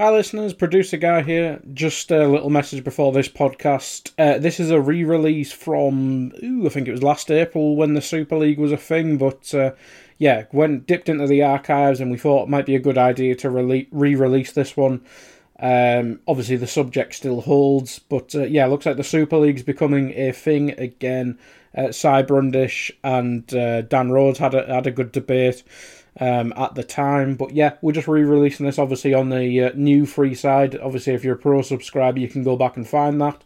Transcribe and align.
Hi, 0.00 0.12
listeners. 0.12 0.54
Producer 0.54 0.96
Guy 0.96 1.22
here. 1.22 1.60
Just 1.74 2.12
a 2.12 2.28
little 2.28 2.50
message 2.50 2.84
before 2.84 3.10
this 3.10 3.28
podcast. 3.28 4.12
Uh, 4.16 4.38
this 4.38 4.60
is 4.60 4.70
a 4.70 4.80
re 4.80 5.02
release 5.02 5.50
from, 5.50 6.30
ooh, 6.40 6.66
I 6.66 6.68
think 6.68 6.86
it 6.86 6.92
was 6.92 7.02
last 7.02 7.32
April 7.32 7.74
when 7.74 7.94
the 7.94 8.00
Super 8.00 8.36
League 8.36 8.60
was 8.60 8.70
a 8.70 8.76
thing. 8.76 9.18
But 9.18 9.52
uh, 9.52 9.72
yeah, 10.16 10.44
went 10.52 10.86
dipped 10.86 11.08
into 11.08 11.26
the 11.26 11.42
archives 11.42 12.00
and 12.00 12.12
we 12.12 12.16
thought 12.16 12.44
it 12.44 12.48
might 12.48 12.64
be 12.64 12.76
a 12.76 12.80
good 12.80 12.96
idea 12.96 13.34
to 13.34 13.50
re 13.50 13.88
release 13.90 14.52
this 14.52 14.76
one. 14.76 15.00
Um, 15.58 16.20
obviously, 16.28 16.54
the 16.54 16.68
subject 16.68 17.16
still 17.16 17.40
holds, 17.40 17.98
but 17.98 18.32
uh, 18.36 18.44
yeah, 18.44 18.66
looks 18.66 18.86
like 18.86 18.98
the 18.98 19.02
Super 19.02 19.38
League's 19.38 19.64
becoming 19.64 20.12
a 20.12 20.30
thing 20.30 20.78
again. 20.78 21.40
Uh, 21.76 21.90
Si 21.90 22.22
Brundish 22.22 22.92
and 23.02 23.52
uh, 23.52 23.82
Dan 23.82 24.12
Rhodes 24.12 24.38
had 24.38 24.54
a, 24.54 24.72
had 24.72 24.86
a 24.86 24.92
good 24.92 25.10
debate 25.10 25.64
um, 26.20 26.52
at 26.56 26.74
the 26.74 26.84
time. 26.84 27.34
But 27.34 27.52
yeah, 27.52 27.74
we're 27.82 27.92
just 27.92 28.08
re 28.08 28.22
releasing 28.22 28.66
this 28.66 28.78
obviously 28.78 29.14
on 29.14 29.28
the 29.30 29.64
uh, 29.64 29.70
new 29.74 30.06
free 30.06 30.34
side. 30.34 30.78
Obviously, 30.78 31.14
if 31.14 31.24
you're 31.24 31.34
a 31.34 31.38
pro 31.38 31.62
subscriber, 31.62 32.20
you 32.20 32.28
can 32.28 32.42
go 32.42 32.56
back 32.56 32.76
and 32.76 32.88
find 32.88 33.20
that. 33.20 33.42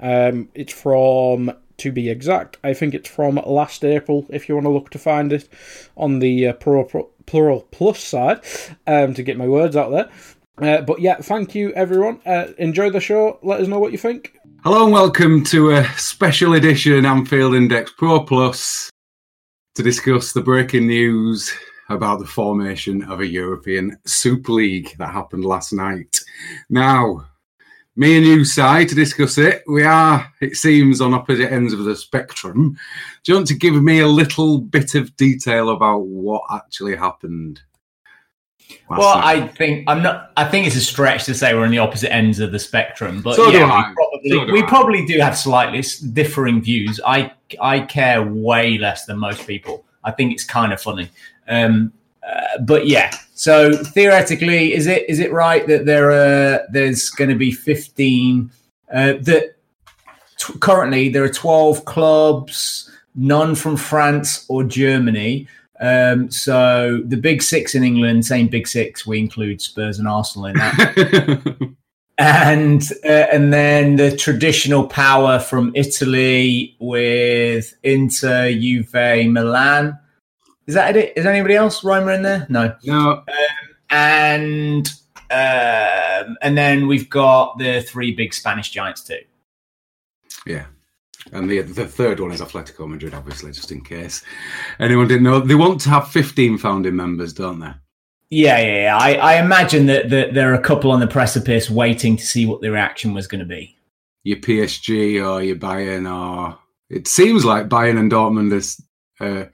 Um, 0.00 0.48
it's 0.54 0.72
from, 0.72 1.52
to 1.78 1.92
be 1.92 2.08
exact, 2.08 2.56
I 2.62 2.72
think 2.72 2.94
it's 2.94 3.08
from 3.08 3.36
last 3.36 3.84
April 3.84 4.26
if 4.30 4.48
you 4.48 4.54
want 4.54 4.66
to 4.66 4.70
look 4.70 4.90
to 4.90 4.98
find 4.98 5.32
it 5.32 5.48
on 5.96 6.20
the 6.20 6.48
uh, 6.48 6.52
pro, 6.54 6.84
pro, 6.84 7.10
Plural 7.26 7.66
Plus 7.70 8.02
side 8.02 8.40
um, 8.86 9.14
to 9.14 9.22
get 9.22 9.36
my 9.36 9.46
words 9.46 9.76
out 9.76 9.90
there. 9.90 10.10
Uh, 10.60 10.82
but 10.82 11.00
yeah, 11.00 11.16
thank 11.16 11.54
you 11.54 11.72
everyone. 11.74 12.20
Uh, 12.26 12.48
enjoy 12.58 12.90
the 12.90 13.00
show. 13.00 13.38
Let 13.42 13.60
us 13.60 13.68
know 13.68 13.78
what 13.78 13.92
you 13.92 13.98
think. 13.98 14.34
Hello 14.64 14.84
and 14.84 14.92
welcome 14.92 15.44
to 15.44 15.70
a 15.70 15.84
special 15.96 16.54
edition 16.54 17.06
Anfield 17.06 17.54
Index 17.54 17.92
Pro 17.92 18.20
Plus 18.20 18.90
to 19.76 19.82
discuss 19.82 20.32
the 20.32 20.40
breaking 20.40 20.88
news 20.88 21.52
about 21.88 22.18
the 22.18 22.26
formation 22.26 23.02
of 23.04 23.20
a 23.20 23.26
European 23.26 23.98
Super 24.04 24.52
League 24.52 24.96
that 24.98 25.12
happened 25.12 25.44
last 25.44 25.72
night. 25.72 26.18
Now, 26.68 27.26
me 27.96 28.16
and 28.16 28.24
you, 28.24 28.44
Si, 28.44 28.86
to 28.86 28.94
discuss 28.94 29.38
it. 29.38 29.64
We 29.66 29.82
are, 29.82 30.32
it 30.40 30.56
seems, 30.56 31.00
on 31.00 31.14
opposite 31.14 31.52
ends 31.52 31.72
of 31.72 31.80
the 31.80 31.96
spectrum. 31.96 32.78
Do 33.24 33.32
you 33.32 33.36
want 33.36 33.48
to 33.48 33.54
give 33.54 33.82
me 33.82 34.00
a 34.00 34.06
little 34.06 34.60
bit 34.60 34.94
of 34.94 35.16
detail 35.16 35.70
about 35.70 36.06
what 36.06 36.42
actually 36.50 36.94
happened? 36.94 37.60
Well, 38.88 39.16
night? 39.16 39.42
I 39.42 39.46
think 39.48 39.84
I'm 39.88 40.02
not. 40.02 40.30
I 40.36 40.44
think 40.44 40.66
it's 40.66 40.76
a 40.76 40.80
stretch 40.80 41.24
to 41.24 41.34
say 41.34 41.54
we're 41.54 41.64
on 41.64 41.70
the 41.70 41.78
opposite 41.78 42.12
ends 42.12 42.38
of 42.38 42.52
the 42.52 42.58
spectrum, 42.58 43.22
but 43.22 43.34
so 43.34 43.48
yeah, 43.48 43.88
we 43.88 43.94
probably 43.94 44.30
so 44.30 44.52
we 44.52 44.62
probably 44.62 45.06
do 45.06 45.18
have 45.18 45.36
slightly 45.36 45.82
differing 46.12 46.62
views. 46.62 47.00
I 47.04 47.32
I 47.60 47.80
care 47.80 48.22
way 48.22 48.78
less 48.78 49.06
than 49.06 49.18
most 49.18 49.46
people. 49.46 49.84
I 50.04 50.10
think 50.10 50.32
it's 50.32 50.44
kind 50.44 50.72
of 50.72 50.80
funny. 50.80 51.10
Um, 51.48 51.92
uh, 52.22 52.58
but 52.60 52.86
yeah, 52.86 53.10
so 53.34 53.72
theoretically, 53.72 54.74
is 54.74 54.86
it 54.86 55.08
is 55.08 55.18
it 55.18 55.32
right 55.32 55.66
that 55.66 55.86
there 55.86 56.10
are 56.10 56.66
there's 56.70 57.10
going 57.10 57.30
to 57.30 57.36
be 57.36 57.52
15 57.52 58.50
uh, 58.92 59.14
that 59.20 59.54
t- 60.38 60.58
currently 60.60 61.08
there 61.08 61.24
are 61.24 61.28
12 61.28 61.84
clubs, 61.84 62.90
none 63.14 63.54
from 63.54 63.76
France 63.76 64.44
or 64.48 64.64
Germany. 64.64 65.46
Um, 65.80 66.30
so 66.30 67.02
the 67.04 67.16
big 67.16 67.42
six 67.42 67.74
in 67.74 67.84
England, 67.84 68.26
same 68.26 68.48
big 68.48 68.66
six, 68.66 69.06
we 69.06 69.18
include 69.20 69.60
Spurs 69.60 69.98
and 69.98 70.08
Arsenal 70.08 70.46
in 70.46 70.56
that. 70.56 71.74
and 72.18 72.82
uh, 73.04 73.26
and 73.32 73.52
then 73.52 73.96
the 73.96 74.16
traditional 74.16 74.86
power 74.86 75.38
from 75.38 75.70
Italy 75.74 76.76
with 76.80 77.74
Inter, 77.84 78.50
Juve, 78.50 78.92
Milan. 78.92 79.98
Is 80.68 80.74
that 80.74 80.96
it? 80.96 81.14
Is 81.16 81.24
anybody 81.24 81.54
else 81.54 81.82
Roma 81.82 82.12
in 82.12 82.22
there? 82.22 82.46
No. 82.50 82.76
No. 82.84 83.10
Um, 83.12 83.24
and 83.88 84.88
um, 85.30 86.36
and 86.42 86.56
then 86.56 86.86
we've 86.86 87.08
got 87.08 87.58
the 87.58 87.80
three 87.80 88.14
big 88.14 88.34
Spanish 88.34 88.70
giants 88.70 89.02
too. 89.02 89.20
Yeah. 90.46 90.66
And 91.32 91.50
the 91.50 91.62
the 91.62 91.86
third 91.86 92.20
one 92.20 92.32
is 92.32 92.42
Atletico 92.42 92.86
Madrid, 92.86 93.14
obviously, 93.14 93.50
just 93.50 93.72
in 93.72 93.82
case 93.82 94.22
anyone 94.78 95.08
didn't 95.08 95.22
know. 95.24 95.40
They 95.40 95.54
want 95.54 95.80
to 95.82 95.90
have 95.90 96.08
15 96.08 96.58
founding 96.58 96.96
members, 96.96 97.32
don't 97.32 97.60
they? 97.60 97.72
Yeah, 98.30 98.58
yeah, 98.58 98.82
yeah. 98.82 98.98
I, 98.98 99.12
I 99.14 99.42
imagine 99.42 99.86
that, 99.86 100.10
that 100.10 100.34
there 100.34 100.50
are 100.52 100.54
a 100.54 100.62
couple 100.62 100.90
on 100.90 101.00
the 101.00 101.06
precipice 101.06 101.70
waiting 101.70 102.14
to 102.18 102.26
see 102.26 102.44
what 102.44 102.60
the 102.60 102.70
reaction 102.70 103.14
was 103.14 103.26
going 103.26 103.38
to 103.38 103.46
be. 103.46 103.74
Your 104.24 104.36
PSG 104.36 105.26
or 105.26 105.42
your 105.42 105.56
Bayern, 105.56 106.06
or 106.06 106.58
it 106.90 107.08
seems 107.08 107.46
like 107.46 107.70
Bayern 107.70 107.98
and 107.98 108.12
Dortmund 108.12 108.52
is 108.52 108.82
uh, 109.18 109.44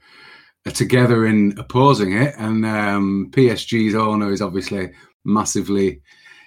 are 0.65 0.71
together 0.71 1.25
in 1.25 1.53
opposing 1.57 2.13
it. 2.13 2.33
And 2.37 2.65
um, 2.65 3.31
PSG's 3.31 3.95
owner 3.95 4.31
is 4.31 4.41
obviously 4.41 4.91
massively 5.23 6.01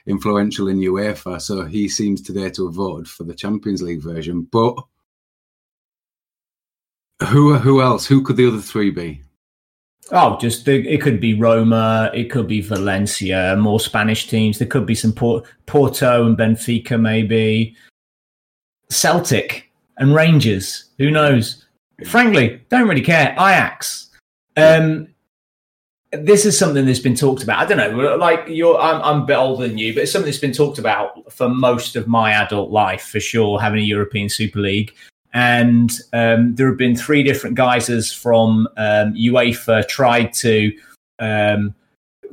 influential 0.07 0.69
in 0.69 0.79
UEFA, 0.79 1.41
so 1.41 1.65
he 1.65 1.89
seems 1.89 2.23
today 2.23 2.51
to 2.51 2.67
have 2.67 2.75
voted 2.75 3.09
for 3.09 3.25
the 3.25 3.35
Champions 3.35 3.83
League 3.83 4.03
version. 4.03 4.49
But 4.51 4.75
who 7.29 7.55
who 7.55 7.83
else? 7.83 8.07
Who 8.07 8.23
could 8.23 8.37
the 8.37 8.49
other 8.49 8.61
three 8.61 8.91
be? 8.91 9.23
Oh, 10.11 10.39
just 10.39 10.65
the, 10.65 10.89
it 10.89 11.03
could 11.03 11.21
be 11.21 11.35
Roma, 11.35 12.11
it 12.15 12.31
could 12.31 12.49
be 12.49 12.63
Valencia, 12.63 13.55
more 13.59 13.79
Spanish 13.79 14.27
teams. 14.27 14.59
There 14.59 14.67
could 14.67 14.87
be 14.87 14.95
some 14.95 15.13
Port, 15.13 15.45
Porto 15.67 16.25
and 16.25 16.39
Benfica, 16.39 16.99
maybe 16.99 17.77
Celtic 18.89 19.71
and 19.99 20.15
Rangers. 20.15 20.85
Who 20.97 21.11
knows? 21.11 21.67
Frankly, 22.07 22.63
don't 22.71 22.89
really 22.89 23.03
care. 23.03 23.33
Ajax, 23.33 24.08
um, 24.59 25.09
this 26.13 26.47
is 26.47 26.59
something 26.59 26.87
that's 26.87 26.99
been 26.99 27.15
talked 27.15 27.43
about. 27.43 27.59
I 27.59 27.67
don't 27.67 27.77
know, 27.77 28.17
like 28.17 28.45
you're, 28.49 28.79
I'm, 28.79 29.03
I'm 29.03 29.23
a 29.23 29.27
bit 29.27 29.37
older 29.37 29.69
than 29.69 29.79
you, 29.79 29.93
but 29.93 30.05
it's 30.05 30.13
something 30.13 30.27
that's 30.31 30.39
been 30.39 30.53
talked 30.53 30.79
about 30.79 31.31
for 31.33 31.49
most 31.49 31.97
of 31.97 32.07
my 32.07 32.33
adult 32.33 32.71
life, 32.71 33.03
for 33.03 33.21
sure. 33.21 33.61
Having 33.61 33.81
a 33.81 33.85
European 33.85 34.29
Super 34.29 34.61
League, 34.61 34.95
and 35.35 35.91
um, 36.13 36.55
there 36.55 36.69
have 36.69 36.79
been 36.79 36.97
three 36.97 37.23
different 37.23 37.57
guises 37.57 38.13
from 38.13 38.67
um, 38.77 39.15
UEFA 39.15 39.87
tried 39.87 40.33
to 40.35 40.73
um, 41.19 41.75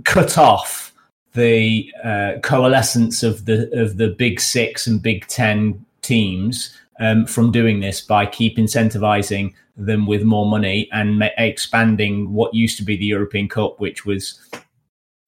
cut 0.05 0.37
off 0.37 0.93
the 1.33 1.91
uh, 2.03 2.33
coalescence 2.43 3.23
of 3.23 3.45
the 3.45 3.69
of 3.79 3.97
the 3.97 4.09
Big 4.09 4.39
Six 4.39 4.87
and 4.87 5.01
Big 5.01 5.27
Ten 5.27 5.85
teams 6.01 6.77
um, 6.99 7.25
from 7.25 7.51
doing 7.51 7.81
this 7.81 7.99
by 7.99 8.25
keep 8.25 8.57
incentivizing 8.57 9.53
them 9.77 10.07
with 10.07 10.23
more 10.23 10.45
money 10.45 10.89
and 10.91 11.23
expanding 11.37 12.33
what 12.33 12.53
used 12.53 12.77
to 12.77 12.83
be 12.83 12.95
the 12.95 13.05
European 13.05 13.49
Cup, 13.49 13.79
which 13.79 14.05
was 14.05 14.39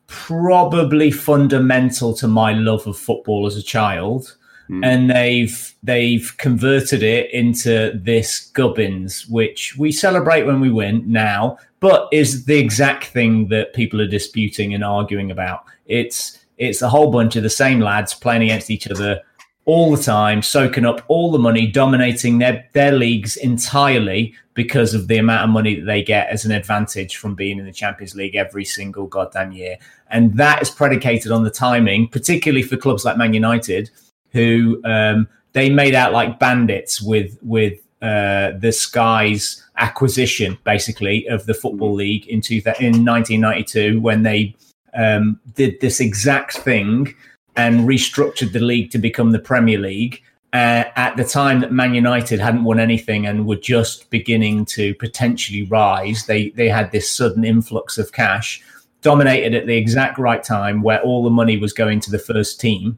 probably 0.07 1.11
fundamental 1.11 2.13
to 2.13 2.27
my 2.27 2.53
love 2.53 2.88
of 2.88 2.97
football 2.97 3.45
as 3.45 3.57
a 3.57 3.63
child. 3.63 4.38
Mm. 4.69 4.85
And 4.85 5.09
they've 5.09 5.75
they've 5.81 6.33
converted 6.38 7.01
it 7.01 7.31
into 7.31 7.97
this 8.03 8.49
gubbins, 8.51 9.25
which 9.27 9.77
we 9.77 9.94
celebrate 9.94 10.44
when 10.44 10.59
we 10.59 10.69
win 10.69 11.09
now, 11.09 11.57
but 11.79 12.09
is 12.11 12.45
the 12.45 12.57
exact 12.57 13.05
thing 13.05 13.47
that 13.47 13.73
people 13.73 14.01
are 14.01 14.07
disputing 14.07 14.73
and 14.73 14.83
arguing 14.83 15.31
about. 15.31 15.63
It's 15.85 16.38
it's 16.57 16.81
a 16.81 16.89
whole 16.89 17.11
bunch 17.11 17.38
of 17.38 17.44
the 17.44 17.49
same 17.49 17.79
lads 17.79 18.13
playing 18.13 18.44
against 18.44 18.69
each 18.69 18.89
other 18.89 19.21
all 19.67 19.93
the 19.93 20.01
time, 20.01 20.41
soaking 20.41 20.85
up 20.85 21.03
all 21.09 21.29
the 21.29 21.37
money, 21.37 21.67
dominating 21.67 22.39
their, 22.39 22.65
their 22.71 22.93
leagues 22.93 23.35
entirely 23.35 24.33
because 24.53 24.93
of 24.93 25.09
the 25.09 25.17
amount 25.17 25.43
of 25.43 25.49
money 25.49 25.75
that 25.75 25.85
they 25.85 26.01
get 26.01 26.29
as 26.29 26.45
an 26.45 26.51
advantage 26.51 27.17
from 27.17 27.35
being 27.35 27.59
in 27.59 27.65
the 27.65 27.71
Champions 27.71 28.15
League 28.15 28.35
every 28.35 28.63
single 28.63 29.07
goddamn 29.07 29.51
year. 29.51 29.77
And 30.09 30.33
that 30.37 30.61
is 30.61 30.69
predicated 30.69 31.33
on 31.33 31.43
the 31.43 31.51
timing, 31.51 32.07
particularly 32.07 32.63
for 32.63 32.77
clubs 32.77 33.03
like 33.03 33.17
Man 33.17 33.33
United, 33.33 33.91
who 34.31 34.81
um, 34.85 35.27
they 35.51 35.69
made 35.69 35.93
out 35.93 36.13
like 36.13 36.39
bandits 36.39 37.01
with 37.01 37.37
with 37.41 37.81
uh, 38.01 38.51
the 38.59 38.71
Sky's 38.71 39.65
acquisition, 39.75 40.57
basically, 40.63 41.27
of 41.27 41.45
the 41.45 41.53
football 41.53 41.93
league 41.93 42.25
in 42.27 42.39
two, 42.39 42.61
in 42.79 43.03
1992 43.03 43.99
when 43.99 44.23
they 44.23 44.55
um, 44.93 45.41
did 45.55 45.79
this 45.81 45.99
exact 45.99 46.57
thing 46.57 47.13
and 47.57 47.81
restructured 47.81 48.54
the 48.54 48.59
league 48.59 48.92
to 48.92 48.98
become 48.98 49.31
the 49.31 49.39
Premier 49.39 49.80
League. 49.80 50.21
Uh, 50.54 50.86
at 50.95 51.18
the 51.18 51.25
time 51.25 51.59
that 51.59 51.74
Man 51.74 51.94
United 51.94 52.39
hadn't 52.39 52.63
won 52.63 52.80
anything 52.80 53.25
and 53.25 53.45
were 53.45 53.57
just 53.57 54.09
beginning 54.09 54.63
to 54.65 54.95
potentially 54.95 55.63
rise, 55.63 56.25
they 56.25 56.51
they 56.51 56.69
had 56.69 56.92
this 56.92 57.12
sudden 57.12 57.44
influx 57.44 57.98
of 57.98 58.13
cash, 58.13 58.63
dominated 59.01 59.54
at 59.54 59.68
the 59.68 59.75
exact 59.75 60.18
right 60.18 60.42
time 60.42 60.81
where 60.81 61.01
all 61.01 61.24
the 61.24 61.30
money 61.30 61.57
was 61.57 61.74
going 61.74 62.00
to 62.00 62.12
the 62.12 62.18
first 62.18 62.62
team, 62.62 62.98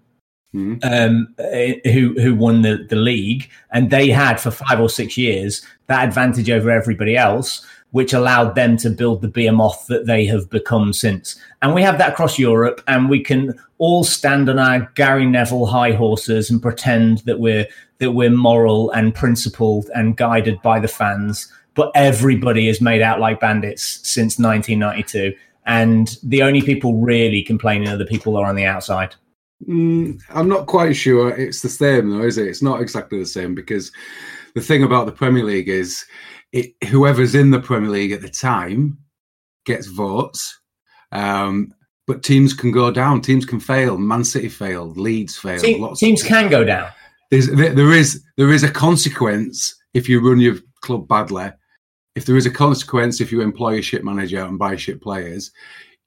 mm-hmm. 0.54 0.78
um, 0.84 1.34
uh, 1.40 1.90
who 1.90 2.14
who 2.22 2.36
won 2.36 2.62
the 2.62 2.86
the 2.88 2.96
league, 2.96 3.50
and 3.72 3.90
they 3.90 4.10
had 4.10 4.40
for 4.40 4.52
five 4.52 4.80
or 4.80 4.90
six 4.90 5.18
years 5.18 5.66
that 5.88 6.08
advantage 6.08 6.52
over 6.52 6.70
everybody 6.70 7.18
else 7.18 7.66
which 7.92 8.14
allowed 8.14 8.56
them 8.56 8.78
to 8.78 8.90
build 8.90 9.22
the 9.22 9.28
behemoth 9.28 9.88
that 9.88 10.06
they 10.06 10.26
have 10.26 10.50
become 10.50 10.94
since. 10.94 11.40
And 11.62 11.74
we 11.74 11.82
have 11.82 11.98
that 11.98 12.14
across 12.14 12.38
Europe, 12.38 12.82
and 12.88 13.10
we 13.10 13.24
can 13.24 13.60
all 13.80 14.04
stand 14.04 14.50
on 14.50 14.60
our 14.60 14.92
Gary 14.96 15.26
Neville 15.26 15.66
high 15.66 15.94
horses 15.94 16.50
and 16.50 16.62
pretend 16.62 17.20
that 17.20 17.40
we're 17.40 17.68
that 17.98 18.12
we're 18.12 18.30
moral 18.30 18.92
and 18.92 19.14
principled 19.14 19.90
and 19.94 20.16
guided 20.16 20.62
by 20.62 20.80
the 20.80 20.88
fans. 20.88 21.52
But 21.74 21.92
everybody 21.96 22.68
is 22.68 22.82
made 22.82 23.02
out 23.02 23.20
like 23.20 23.40
bandits 23.40 24.00
since 24.04 24.40
1992, 24.40 25.36
and 25.66 26.16
the 26.24 26.44
only 26.44 26.62
people 26.62 27.00
really 27.02 27.42
complaining 27.42 27.88
are 27.88 27.98
the 27.98 28.06
people 28.06 28.34
that 28.34 28.40
are 28.40 28.50
on 28.50 28.56
the 28.56 28.66
outside. 28.66 29.16
Mm, 29.68 30.22
I'm 30.30 30.48
not 30.48 30.68
quite 30.68 30.96
sure 30.96 31.30
it's 31.30 31.62
the 31.62 31.70
same 31.70 32.10
though, 32.10 32.24
is 32.24 32.38
it? 32.38 32.48
It's 32.48 32.62
not 32.62 32.82
exactly 32.82 33.20
the 33.20 33.26
same 33.26 33.56
because 33.56 33.92
the 34.56 34.62
thing 34.62 34.84
about 34.84 35.06
the 35.06 35.12
Premier 35.12 35.44
League 35.44 35.70
is 35.70 36.06
it, 36.52 36.74
whoever's 36.88 37.36
in 37.36 37.52
the 37.52 37.60
Premier 37.60 37.90
League 37.90 38.12
at 38.12 38.22
the 38.22 38.30
time 38.30 38.98
gets 39.66 39.88
votes. 39.88 40.60
Um, 41.12 41.74
but 42.08 42.24
teams 42.24 42.54
can 42.54 42.72
go 42.72 42.90
down. 42.92 43.22
Teams 43.22 43.46
can 43.46 43.60
fail. 43.60 43.98
Man 43.98 44.24
City 44.24 44.50
failed. 44.50 44.98
Leeds 44.98 45.38
failed. 45.38 45.62
Team, 45.62 45.96
teams 45.96 46.24
can 46.24 46.50
go 46.50 46.64
down. 46.64 46.90
There's, 47.30 47.48
there 47.52 47.92
is 47.92 48.24
there 48.36 48.52
is 48.52 48.64
a 48.64 48.72
consequence 48.72 49.76
if 49.94 50.10
you 50.10 50.20
run 50.28 50.40
your 50.40 50.56
club 50.82 51.08
badly. 51.08 51.52
If 52.16 52.26
there 52.26 52.38
is 52.38 52.48
a 52.48 52.52
consequence 52.52 53.22
if 53.22 53.32
you 53.32 53.42
employ 53.42 53.78
a 53.78 53.82
shit 53.84 54.04
manager 54.04 54.44
and 54.44 54.58
buy 54.58 54.76
shit 54.76 55.00
players, 55.00 55.52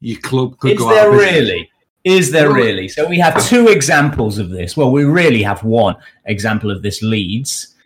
your 0.01 0.21
club 0.21 0.59
could 0.59 0.73
is 0.73 0.79
go 0.79 0.91
Is 0.91 0.97
there 0.97 1.11
really? 1.13 1.71
Is 2.03 2.31
there 2.33 2.53
really? 2.53 2.89
So 2.89 3.09
we 3.09 3.21
have 3.21 3.41
two 3.47 3.69
examples 3.69 4.39
of 4.39 4.51
this. 4.51 4.77
Well, 4.77 4.91
we 4.91 5.05
really 5.05 5.43
have 5.45 5.63
one 5.63 5.95
example 6.25 6.73
of 6.73 6.83
this 6.83 7.01
Leeds. 7.01 7.77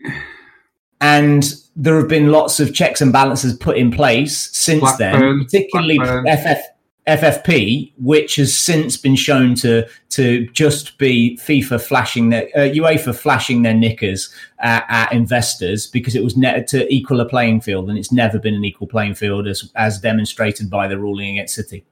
And 1.03 1.45
there 1.77 1.97
have 1.97 2.09
been 2.09 2.33
lots 2.33 2.59
of 2.59 2.75
checks 2.75 3.01
and 3.01 3.13
balances 3.13 3.55
put 3.55 3.77
in 3.77 3.91
place 3.91 4.51
since 4.57 4.81
Blackburn, 4.81 5.21
then, 5.21 5.45
particularly 5.45 5.99
FF, 5.99 6.63
FFP, 7.07 7.93
which 7.99 8.37
has 8.37 8.57
since 8.57 8.97
been 8.97 9.15
shown 9.15 9.55
to 9.57 9.87
to 10.09 10.47
just 10.49 10.97
be 10.99 11.39
FIFA 11.41 11.81
flashing 11.81 12.31
their 12.31 12.49
uh, 12.57 12.61
UEFA 12.61 13.15
flashing 13.15 13.63
their 13.63 13.75
knickers 13.75 14.35
at, 14.59 14.85
at 14.89 15.13
investors 15.13 15.87
because 15.87 16.17
it 16.17 16.25
was 16.25 16.37
ne- 16.37 16.65
to 16.65 16.93
equal 16.93 17.21
a 17.21 17.29
playing 17.29 17.61
field, 17.61 17.89
and 17.89 17.99
it's 17.99 18.11
never 18.11 18.39
been 18.39 18.55
an 18.55 18.65
equal 18.65 18.89
playing 18.89 19.15
field 19.15 19.47
as 19.47 19.71
as 19.77 20.01
demonstrated 20.01 20.71
by 20.71 20.89
the 20.89 20.99
ruling 20.99 21.37
against 21.37 21.55
City. 21.55 21.85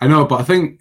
I 0.00 0.08
know, 0.08 0.24
but 0.24 0.40
I 0.40 0.44
think 0.44 0.80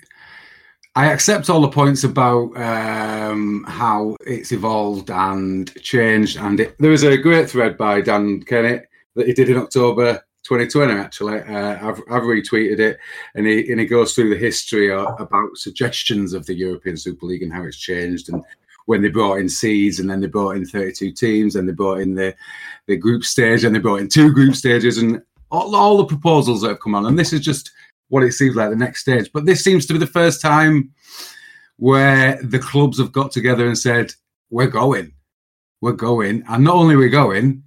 I 0.95 1.11
accept 1.11 1.49
all 1.49 1.61
the 1.61 1.69
points 1.69 2.03
about 2.03 2.55
um, 2.57 3.63
how 3.65 4.17
it's 4.25 4.51
evolved 4.51 5.09
and 5.09 5.73
changed. 5.81 6.38
And 6.38 6.59
it, 6.59 6.75
there 6.79 6.91
was 6.91 7.03
a 7.03 7.17
great 7.17 7.49
thread 7.49 7.77
by 7.77 8.01
Dan 8.01 8.43
Kennett 8.43 8.89
that 9.15 9.27
he 9.27 9.33
did 9.33 9.49
in 9.49 9.57
October 9.57 10.21
2020. 10.43 10.93
Actually, 10.93 11.39
uh, 11.43 11.88
I've, 11.88 12.01
I've, 12.11 12.23
retweeted 12.23 12.79
it, 12.79 12.99
and 13.35 13.47
he 13.47 13.71
and 13.71 13.79
he 13.79 13.85
goes 13.85 14.13
through 14.13 14.31
the 14.31 14.38
history 14.38 14.91
of, 14.91 15.07
about 15.19 15.55
suggestions 15.55 16.33
of 16.33 16.45
the 16.45 16.55
European 16.55 16.97
Super 16.97 17.25
League 17.25 17.44
and 17.44 17.53
how 17.53 17.63
it's 17.63 17.77
changed 17.77 18.29
and 18.29 18.44
when 18.85 19.01
they 19.01 19.09
brought 19.09 19.39
in 19.39 19.47
seeds 19.47 19.99
and 19.99 20.09
then 20.09 20.19
they 20.19 20.27
brought 20.27 20.55
in 20.55 20.65
32 20.65 21.11
teams 21.11 21.55
and 21.55 21.69
they 21.69 21.71
brought 21.71 21.99
in 21.99 22.15
the 22.15 22.35
the 22.87 22.97
group 22.97 23.23
stage 23.23 23.63
and 23.63 23.75
they 23.75 23.79
brought 23.79 24.01
in 24.01 24.09
two 24.09 24.33
group 24.33 24.55
stages 24.55 24.97
and 24.97 25.21
all, 25.51 25.75
all 25.75 25.97
the 25.97 26.05
proposals 26.05 26.61
that 26.61 26.69
have 26.69 26.79
come 26.79 26.95
on. 26.95 27.05
And 27.05 27.17
this 27.17 27.31
is 27.31 27.41
just 27.41 27.71
what 28.11 28.23
it 28.23 28.33
seems 28.33 28.55
like 28.55 28.69
the 28.69 28.75
next 28.75 29.01
stage. 29.01 29.31
But 29.33 29.45
this 29.45 29.63
seems 29.63 29.85
to 29.85 29.93
be 29.93 29.99
the 29.99 30.05
first 30.05 30.41
time 30.41 30.91
where 31.77 32.39
the 32.43 32.59
clubs 32.59 32.99
have 32.99 33.11
got 33.11 33.31
together 33.31 33.65
and 33.65 33.77
said, 33.77 34.13
"We're 34.49 34.67
going, 34.67 35.13
we're 35.81 35.93
going," 35.93 36.43
and 36.47 36.63
not 36.63 36.75
only 36.75 36.95
we're 36.95 37.09
going, 37.09 37.63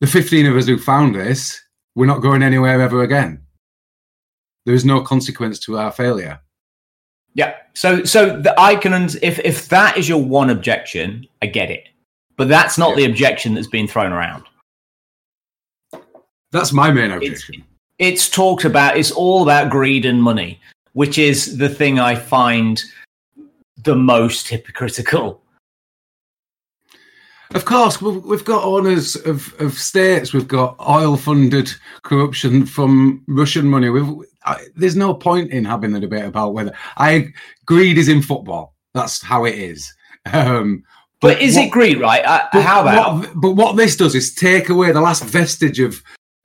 the 0.00 0.06
fifteen 0.06 0.46
of 0.46 0.56
us 0.56 0.66
who 0.66 0.78
found 0.78 1.14
this, 1.14 1.60
we're 1.94 2.06
not 2.06 2.22
going 2.22 2.42
anywhere 2.42 2.80
ever 2.80 3.02
again. 3.02 3.40
There 4.66 4.74
is 4.74 4.84
no 4.84 5.00
consequence 5.00 5.58
to 5.60 5.78
our 5.78 5.90
failure. 5.90 6.40
Yeah. 7.34 7.54
So, 7.74 8.04
so 8.04 8.40
the, 8.40 8.58
I 8.60 8.76
can 8.76 8.92
if 9.22 9.38
if 9.40 9.68
that 9.70 9.96
is 9.96 10.08
your 10.08 10.22
one 10.22 10.50
objection, 10.50 11.26
I 11.42 11.46
get 11.46 11.70
it, 11.70 11.88
but 12.36 12.48
that's 12.48 12.78
not 12.78 12.90
yeah. 12.90 12.96
the 12.96 13.10
objection 13.10 13.54
that's 13.54 13.66
being 13.66 13.88
thrown 13.88 14.12
around. 14.12 14.44
That's 16.52 16.72
my 16.72 16.90
main 16.90 17.10
objection. 17.10 17.54
It's, 17.58 17.73
it's 17.98 18.28
talked 18.28 18.64
about 18.64 18.96
it's 18.96 19.10
all 19.10 19.42
about 19.42 19.70
greed 19.70 20.04
and 20.04 20.22
money 20.22 20.60
which 20.92 21.18
is 21.18 21.58
the 21.58 21.68
thing 21.68 21.98
i 21.98 22.14
find 22.14 22.84
the 23.84 23.94
most 23.94 24.48
hypocritical. 24.48 25.40
Of 27.54 27.66
course 27.66 28.02
we've 28.02 28.44
got 28.44 28.64
owners 28.64 29.14
of, 29.14 29.54
of 29.60 29.74
states. 29.74 30.32
We've 30.32 30.48
got 30.48 30.76
oil 30.80 31.16
funded 31.16 31.70
corruption 32.02 32.66
from 32.66 33.22
russian 33.28 33.68
money. 33.68 33.90
We've, 33.90 34.26
I, 34.44 34.64
there's 34.74 34.96
no 34.96 35.14
point 35.14 35.52
in 35.52 35.64
having 35.64 35.94
a 35.94 36.00
debate 36.00 36.24
about 36.24 36.52
whether 36.52 36.72
i 36.96 37.28
greed 37.64 37.96
is 37.96 38.08
in 38.08 38.22
football. 38.22 38.74
That's 38.92 39.22
how 39.22 39.44
it 39.44 39.54
is. 39.54 39.92
Um, 40.32 40.82
but, 41.20 41.34
but, 41.34 41.42
is 41.42 41.54
what, 41.54 41.66
it 41.66 41.70
greed 41.70 42.00
right? 42.00 42.24
Uh, 42.24 42.60
how 42.60 42.82
about 42.82 43.18
what, 43.18 43.32
but 43.36 43.50
what 43.52 43.76
this 43.76 43.96
does 43.96 44.14
is 44.14 44.34
take 44.34 44.68
away 44.68 44.90
the 44.90 45.00
last 45.00 45.22
vestige 45.22 45.78
of 45.78 46.02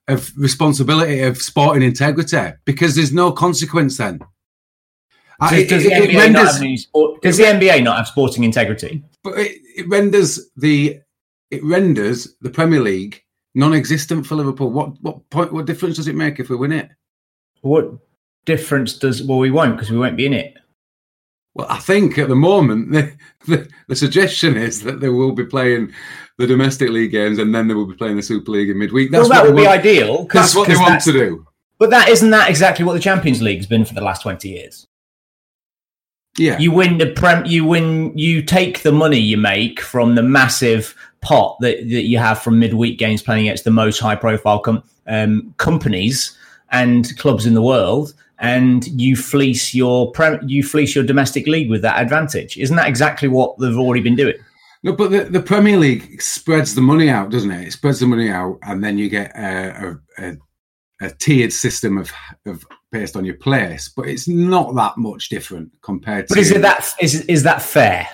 of 0.10 0.32
responsibility 0.38 1.22
of 1.22 1.42
sporting 1.42 1.84
integrity 1.84 2.52
because 2.66 2.96
there's 2.96 3.14
no 3.14 3.32
consequence 3.32 3.98
then. 3.98 4.20
Uh, 5.42 5.50
does, 5.52 5.68
does, 5.68 5.84
the, 5.84 5.92
NBA 5.92 6.18
renders, 6.18 6.58
any, 6.58 6.78
does 7.22 7.38
the 7.38 7.44
NBA 7.44 7.84
not 7.84 7.98
have 7.98 8.08
sporting 8.08 8.44
integrity? 8.44 9.04
But 9.24 9.38
it, 9.38 9.62
it, 9.78 9.88
renders 9.88 10.50
the 10.58 11.00
it 11.50 11.64
renders 11.64 12.36
the 12.42 12.50
Premier 12.50 12.82
League 12.82 13.24
non-existent 13.56 14.26
for 14.26 14.36
Liverpool. 14.36 14.70
What 14.70 15.02
what 15.02 15.30
point? 15.30 15.54
What 15.54 15.66
difference 15.66 15.96
does 15.96 16.10
it 16.10 16.16
make 16.16 16.40
if 16.40 16.50
we 16.50 16.58
win 16.58 16.74
it? 16.74 16.90
What 17.62 17.90
difference 18.46 18.98
does? 18.98 19.24
Well, 19.24 19.38
we 19.38 19.52
won't 19.52 19.78
because 19.78 19.92
we 19.92 19.98
won't 19.98 20.18
be 20.18 20.26
in 20.26 20.34
it. 20.34 20.56
Well, 21.54 21.68
I 21.70 21.80
think 21.80 22.18
at 22.18 22.28
the 22.28 22.36
moment 22.36 22.92
the, 22.92 23.14
the, 23.48 23.70
the 23.88 23.96
suggestion 23.96 24.58
is 24.58 24.82
that 24.84 25.00
they 25.00 25.10
will 25.10 25.32
be 25.32 25.46
playing 25.46 25.94
the 26.40 26.48
domestic 26.48 26.90
league 26.90 27.12
games, 27.12 27.38
and 27.38 27.54
then 27.54 27.68
they 27.68 27.74
will 27.74 27.86
be 27.86 27.96
playing 27.96 28.16
the 28.16 28.24
Super 28.24 28.52
League 28.52 28.70
in 28.70 28.80
midweek. 28.80 29.12
That's 29.12 29.30
well, 29.30 29.30
that 29.30 29.44
would 29.44 29.56
want, 29.56 29.66
be 29.66 29.90
ideal. 29.90 30.24
That's 30.34 30.56
what 30.56 30.70
they 30.70 30.76
want 30.76 31.02
to 31.04 31.12
do. 31.12 31.46
But 31.78 31.90
that 31.90 32.08
isn't 32.08 32.30
that 32.32 32.50
exactly 32.50 32.86
what 32.86 32.94
the 32.94 33.00
Champions 33.00 33.42
League's 33.42 33.68
been 33.68 33.84
for 33.84 33.94
the 33.94 34.02
last 34.02 34.22
twenty 34.22 34.50
years. 34.50 34.88
Yeah, 36.38 36.58
you 36.58 36.72
win 36.72 36.98
the 36.98 37.12
prem. 37.12 37.46
You 37.46 37.66
win. 37.66 38.18
You 38.18 38.42
take 38.42 38.84
the 38.84 38.92
money 38.94 39.20
you 39.20 39.36
make 39.36 39.82
from 39.82 40.16
the 40.16 40.24
massive 40.24 40.96
pot 41.20 41.58
that, 41.60 41.80
that 41.80 42.04
you 42.06 42.18
have 42.18 42.42
from 42.42 42.58
midweek 42.58 42.98
games 42.98 43.22
playing 43.22 43.48
against 43.48 43.66
the 43.66 43.72
most 43.72 44.00
high 44.00 44.16
profile 44.16 44.60
com- 44.60 44.84
um, 45.08 45.54
companies 45.58 46.38
and 46.72 47.18
clubs 47.18 47.46
in 47.46 47.54
the 47.54 47.62
world, 47.62 48.14
and 48.40 48.88
you 48.88 49.18
fleece 49.18 49.74
your 49.74 50.10
prem- 50.14 50.48
you 50.48 50.64
fleece 50.64 50.96
your 50.96 51.04
domestic 51.04 51.48
league 51.48 51.70
with 51.70 51.82
that 51.82 52.02
advantage. 52.02 52.58
Isn't 52.58 52.78
that 52.78 52.88
exactly 52.88 53.28
what 53.28 53.58
they've 53.58 53.78
already 53.78 54.02
been 54.02 54.16
doing? 54.16 54.36
No, 54.82 54.94
but 54.94 55.12
the, 55.12 55.26
the 55.26 55.42
Premier 55.42 55.78
League 55.78 56.22
spreads 56.22 56.74
the 56.74 56.82
money 56.82 57.10
out, 57.10 57.32
doesn't 57.32 57.52
it? 57.52 57.68
It 57.68 57.72
spreads 57.72 58.00
the 58.00 58.08
money 58.08 58.30
out, 58.30 58.60
and 58.64 58.82
then 58.84 58.98
you 58.98 59.10
get 59.10 59.36
a, 59.36 60.00
a, 60.18 60.38
a 61.02 61.10
tiered 61.12 61.52
system 61.52 61.98
of, 61.98 62.10
of 62.46 62.66
based 62.92 63.18
on 63.18 63.26
your 63.26 63.36
place. 63.36 63.90
But 63.90 64.08
it's 64.08 64.28
not 64.28 64.76
that 64.76 64.98
much 64.98 65.30
different 65.30 65.72
compared 65.82 66.28
but 66.28 66.36
to. 66.36 66.40
But 66.40 66.42
is 66.42 66.52
it 66.52 66.62
that 66.62 66.94
is 67.02 67.22
is 67.26 67.44
that 67.44 67.62
fair? 67.62 68.08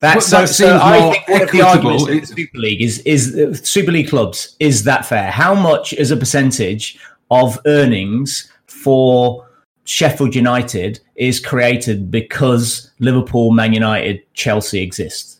That's 0.00 0.26
so. 0.26 0.40
That 0.40 0.48
so 0.48 0.78
I 0.80 1.10
think 1.10 1.28
one 1.28 1.42
of 1.42 1.50
the 1.50 1.62
arguments 1.62 2.06
in 2.06 2.20
the 2.20 2.26
Super 2.26 2.58
League 2.58 2.82
is 2.82 2.98
is 3.00 3.36
uh, 3.36 3.54
Super 3.54 3.90
League 3.90 4.08
clubs 4.08 4.54
is 4.60 4.84
that 4.84 5.06
fair? 5.06 5.30
How 5.30 5.54
much 5.54 5.92
is 5.94 6.10
a 6.12 6.16
percentage 6.16 6.98
of 7.30 7.58
earnings 7.66 8.52
for 8.66 9.48
Sheffield 9.84 10.34
United 10.34 11.00
is 11.16 11.40
created 11.40 12.10
because 12.10 12.92
Liverpool, 13.00 13.50
Man 13.50 13.72
United, 13.72 14.22
Chelsea 14.34 14.80
exist? 14.80 15.33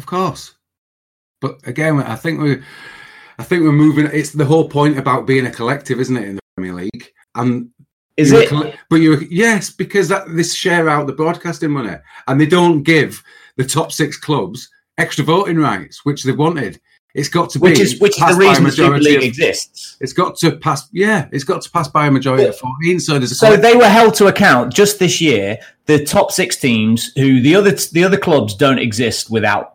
Of 0.00 0.06
course. 0.06 0.54
But 1.42 1.58
again, 1.66 2.00
I 2.00 2.16
think 2.16 2.40
we're 2.40 2.64
I 3.38 3.42
think 3.42 3.64
we're 3.64 3.72
moving 3.72 4.08
it's 4.10 4.32
the 4.32 4.46
whole 4.46 4.66
point 4.66 4.98
about 4.98 5.26
being 5.26 5.44
a 5.44 5.50
collective, 5.50 6.00
isn't 6.00 6.16
it, 6.16 6.26
in 6.26 6.36
the 6.36 6.40
Premier 6.56 6.72
League? 6.72 7.12
And 7.34 7.68
is 8.16 8.32
it 8.32 8.50
but 8.88 8.96
you 8.96 9.18
yes, 9.30 9.68
because 9.68 10.08
that 10.08 10.24
this 10.34 10.54
share 10.54 10.88
out 10.88 11.06
the 11.06 11.12
broadcasting 11.12 11.70
money 11.70 11.96
and 12.28 12.40
they 12.40 12.46
don't 12.46 12.82
give 12.82 13.22
the 13.56 13.64
top 13.64 13.92
six 13.92 14.16
clubs 14.16 14.70
extra 14.96 15.22
voting 15.22 15.58
rights, 15.58 16.02
which 16.06 16.22
they 16.22 16.32
wanted. 16.32 16.80
It's 17.14 17.28
got 17.28 17.50
to 17.50 17.58
be 17.58 17.68
which 17.68 17.78
be 17.78 17.82
is 17.82 18.00
which 18.00 18.12
is 18.12 18.16
the 18.16 18.24
passed 18.24 18.38
by 18.38 18.44
a 18.44 18.48
reason 18.48 18.64
the 18.64 18.72
Super 18.72 18.98
League 19.00 19.18
of- 19.18 19.24
exists. 19.24 19.98
It's 20.00 20.14
got 20.14 20.36
to 20.38 20.56
pass. 20.56 20.88
Yeah, 20.92 21.28
it's 21.30 21.44
got 21.44 21.60
to 21.60 21.70
pass 21.70 21.88
by 21.88 22.06
a 22.06 22.10
majority 22.10 22.44
of 22.44 22.56
fourteen. 22.56 23.00
So 23.00 23.18
there's 23.18 23.32
a 23.32 23.34
So 23.34 23.54
they 23.54 23.76
were 23.76 23.88
held 23.88 24.14
to 24.14 24.28
account 24.28 24.72
just 24.72 24.98
this 24.98 25.20
year. 25.20 25.58
The 25.84 26.04
top 26.04 26.30
six 26.30 26.56
teams, 26.56 27.12
who 27.16 27.42
the 27.42 27.54
other 27.54 27.72
the 27.72 28.04
other 28.04 28.16
clubs 28.16 28.54
don't 28.54 28.78
exist 28.78 29.28
without, 29.28 29.74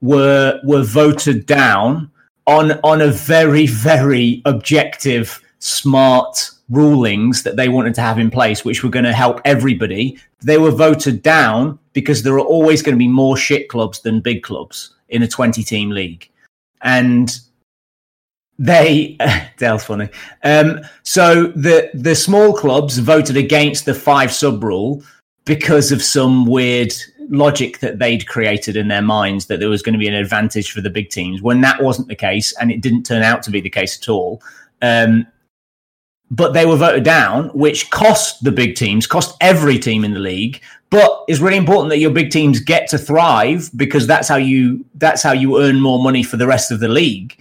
were 0.00 0.60
were 0.64 0.82
voted 0.82 1.46
down 1.46 2.10
on 2.46 2.72
on 2.84 3.00
a 3.00 3.08
very 3.08 3.66
very 3.66 4.42
objective, 4.44 5.40
smart 5.58 6.50
rulings 6.68 7.42
that 7.44 7.56
they 7.56 7.68
wanted 7.68 7.94
to 7.94 8.00
have 8.00 8.18
in 8.18 8.30
place, 8.30 8.64
which 8.64 8.82
were 8.82 8.90
going 8.90 9.04
to 9.04 9.12
help 9.12 9.40
everybody. 9.44 10.18
They 10.42 10.58
were 10.58 10.70
voted 10.70 11.22
down 11.22 11.78
because 11.92 12.22
there 12.22 12.34
are 12.34 12.40
always 12.40 12.82
going 12.82 12.94
to 12.94 12.98
be 12.98 13.08
more 13.08 13.36
shit 13.36 13.68
clubs 13.68 14.00
than 14.00 14.20
big 14.20 14.42
clubs 14.42 14.94
in 15.08 15.22
a 15.22 15.28
twenty 15.28 15.62
team 15.62 15.90
league, 15.90 16.30
and 16.82 17.38
they 18.58 19.16
Dale's 19.58 19.84
funny. 19.84 20.08
Um, 20.44 20.80
so 21.02 21.48
the 21.48 21.90
the 21.94 22.14
small 22.14 22.52
clubs 22.52 22.98
voted 22.98 23.36
against 23.36 23.84
the 23.84 23.94
five 23.94 24.32
sub 24.32 24.62
rule 24.62 25.02
because 25.44 25.92
of 25.92 26.02
some 26.02 26.44
weird 26.44 26.92
logic 27.28 27.78
that 27.80 27.98
they'd 27.98 28.26
created 28.26 28.76
in 28.76 28.88
their 28.88 29.02
minds 29.02 29.46
that 29.46 29.60
there 29.60 29.68
was 29.68 29.82
going 29.82 29.92
to 29.92 29.98
be 29.98 30.08
an 30.08 30.14
advantage 30.14 30.70
for 30.70 30.80
the 30.80 30.90
big 30.90 31.10
teams 31.10 31.42
when 31.42 31.60
that 31.60 31.82
wasn't 31.82 32.08
the 32.08 32.14
case 32.14 32.54
and 32.58 32.70
it 32.70 32.80
didn't 32.80 33.04
turn 33.04 33.22
out 33.22 33.42
to 33.42 33.50
be 33.50 33.60
the 33.60 33.70
case 33.70 33.98
at 34.00 34.08
all. 34.08 34.42
Um, 34.82 35.26
but 36.30 36.52
they 36.52 36.66
were 36.66 36.76
voted 36.76 37.04
down, 37.04 37.48
which 37.50 37.90
cost 37.90 38.42
the 38.42 38.50
big 38.50 38.74
teams, 38.74 39.06
cost 39.06 39.36
every 39.40 39.78
team 39.78 40.04
in 40.04 40.12
the 40.12 40.20
league. 40.20 40.60
But 40.90 41.24
it's 41.28 41.40
really 41.40 41.56
important 41.56 41.90
that 41.90 41.98
your 41.98 42.10
big 42.10 42.30
teams 42.30 42.60
get 42.60 42.88
to 42.90 42.98
thrive 42.98 43.70
because 43.76 44.06
that's 44.06 44.28
how 44.28 44.36
you 44.36 44.84
that's 44.94 45.22
how 45.22 45.32
you 45.32 45.60
earn 45.60 45.80
more 45.80 46.02
money 46.02 46.22
for 46.22 46.36
the 46.36 46.46
rest 46.46 46.70
of 46.70 46.80
the 46.80 46.88
league. 46.88 47.40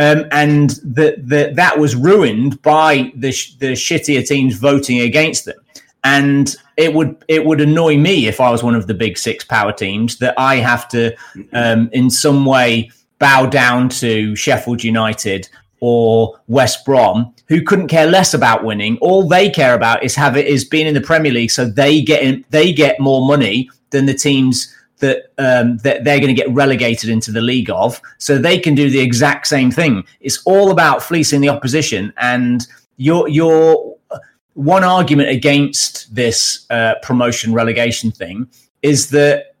Um, 0.00 0.26
and 0.30 0.70
that 0.84 1.28
the, 1.28 1.50
that 1.54 1.78
was 1.78 1.96
ruined 1.96 2.62
by 2.62 3.12
the, 3.16 3.32
sh- 3.32 3.54
the 3.54 3.72
shittier 3.72 4.24
teams 4.24 4.54
voting 4.56 5.00
against 5.00 5.44
them. 5.44 5.58
And 6.04 6.54
it 6.76 6.94
would 6.94 7.24
it 7.28 7.44
would 7.44 7.60
annoy 7.60 7.96
me 7.96 8.28
if 8.28 8.40
I 8.40 8.50
was 8.50 8.62
one 8.62 8.74
of 8.74 8.86
the 8.86 8.94
big 8.94 9.18
six 9.18 9.44
power 9.44 9.72
teams 9.72 10.18
that 10.18 10.34
I 10.38 10.56
have 10.56 10.88
to 10.88 11.14
um, 11.52 11.90
in 11.92 12.08
some 12.08 12.44
way 12.44 12.90
bow 13.18 13.46
down 13.46 13.88
to 13.88 14.36
Sheffield 14.36 14.84
United 14.84 15.48
or 15.80 16.38
West 16.48 16.84
Brom, 16.84 17.34
who 17.46 17.62
couldn't 17.62 17.88
care 17.88 18.06
less 18.06 18.34
about 18.34 18.64
winning. 18.64 18.98
All 19.00 19.28
they 19.28 19.50
care 19.50 19.74
about 19.74 20.02
is 20.02 20.14
have 20.14 20.36
it 20.36 20.46
is 20.46 20.64
being 20.64 20.86
in 20.86 20.94
the 20.94 21.00
Premier 21.00 21.32
League, 21.32 21.50
so 21.50 21.64
they 21.64 22.00
get 22.00 22.22
in, 22.22 22.44
they 22.50 22.72
get 22.72 23.00
more 23.00 23.26
money 23.26 23.70
than 23.90 24.06
the 24.06 24.14
teams 24.14 24.74
that 24.98 25.32
um, 25.38 25.78
that 25.78 26.04
they're 26.04 26.18
going 26.18 26.34
to 26.34 26.42
get 26.42 26.50
relegated 26.50 27.10
into 27.10 27.30
the 27.30 27.40
league 27.40 27.70
of, 27.70 28.00
so 28.18 28.38
they 28.38 28.58
can 28.58 28.74
do 28.74 28.90
the 28.90 29.00
exact 29.00 29.46
same 29.46 29.70
thing. 29.70 30.04
It's 30.20 30.42
all 30.44 30.70
about 30.70 31.02
fleecing 31.02 31.40
the 31.40 31.48
opposition, 31.48 32.12
and 32.16 32.66
your 32.96 33.28
your 33.28 33.97
one 34.58 34.82
argument 34.82 35.28
against 35.28 36.12
this 36.12 36.66
uh, 36.70 36.96
promotion 37.00 37.52
relegation 37.52 38.10
thing 38.10 38.48
is 38.82 39.10
that 39.10 39.54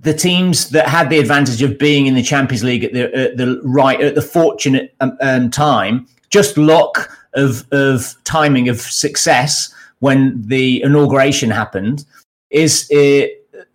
the 0.00 0.12
teams 0.12 0.70
that 0.70 0.88
had 0.88 1.10
the 1.10 1.18
advantage 1.20 1.62
of 1.62 1.78
being 1.78 2.08
in 2.08 2.14
the 2.14 2.22
Champions 2.22 2.64
League 2.64 2.82
at 2.82 2.92
the, 2.92 3.14
at 3.14 3.36
the 3.36 3.60
right 3.62 4.00
at 4.00 4.16
the 4.16 4.22
fortunate 4.22 4.92
um, 5.00 5.16
um, 5.20 5.48
time, 5.48 6.08
just 6.28 6.58
luck 6.58 7.16
of 7.34 7.64
of 7.70 8.16
timing 8.24 8.68
of 8.68 8.80
success 8.80 9.72
when 10.00 10.42
the 10.44 10.82
inauguration 10.82 11.48
happened, 11.48 12.04
is 12.50 12.90
uh, 12.90 13.26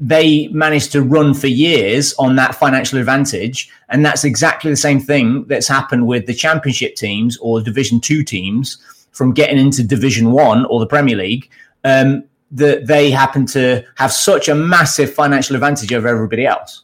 they 0.02 0.50
managed 0.50 0.92
to 0.92 1.02
run 1.02 1.34
for 1.34 1.48
years 1.48 2.14
on 2.16 2.36
that 2.36 2.56
financial 2.56 3.00
advantage, 3.00 3.72
and 3.88 4.06
that's 4.06 4.26
exactly 4.26 4.70
the 4.70 4.76
same 4.76 5.00
thing 5.00 5.46
that's 5.46 5.70
happened 5.70 6.08
with 6.08 6.26
the 6.26 6.34
Championship 6.34 6.96
teams 6.96 7.38
or 7.38 7.62
Division 7.62 8.02
Two 8.02 8.22
teams 8.22 8.80
from 9.16 9.34
getting 9.34 9.58
into 9.58 9.84
Division 9.84 10.32
One 10.32 10.66
or 10.66 10.80
the 10.80 10.88
Premier 10.88 11.16
League. 11.18 11.50
Um, 11.84 12.26
that 12.52 12.86
they 12.88 13.10
happen 13.12 13.46
to 13.48 13.84
have 13.96 14.12
such 14.14 14.48
a 14.50 14.56
massive 14.56 15.14
financial 15.14 15.56
advantage 15.56 15.92
over 15.92 16.08
everybody 16.08 16.46
else. 16.46 16.84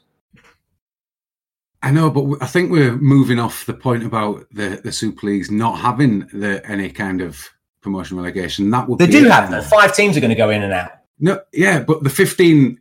I 1.84 1.92
know, 1.92 2.10
but 2.10 2.44
I 2.44 2.46
think 2.48 2.72
we're 2.72 2.96
moving 2.98 3.40
off 3.40 3.66
the 3.66 3.74
point 3.74 4.04
about 4.04 4.46
the, 4.52 4.82
the 4.84 4.92
Super 4.92 5.28
Leagues 5.28 5.50
not 5.50 5.80
having 5.80 6.20
the, 6.34 6.62
any 6.68 6.90
kind 6.90 7.22
of 7.22 7.48
promotion 7.82 8.18
relegation. 8.18 8.70
That 8.70 8.88
would 8.88 9.00
They 9.00 9.08
do 9.08 9.26
have 9.30 9.50
that. 9.52 9.64
Five 9.66 9.96
teams 9.96 10.16
are 10.16 10.20
going 10.20 10.30
to 10.30 10.36
go 10.36 10.50
in 10.50 10.62
and 10.64 10.74
out. 10.74 10.92
No, 11.20 11.40
yeah, 11.54 11.80
but 11.80 12.04
the 12.04 12.10
fifteen 12.10 12.80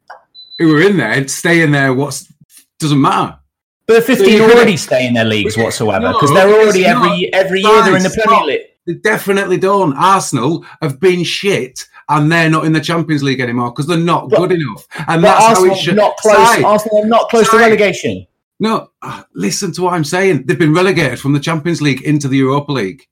who 0.59 0.75
are 0.77 0.81
in 0.83 0.97
there 0.97 1.27
stay 1.29 1.63
in 1.63 1.73
there. 1.73 1.95
What's 1.95 2.31
doesn't 2.79 3.01
matter. 3.01 3.39
But 3.87 3.95
the 3.95 4.03
15 4.03 4.29
you 4.29 4.39
could've- 4.39 4.55
already 4.55 4.77
stay 4.77 5.07
in 5.07 5.15
their 5.15 5.25
leagues 5.25 5.57
whatsoever 5.57 6.07
No, 6.07 6.13
because 6.13 6.33
they're 6.33 6.49
already 6.49 6.87
every 6.87 7.09
not. 7.09 7.35
every 7.35 7.61
year 7.61 7.83
they're 7.85 7.97
in 7.97 8.03
the 8.03 8.11
Premier. 8.25 8.45
League. 8.45 8.61
They 8.91 8.99
definitely 8.99 9.57
don't. 9.57 9.93
Arsenal 9.97 10.65
have 10.83 10.99
been 10.99 11.23
shit, 11.23 11.87
and 12.09 12.31
they're 12.31 12.51
not 12.51 12.65
in 12.65 12.73
the 12.73 12.81
Champions 12.81 13.23
League 13.23 13.39
anymore 13.41 13.71
because 13.71 13.87
they're 13.87 13.97
not 13.97 14.29
But- 14.31 14.39
good 14.39 14.53
enough. 14.53 14.85
And 15.07 15.23
that's 15.23 15.41
how 15.41 15.49
Arsenal 15.51 15.73
it 15.73 15.79
should. 15.79 15.97
not 15.97 16.17
close. 16.17 16.63
Arsenal 16.65 17.05
are 17.05 17.07
not 17.07 17.29
close 17.29 17.49
to 17.51 17.59
relegation. 17.59 18.27
No, 18.59 18.91
ah, 19.03 19.25
listen 19.35 19.73
to 19.75 19.83
what 19.83 19.95
I'm 19.95 20.05
saying. 20.05 20.45
They've 20.47 20.59
been 20.59 20.75
relegated 20.75 21.21
from 21.21 21.33
the 21.33 21.41
Champions 21.41 21.81
League 21.81 22.03
into 22.03 22.27
the 22.27 22.37
Europa 22.39 22.73
League. 22.73 23.07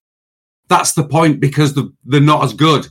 That's 0.69 0.93
the 0.93 1.05
point 1.05 1.39
because 1.41 1.75
they're, 1.75 1.85
they're 2.05 2.21
not 2.21 2.45
as 2.45 2.53
good. 2.53 2.89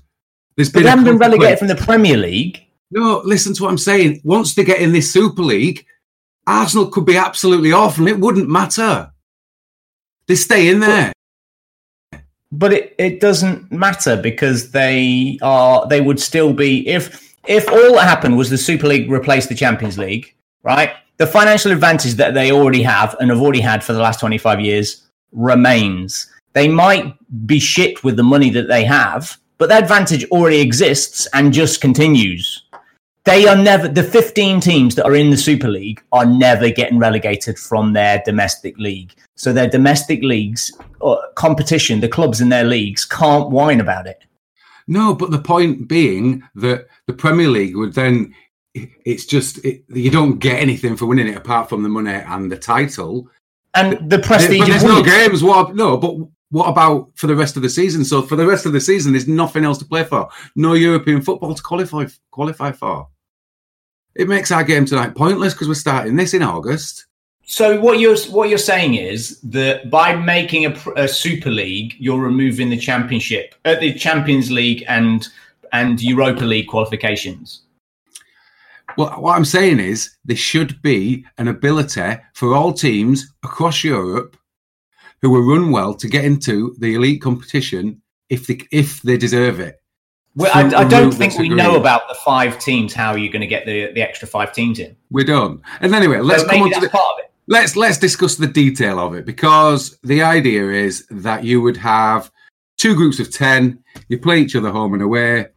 There's 0.56 0.70
But 0.70 0.79
been 0.79 0.84
they 0.84 0.89
haven't 0.89 1.06
been 1.06 1.17
relegated 1.17 1.60
from 1.60 1.67
the 1.67 1.75
Premier 1.75 2.17
League. 2.17 2.63
No, 2.89 3.22
listen 3.25 3.53
to 3.56 3.63
what 3.63 3.70
I'm 3.70 3.77
saying. 3.77 4.22
Once 4.24 4.56
they 4.56 4.63
get 4.63 4.79
in 4.82 4.94
this 4.94 5.12
Super 5.12 5.44
League, 5.44 5.86
Arsenal 6.48 6.88
could 6.88 7.06
be 7.06 7.17
absolutely 7.17 7.74
off, 7.74 7.98
and 7.98 8.08
it 8.08 8.20
wouldn't 8.20 8.50
matter. 8.50 9.12
They 10.27 10.36
stay 10.36 10.70
in 10.70 10.79
there. 10.79 11.12
But 12.51 12.73
it, 12.73 12.95
it 12.97 13.19
doesn't 13.19 13.71
matter 13.71 14.15
because 14.15 14.71
they 14.71 15.37
are 15.41 15.87
they 15.87 16.01
would 16.01 16.19
still 16.19 16.53
be 16.53 16.87
if 16.87 17.35
if 17.47 17.67
all 17.69 17.93
that 17.95 18.07
happened 18.07 18.37
was 18.37 18.49
the 18.49 18.57
Super 18.57 18.87
League 18.87 19.09
replaced 19.09 19.49
the 19.49 19.55
Champions 19.55 19.97
League, 19.97 20.33
right? 20.63 20.91
The 21.17 21.27
financial 21.27 21.71
advantage 21.71 22.13
that 22.13 22.33
they 22.33 22.51
already 22.51 22.83
have 22.83 23.15
and 23.19 23.29
have 23.29 23.41
already 23.41 23.61
had 23.61 23.83
for 23.83 23.93
the 23.93 23.99
last 23.99 24.19
25 24.19 24.61
years 24.61 25.07
remains. 25.31 26.31
They 26.53 26.67
might 26.67 27.15
be 27.45 27.59
shit 27.59 28.03
with 28.03 28.17
the 28.17 28.23
money 28.23 28.49
that 28.51 28.67
they 28.67 28.83
have, 28.85 29.37
but 29.57 29.69
that 29.69 29.83
advantage 29.83 30.25
already 30.25 30.59
exists 30.59 31.27
and 31.33 31.53
just 31.53 31.81
continues. 31.81 32.63
They 33.25 33.45
are 33.45 33.57
never 33.57 33.87
the 33.87 34.03
15 34.03 34.61
teams 34.61 34.95
that 34.95 35.05
are 35.05 35.15
in 35.15 35.29
the 35.29 35.37
Super 35.37 35.67
League 35.67 36.01
are 36.11 36.25
never 36.25 36.69
getting 36.69 36.97
relegated 36.97 37.59
from 37.59 37.93
their 37.93 38.21
domestic 38.25 38.77
league. 38.77 39.13
So 39.38 39.53
their 39.53 39.70
domestic 39.70 40.22
leagues 40.24 40.72
uh, 41.01 41.15
competition, 41.36 42.01
the 42.01 42.10
clubs 42.10 42.41
in 42.41 42.50
their 42.50 42.65
leagues 42.65 43.06
can't 43.06 43.50
whine 43.50 43.79
about 43.79 44.08
it. 44.08 44.24
No, 44.88 45.13
but 45.13 45.32
the 45.32 45.39
point 45.39 45.88
being 45.88 46.44
that 46.56 46.88
the 47.06 47.13
Premier 47.13 47.48
League 47.48 47.75
would 47.75 47.94
then. 47.94 48.34
It's 49.06 49.25
just 49.25 49.58
it, 49.65 49.84
you 49.88 50.12
don't 50.12 50.38
get 50.38 50.62
anything 50.62 50.96
for 50.96 51.08
winning 51.08 51.27
it 51.27 51.38
apart 51.38 51.67
from 51.67 51.82
the 51.82 51.89
money 51.89 52.12
and 52.12 52.51
the 52.51 52.58
title. 52.58 53.27
And 53.74 54.08
the 54.08 54.20
prestige 54.20 54.60
but 54.60 54.67
there's 54.67 54.84
no 54.84 55.01
games. 55.01 55.41
What? 55.41 55.74
No, 55.75 55.98
but 55.98 56.15
what 56.50 56.70
about 56.70 57.10
for 57.15 57.25
the 57.25 57.36
rest 57.36 57.56
of 57.56 57.63
the 57.63 57.70
season? 57.70 58.06
So 58.06 58.22
for 58.22 58.36
the 58.36 58.46
rest 58.46 58.67
of 58.67 58.74
the 58.74 58.82
season, 58.82 59.13
there's 59.13 59.27
nothing 59.27 59.65
else 59.65 59.79
to 59.79 59.86
play 59.86 60.03
for. 60.03 60.29
No 60.56 60.74
European 60.74 61.24
football 61.24 61.56
to 61.56 61.63
qualify 61.63 62.06
qualify 62.29 62.72
for. 62.72 63.08
It 64.13 64.27
makes 64.27 64.51
our 64.51 64.63
game 64.63 64.86
tonight 64.86 65.15
pointless 65.15 65.53
because 65.53 65.67
we're 65.67 65.74
starting 65.74 66.15
this 66.15 66.36
in 66.36 66.44
August. 66.44 67.06
So 67.49 67.79
what 67.79 67.99
you're 67.99 68.17
what 68.29 68.49
you're 68.49 68.57
saying 68.57 68.95
is 68.95 69.39
that 69.41 69.89
by 69.89 70.13
making 70.13 70.65
a, 70.65 70.77
a 70.97 71.07
Super 71.07 71.49
League, 71.49 71.95
you're 71.97 72.19
removing 72.19 72.69
the 72.69 72.77
Championship, 72.77 73.55
uh, 73.63 73.75
the 73.75 73.93
Champions 73.93 74.51
League 74.51 74.83
and 74.89 75.27
and 75.71 76.01
Europa 76.01 76.43
League 76.43 76.67
qualifications. 76.67 77.61
Well, 78.97 79.11
what 79.21 79.37
I'm 79.37 79.45
saying 79.45 79.79
is 79.79 80.17
there 80.25 80.35
should 80.35 80.81
be 80.81 81.25
an 81.37 81.47
ability 81.47 82.17
for 82.33 82.53
all 82.53 82.73
teams 82.73 83.33
across 83.43 83.81
Europe 83.81 84.35
who 85.21 85.33
are 85.33 85.41
run 85.41 85.71
well 85.71 85.93
to 85.93 86.07
get 86.09 86.25
into 86.25 86.75
the 86.79 86.95
elite 86.95 87.21
competition 87.21 88.01
if 88.27 88.47
they 88.47 88.59
if 88.71 89.01
they 89.03 89.15
deserve 89.15 89.61
it. 89.61 89.81
Well, 90.35 90.51
I, 90.53 90.81
I 90.81 90.83
don't 90.83 91.13
think 91.13 91.37
we 91.37 91.47
know 91.47 91.77
about 91.77 92.09
the 92.09 92.13
five 92.13 92.59
teams. 92.59 92.93
How 92.93 93.11
are 93.11 93.17
you're 93.17 93.31
going 93.31 93.39
to 93.39 93.47
get 93.47 93.65
the 93.65 93.91
the 93.93 94.01
extra 94.01 94.27
five 94.27 94.51
teams 94.51 94.79
in? 94.79 94.97
We 95.09 95.23
don't. 95.23 95.61
And 95.79 95.95
anyway, 95.95 96.19
let's 96.19 96.41
so 96.41 96.49
come 96.49 96.63
on 96.63 96.71
to 96.73 96.79
the, 96.81 96.89
part 96.89 97.13
of 97.13 97.19
it. 97.19 97.26
Let's 97.47 97.75
let's 97.75 97.97
discuss 97.97 98.35
the 98.35 98.47
detail 98.47 98.99
of 98.99 99.13
it 99.15 99.25
because 99.25 99.97
the 100.03 100.21
idea 100.21 100.69
is 100.69 101.05
that 101.09 101.43
you 101.43 101.61
would 101.61 101.77
have 101.77 102.31
two 102.77 102.95
groups 102.95 103.19
of 103.19 103.31
10 103.31 103.83
you 104.07 104.19
play 104.19 104.39
each 104.39 104.55
other 104.55 104.71
home 104.71 104.93
and 104.93 105.01
away. 105.01 105.47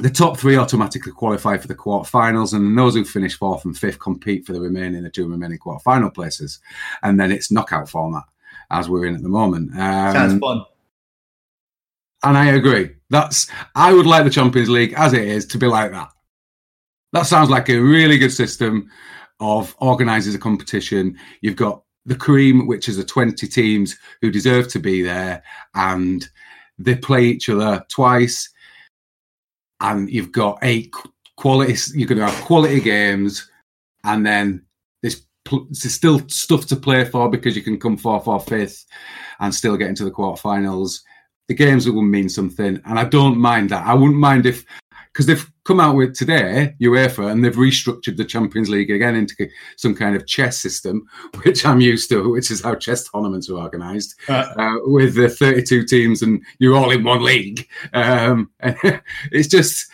The 0.00 0.10
top 0.10 0.38
three 0.38 0.56
automatically 0.56 1.12
qualify 1.12 1.58
for 1.58 1.66
the 1.68 1.74
quarterfinals 1.74 2.54
and 2.54 2.78
those 2.78 2.94
who 2.94 3.04
finish 3.04 3.36
fourth 3.36 3.64
and 3.64 3.76
fifth 3.76 3.98
compete 3.98 4.46
for 4.46 4.52
the 4.52 4.60
remaining 4.60 5.02
the 5.02 5.10
two 5.10 5.28
remaining 5.28 5.58
quarterfinal 5.58 6.14
places. 6.14 6.60
And 7.02 7.18
then 7.18 7.32
it's 7.32 7.50
knockout 7.50 7.88
format 7.88 8.22
as 8.70 8.88
we're 8.88 9.06
in 9.06 9.16
at 9.16 9.22
the 9.22 9.28
moment. 9.28 9.72
Um, 9.72 10.12
Sounds 10.12 10.38
fun. 10.40 10.64
and 12.22 12.38
i 12.38 12.46
agree. 12.46 12.90
That's 13.10 13.48
i 13.74 13.92
would 13.92 14.06
like 14.06 14.24
the 14.24 14.30
champions 14.30 14.70
league 14.70 14.94
as 14.96 15.12
it 15.12 15.24
is 15.24 15.46
to 15.46 15.58
be 15.58 15.66
like 15.66 15.90
that. 15.90 16.10
That 17.12 17.26
sounds 17.26 17.50
like 17.50 17.68
a 17.68 17.78
really 17.78 18.16
good 18.18 18.32
system 18.32 18.90
of 19.42 19.74
organising 19.80 20.34
a 20.34 20.38
competition. 20.38 21.18
You've 21.40 21.56
got 21.56 21.82
the 22.06 22.14
cream, 22.14 22.68
which 22.68 22.88
is 22.88 22.96
the 22.96 23.04
20 23.04 23.46
teams 23.48 23.98
who 24.20 24.30
deserve 24.30 24.68
to 24.68 24.78
be 24.78 25.02
there, 25.02 25.42
and 25.74 26.28
they 26.78 26.94
play 26.94 27.24
each 27.24 27.48
other 27.48 27.84
twice. 27.88 28.48
And 29.80 30.08
you've 30.08 30.30
got 30.30 30.60
eight 30.62 30.94
quality, 31.36 31.76
you're 31.94 32.08
going 32.08 32.18
to 32.18 32.26
have 32.26 32.44
quality 32.44 32.80
games, 32.80 33.50
and 34.04 34.24
then 34.24 34.64
there's, 35.02 35.26
there's 35.50 35.92
still 35.92 36.20
stuff 36.28 36.66
to 36.66 36.76
play 36.76 37.04
for 37.04 37.28
because 37.28 37.56
you 37.56 37.62
can 37.62 37.80
come 37.80 37.96
fourth 37.96 38.28
or 38.28 38.38
fifth 38.38 38.86
and 39.40 39.52
still 39.52 39.76
get 39.76 39.88
into 39.88 40.04
the 40.04 40.10
quarterfinals. 40.12 41.00
The 41.48 41.54
games 41.54 41.90
will 41.90 42.02
mean 42.02 42.28
something, 42.28 42.80
and 42.84 42.98
I 42.98 43.04
don't 43.04 43.38
mind 43.38 43.70
that. 43.70 43.84
I 43.84 43.94
wouldn't 43.94 44.20
mind 44.20 44.46
if 44.46 44.64
because 45.12 45.26
they've 45.26 45.50
come 45.64 45.78
out 45.78 45.94
with 45.94 46.14
today 46.14 46.74
UEFA 46.80 47.30
and 47.30 47.44
they've 47.44 47.54
restructured 47.54 48.16
the 48.16 48.24
Champions 48.24 48.70
League 48.70 48.90
again 48.90 49.14
into 49.14 49.48
some 49.76 49.94
kind 49.94 50.16
of 50.16 50.26
chess 50.26 50.58
system, 50.58 51.06
which 51.44 51.66
I'm 51.66 51.80
used 51.80 52.08
to, 52.10 52.30
which 52.30 52.50
is 52.50 52.62
how 52.62 52.74
chess 52.74 53.08
tournaments 53.10 53.50
are 53.50 53.58
organised 53.58 54.16
uh, 54.28 54.52
uh, 54.56 54.76
with 54.84 55.14
the 55.14 55.28
32 55.28 55.84
teams 55.84 56.22
and 56.22 56.42
you're 56.58 56.76
all 56.76 56.90
in 56.90 57.04
one 57.04 57.22
league. 57.22 57.68
Um, 57.92 58.50
it's 59.30 59.48
just 59.48 59.86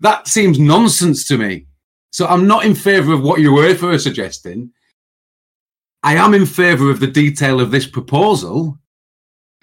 that 0.00 0.28
seems 0.28 0.58
nonsense 0.58 1.26
to 1.28 1.38
me. 1.38 1.66
So 2.12 2.26
I'm 2.26 2.46
not 2.46 2.64
in 2.64 2.74
favour 2.74 3.12
of 3.12 3.22
what 3.22 3.40
UEFA 3.40 3.94
are 3.94 3.98
suggesting. 3.98 4.72
I 6.02 6.16
am 6.16 6.34
in 6.34 6.46
favour 6.46 6.90
of 6.90 7.00
the 7.00 7.06
detail 7.06 7.60
of 7.60 7.70
this 7.70 7.86
proposal. 7.86 8.78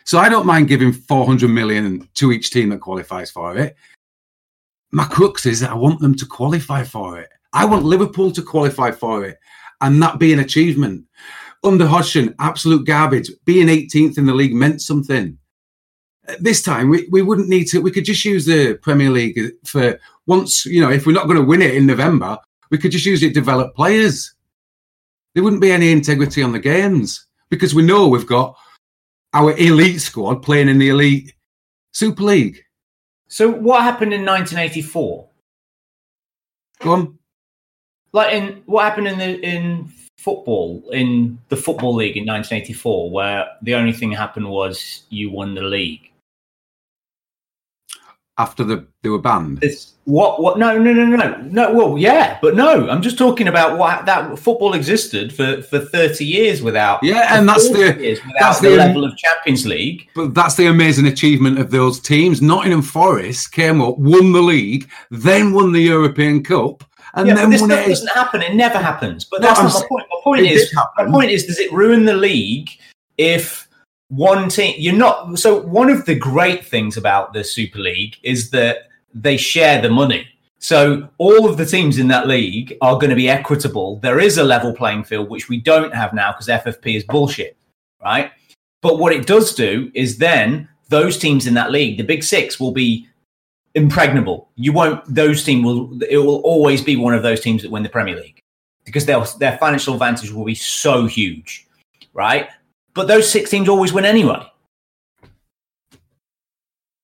So 0.06 0.20
I 0.20 0.30
don't 0.30 0.46
mind 0.46 0.70
giving 0.70 0.94
400 0.94 1.50
million 1.50 2.08
to 2.14 2.32
each 2.32 2.52
team 2.52 2.70
that 2.70 2.80
qualifies 2.80 3.30
for 3.30 3.58
it 3.58 3.76
my 4.98 5.06
crux 5.06 5.46
is 5.46 5.62
I 5.62 5.76
want 5.76 6.00
them 6.00 6.16
to 6.16 6.26
qualify 6.26 6.84
for 6.84 7.20
it. 7.20 7.30
I 7.54 7.66
want 7.66 7.86
Liverpool 7.86 8.32
to 8.32 8.42
qualify 8.42 8.90
for 8.90 9.26
it 9.26 9.38
and 9.82 10.02
that 10.02 10.18
be 10.18 10.34
an 10.34 10.40
achievement. 10.40 11.06
Under 11.64 11.86
Hodgson, 11.86 12.34
absolute 12.40 12.88
garbage. 12.88 13.30
Being 13.46 13.68
18th 13.68 14.18
in 14.18 14.26
the 14.26 14.34
league 14.34 14.56
meant 14.56 14.82
something. 14.82 15.38
This 16.40 16.64
time, 16.64 16.90
we, 16.90 17.08
we 17.12 17.22
wouldn't 17.22 17.48
need 17.48 17.66
to, 17.66 17.80
we 17.80 17.92
could 17.92 18.06
just 18.06 18.26
use 18.26 18.48
the 18.48 18.74
Premier 18.82 19.12
League 19.12 19.40
for 19.66 20.00
once, 20.26 20.66
you 20.66 20.82
know, 20.82 20.90
if 20.90 21.06
we're 21.06 21.14
not 21.14 21.28
going 21.28 21.38
to 21.38 21.46
win 21.46 21.62
it 21.62 21.76
in 21.76 21.86
November, 21.86 22.36
we 22.72 22.80
could 22.80 22.92
just 22.92 23.06
use 23.06 23.22
it 23.22 23.28
to 23.28 23.34
develop 23.36 23.76
players. 23.76 24.34
There 25.36 25.44
wouldn't 25.44 25.62
be 25.62 25.72
any 25.72 25.92
integrity 25.92 26.42
on 26.42 26.54
the 26.54 26.60
games 26.60 27.28
because 27.52 27.76
we 27.76 27.84
know 27.84 28.08
we've 28.08 28.26
got 28.26 28.58
our 29.36 29.56
elite 29.58 30.02
squad 30.02 30.42
playing 30.42 30.70
in 30.70 30.80
the 30.80 30.90
elite 30.90 31.36
Super 31.92 32.24
League. 32.24 32.64
So 33.28 33.50
what 33.50 33.84
happened 33.84 34.14
in 34.14 34.26
1984? 34.26 35.28
Go 36.80 36.92
on. 36.92 37.20
Like 38.14 38.34
in 38.34 38.64
what 38.66 38.84
happened 38.84 39.08
in 39.08 39.20
the 39.20 39.40
in 39.42 39.92
football 40.18 40.84
in 40.92 41.38
the 41.50 41.58
football 41.58 41.96
league 41.96 42.18
in 42.18 42.26
1984, 42.26 43.12
where 43.12 43.48
the 43.62 43.76
only 43.76 43.94
thing 43.94 44.12
happened 44.12 44.50
was 44.50 45.04
you 45.10 45.30
won 45.30 45.56
the 45.56 45.62
league 45.62 46.12
after 48.38 48.64
the 48.64 48.88
they 49.02 49.10
were 49.10 49.20
banned. 49.20 49.60
It's, 49.64 49.94
what? 50.06 50.42
What? 50.42 50.58
No, 50.58 50.78
no, 50.78 50.94
no, 50.94 51.06
no, 51.06 51.38
no. 51.42 51.74
Well, 51.74 51.98
yeah, 51.98 52.38
but 52.42 52.56
no. 52.56 52.90
I'm 52.90 53.02
just 53.02 53.18
talking 53.18 53.48
about 53.48 53.78
what 53.78 54.06
that 54.06 54.38
football 54.40 54.74
existed 54.74 55.34
for 55.34 55.62
for 55.62 55.80
30 55.80 56.24
years 56.24 56.62
without. 56.62 57.04
Yeah, 57.04 57.38
and 57.38 57.48
that's 57.48 57.70
the 57.70 58.20
that's 58.40 58.60
the, 58.60 58.70
the 58.70 58.76
level 58.78 59.04
of 59.04 59.18
Champions 59.18 59.66
League. 59.66 60.08
But 60.16 60.34
that's 60.34 60.56
the 60.56 60.68
amazing 60.68 61.08
achievement 61.08 61.60
of 61.60 61.72
those 61.72 62.00
teams. 62.00 62.42
Nottingham 62.42 62.82
Forest 62.82 63.52
came 63.52 63.82
up, 63.82 63.98
won 63.98 64.32
the 64.32 64.42
league, 64.42 64.90
then 65.12 65.54
won 65.54 65.72
the 65.72 65.82
European 65.82 66.44
Cup. 66.44 66.84
And 67.14 67.28
yeah, 67.28 67.36
then 67.36 67.50
this 67.50 67.64
stuff 67.64 67.86
doesn't 67.86 68.12
happen. 68.14 68.42
It 68.42 68.54
never 68.54 68.78
happens. 68.78 69.26
But 69.26 69.42
that's 69.42 69.60
no, 69.60 69.68
not 69.68 69.74
my 69.74 69.88
point. 69.88 70.06
My 70.12 70.20
point 70.24 70.46
is, 70.46 70.74
my 70.98 71.06
point 71.06 71.32
is, 71.32 71.46
does 71.46 71.60
it 71.60 71.72
ruin 71.72 72.06
the 72.06 72.14
league 72.14 72.70
if 73.18 73.67
one 74.10 74.50
team 74.50 74.74
you're 74.78 74.96
not 74.96 75.38
so 75.38 75.62
one 75.62 75.90
of 75.90 76.06
the 76.06 76.16
great 76.16 76.66
things 76.66 76.96
about 76.96 77.34
the 77.34 77.44
super 77.44 77.80
league 77.80 78.16
is 78.24 78.50
that 78.52 78.90
they 79.14 79.38
share 79.38 79.82
the 79.82 79.90
money. 79.90 80.28
So 80.60 81.08
all 81.18 81.48
of 81.48 81.58
the 81.58 81.66
teams 81.66 82.00
in 82.00 82.08
that 82.08 82.28
league 82.28 82.76
are 82.82 82.96
going 82.96 83.12
to 83.12 83.16
be 83.16 83.30
equitable. 83.30 83.98
There 83.98 84.20
is 84.20 84.38
a 84.38 84.44
level 84.44 84.74
playing 84.74 85.04
field 85.04 85.30
which 85.30 85.50
we 85.50 85.60
don't 85.60 85.94
have 85.94 86.14
now 86.14 86.32
because 86.32 86.48
ffp 86.48 86.96
is 86.96 87.04
bullshit 87.04 87.58
right? 88.02 88.32
But 88.82 89.00
what 89.00 89.14
it 89.14 89.26
does 89.26 89.54
do 89.54 89.92
is 89.94 90.18
then 90.18 90.70
those 90.90 91.18
teams 91.18 91.48
in 91.48 91.54
that 91.56 91.72
league 91.72 91.98
the 91.98 92.04
big 92.04 92.24
six 92.24 92.60
will 92.60 92.72
be 92.72 93.08
impregnable. 93.76 94.50
You 94.56 94.74
won't 94.74 95.04
those 95.14 95.44
team 95.44 95.64
will 95.64 96.02
it 96.04 96.18
will 96.18 96.42
always 96.42 96.82
be 96.82 96.96
one 96.96 97.14
of 97.14 97.24
those 97.24 97.42
teams 97.42 97.62
that 97.62 97.72
win 97.72 97.84
the 97.84 97.90
premier 97.90 98.16
league 98.16 98.40
because 98.86 99.06
their 99.06 99.22
their 99.40 99.58
financial 99.58 99.94
advantage 99.94 100.32
will 100.32 100.46
be 100.46 100.56
so 100.56 101.06
huge 101.06 101.68
right 102.14 102.50
but 102.98 103.08
those 103.08 103.32
six 103.32 103.50
teams 103.50 103.70
always 103.70 103.94
win 103.94 104.04
anyway. 104.04 104.46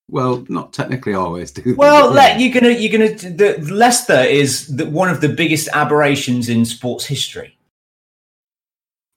Well, 0.10 0.46
not 0.50 0.74
technically 0.74 1.14
always. 1.14 1.52
Do 1.52 1.76
well, 1.76 2.12
let, 2.12 2.40
you're 2.40 2.54
gonna 2.54 2.74
you're 2.74 2.92
gonna. 2.92 3.16
The, 3.16 3.58
Leicester 3.72 4.22
is 4.22 4.76
the, 4.76 4.86
one 4.88 5.10
of 5.10 5.22
the 5.22 5.30
biggest 5.30 5.70
aberrations 5.74 6.50
in 6.50 6.66
sports 6.66 7.06
history. 7.06 7.58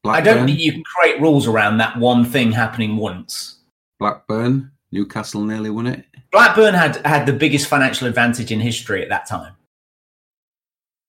Blackburn. 0.04 0.32
I 0.32 0.34
don't 0.34 0.46
think 0.46 0.60
you 0.60 0.72
can 0.72 0.84
create 0.84 1.20
rules 1.20 1.48
around 1.48 1.78
that 1.78 1.98
one 1.98 2.24
thing 2.24 2.52
happening 2.52 2.96
once. 2.96 3.58
Blackburn, 3.98 4.70
Newcastle 4.92 5.42
nearly 5.42 5.70
won 5.70 5.86
it. 5.86 6.04
Blackburn 6.30 6.74
had 6.74 7.04
had 7.04 7.26
the 7.26 7.32
biggest 7.32 7.66
financial 7.66 8.06
advantage 8.06 8.52
in 8.52 8.60
history 8.60 9.02
at 9.02 9.08
that 9.08 9.26
time. 9.26 9.54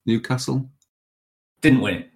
Newcastle 0.05 0.67
didn't 1.61 1.81
win 1.81 1.95
it. 1.95 2.11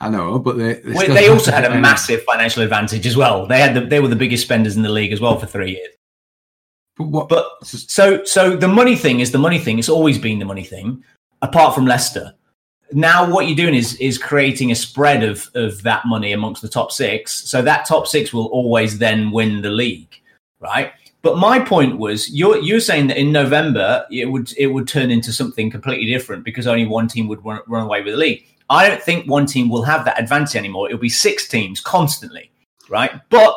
I 0.00 0.08
know, 0.08 0.38
but 0.38 0.56
they 0.56 0.74
they, 0.74 0.92
well, 0.92 1.14
they 1.14 1.28
also 1.28 1.52
had 1.52 1.64
a 1.64 1.78
massive 1.78 2.22
financial 2.22 2.62
advantage 2.62 3.06
as 3.06 3.16
well. 3.16 3.46
They 3.46 3.60
had 3.60 3.74
the, 3.74 3.80
they 3.82 4.00
were 4.00 4.08
the 4.08 4.16
biggest 4.16 4.42
spenders 4.42 4.76
in 4.76 4.82
the 4.82 4.88
league 4.88 5.12
as 5.12 5.20
well 5.20 5.38
for 5.38 5.46
three 5.46 5.72
years. 5.72 5.94
But, 6.96 7.08
what, 7.08 7.28
but 7.28 7.46
so 7.62 8.24
so 8.24 8.56
the 8.56 8.68
money 8.68 8.96
thing 8.96 9.20
is 9.20 9.30
the 9.30 9.38
money 9.38 9.58
thing. 9.58 9.78
It's 9.78 9.90
always 9.90 10.18
been 10.18 10.38
the 10.38 10.46
money 10.46 10.64
thing, 10.64 11.04
apart 11.42 11.74
from 11.74 11.86
Leicester. 11.86 12.32
Now 12.92 13.30
what 13.30 13.46
you're 13.46 13.56
doing 13.56 13.74
is 13.74 13.94
is 13.96 14.16
creating 14.16 14.70
a 14.70 14.74
spread 14.74 15.22
of 15.22 15.48
of 15.54 15.82
that 15.82 16.06
money 16.06 16.32
amongst 16.32 16.62
the 16.62 16.68
top 16.68 16.92
six. 16.92 17.48
So 17.50 17.60
that 17.62 17.86
top 17.86 18.06
six 18.06 18.32
will 18.32 18.46
always 18.46 18.98
then 18.98 19.30
win 19.30 19.60
the 19.60 19.70
league, 19.70 20.14
right? 20.60 20.92
But 21.22 21.36
my 21.36 21.58
point 21.58 21.98
was, 21.98 22.30
you're 22.30 22.56
you're 22.58 22.80
saying 22.80 23.08
that 23.08 23.18
in 23.18 23.32
November 23.32 24.06
it 24.10 24.24
would 24.26 24.52
it 24.56 24.68
would 24.68 24.88
turn 24.88 25.10
into 25.10 25.32
something 25.32 25.70
completely 25.70 26.06
different 26.06 26.44
because 26.44 26.66
only 26.66 26.86
one 26.86 27.06
team 27.06 27.28
would 27.28 27.44
run, 27.44 27.60
run 27.66 27.84
away 27.84 28.02
with 28.02 28.14
the 28.14 28.18
league. 28.18 28.46
I 28.70 28.88
don't 28.88 29.02
think 29.02 29.28
one 29.28 29.46
team 29.46 29.68
will 29.68 29.82
have 29.82 30.04
that 30.04 30.18
advantage 30.18 30.54
anymore. 30.54 30.86
It'll 30.86 31.00
be 31.00 31.08
six 31.08 31.48
teams 31.48 31.80
constantly, 31.80 32.52
right? 32.88 33.10
But 33.28 33.52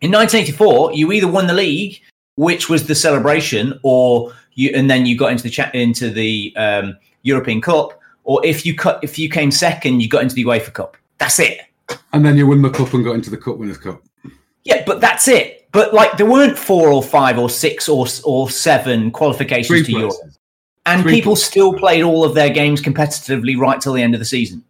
in 0.00 0.12
1984, 0.12 0.94
you 0.94 1.10
either 1.12 1.26
won 1.26 1.48
the 1.48 1.52
league, 1.52 2.00
which 2.36 2.68
was 2.68 2.86
the 2.86 2.94
celebration, 2.94 3.78
or 3.82 4.32
you, 4.54 4.70
and 4.72 4.88
then 4.88 5.04
you 5.04 5.18
got 5.18 5.32
into 5.32 5.42
the 5.42 5.50
cha- 5.50 5.70
into 5.74 6.10
the 6.10 6.54
um, 6.56 6.96
European 7.22 7.60
Cup, 7.60 8.00
or 8.22 8.44
if 8.46 8.64
you 8.64 8.76
cut, 8.76 9.00
if 9.02 9.18
you 9.18 9.28
came 9.28 9.50
second, 9.50 10.00
you 10.00 10.08
got 10.08 10.22
into 10.22 10.36
the 10.36 10.44
UEFA 10.44 10.72
Cup. 10.72 10.96
That's 11.18 11.40
it. 11.40 11.60
And 12.12 12.24
then 12.24 12.36
you 12.36 12.46
win 12.46 12.62
the 12.62 12.70
cup 12.70 12.94
and 12.94 13.04
got 13.04 13.14
into 13.14 13.30
the 13.30 13.36
Cup 13.36 13.58
Winners' 13.58 13.78
Cup. 13.78 14.02
Yeah, 14.64 14.82
but 14.86 15.00
that's 15.00 15.28
it. 15.28 15.68
But 15.72 15.92
like, 15.92 16.16
there 16.16 16.26
weren't 16.26 16.58
four 16.58 16.88
or 16.88 17.02
five 17.02 17.38
or 17.38 17.50
six 17.50 17.88
or 17.88 18.06
or 18.24 18.48
seven 18.48 19.10
qualifications 19.10 19.68
Three 19.68 19.94
to 19.94 20.00
Europe 20.00 20.14
and 20.86 21.02
Three 21.02 21.12
people 21.16 21.36
still 21.36 21.74
played 21.74 22.02
all 22.02 22.24
of 22.24 22.34
their 22.34 22.48
games 22.48 22.80
competitively 22.80 23.58
right 23.58 23.80
till 23.80 23.92
the 23.92 24.02
end 24.02 24.14
of 24.14 24.20
the 24.20 24.24
season. 24.24 24.64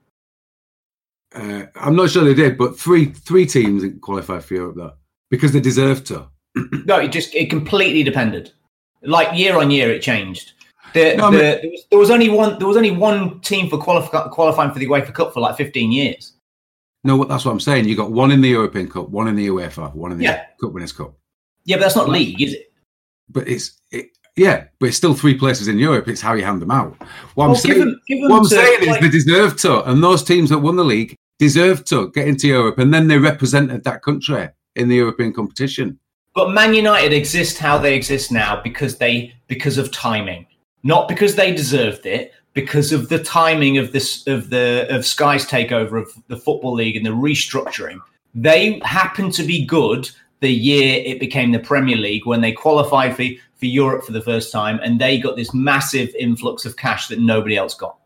Uh, 1.34 1.66
I'm 1.76 1.94
not 1.94 2.10
sure 2.10 2.24
they 2.24 2.34
did, 2.34 2.56
but 2.56 2.78
three 2.78 3.06
three 3.06 3.46
teams 3.46 3.84
qualified 4.00 4.44
for 4.44 4.54
Europe 4.54 4.76
though 4.76 4.92
because 5.30 5.52
they 5.52 5.60
deserved 5.60 6.06
to. 6.06 6.26
no, 6.86 6.98
it 6.98 7.12
just 7.12 7.34
it 7.34 7.50
completely 7.50 8.02
depended. 8.02 8.52
Like 9.02 9.38
year 9.38 9.58
on 9.58 9.70
year, 9.70 9.92
it 9.92 10.00
changed. 10.00 10.52
The, 10.94 11.14
no, 11.16 11.30
the, 11.30 11.36
there, 11.36 11.60
was, 11.62 11.86
there, 11.90 11.98
was, 11.98 12.10
only 12.10 12.30
one. 12.30 12.58
There 12.58 12.66
was 12.66 12.76
only 12.78 12.90
one 12.90 13.40
team 13.40 13.68
for 13.68 13.76
qualify, 13.76 14.28
qualifying 14.28 14.70
for 14.70 14.78
the 14.78 14.86
UEFA 14.86 15.12
Cup 15.12 15.34
for 15.34 15.40
like 15.40 15.56
15 15.56 15.92
years. 15.92 16.32
No, 17.04 17.22
that's 17.24 17.44
what 17.44 17.52
I'm 17.52 17.60
saying. 17.60 17.86
You 17.86 17.96
got 17.96 18.12
one 18.12 18.30
in 18.30 18.40
the 18.40 18.48
European 18.48 18.88
Cup, 18.88 19.10
one 19.10 19.28
in 19.28 19.36
the 19.36 19.48
UEFA, 19.48 19.94
one 19.94 20.12
in 20.12 20.18
the 20.18 20.24
yeah. 20.24 20.46
Cup 20.60 20.72
Winners' 20.72 20.92
Cup. 20.92 21.14
Yeah, 21.64 21.76
but 21.76 21.82
that's 21.82 21.96
not 21.96 22.08
league, 22.08 22.40
is 22.40 22.54
it? 22.54 22.72
But 23.28 23.46
it's 23.46 23.80
it, 23.90 24.06
yeah, 24.36 24.64
but 24.78 24.86
it's 24.86 24.96
still 24.96 25.14
three 25.14 25.34
places 25.34 25.66
in 25.68 25.78
Europe. 25.78 26.08
It's 26.08 26.20
how 26.20 26.34
you 26.34 26.44
hand 26.44 26.60
them 26.60 26.70
out. 26.70 26.94
What 27.34 27.46
well, 27.46 27.50
I'm 27.50 27.56
saying, 27.56 27.78
them, 27.78 28.00
what 28.08 28.36
I'm 28.36 28.42
to, 28.44 28.48
saying 28.48 28.86
like, 28.86 29.02
is 29.02 29.10
they 29.10 29.18
deserve 29.18 29.56
to, 29.58 29.82
and 29.90 30.04
those 30.04 30.22
teams 30.22 30.50
that 30.50 30.58
won 30.58 30.76
the 30.76 30.84
league 30.84 31.16
deserve 31.38 31.84
to 31.86 32.10
get 32.10 32.28
into 32.28 32.48
Europe, 32.48 32.78
and 32.78 32.92
then 32.92 33.08
they 33.08 33.18
represented 33.18 33.82
that 33.84 34.02
country 34.02 34.48
in 34.74 34.88
the 34.88 34.96
European 34.96 35.32
competition. 35.32 35.98
But 36.34 36.52
Man 36.52 36.74
United 36.74 37.14
exist 37.14 37.56
how 37.56 37.78
they 37.78 37.94
exist 37.94 38.30
now 38.30 38.60
because 38.62 38.98
they 38.98 39.34
because 39.48 39.78
of 39.78 39.90
timing, 39.90 40.46
not 40.82 41.08
because 41.08 41.34
they 41.34 41.54
deserved 41.54 42.04
it, 42.04 42.32
because 42.52 42.92
of 42.92 43.08
the 43.08 43.22
timing 43.22 43.78
of 43.78 43.92
this 43.92 44.26
of 44.26 44.50
the 44.50 44.86
of 44.90 45.06
Sky's 45.06 45.46
takeover 45.46 46.00
of 46.02 46.12
the 46.28 46.36
football 46.36 46.74
league 46.74 46.96
and 46.96 47.06
the 47.06 47.10
restructuring. 47.10 48.00
They 48.34 48.80
happened 48.84 49.32
to 49.34 49.44
be 49.44 49.64
good 49.64 50.10
the 50.40 50.52
year 50.52 51.02
it 51.04 51.18
became 51.18 51.52
the 51.52 51.58
Premier 51.58 51.96
League 51.96 52.26
when 52.26 52.40
they 52.40 52.52
qualified 52.52 53.16
for 53.16 53.24
for 53.58 53.66
Europe 53.66 54.04
for 54.04 54.12
the 54.12 54.20
first 54.22 54.52
time, 54.52 54.78
and 54.82 55.00
they 55.00 55.18
got 55.18 55.36
this 55.36 55.52
massive 55.54 56.08
influx 56.18 56.64
of 56.64 56.76
cash 56.76 57.08
that 57.08 57.18
nobody 57.20 57.56
else 57.56 57.74
got. 57.74 57.96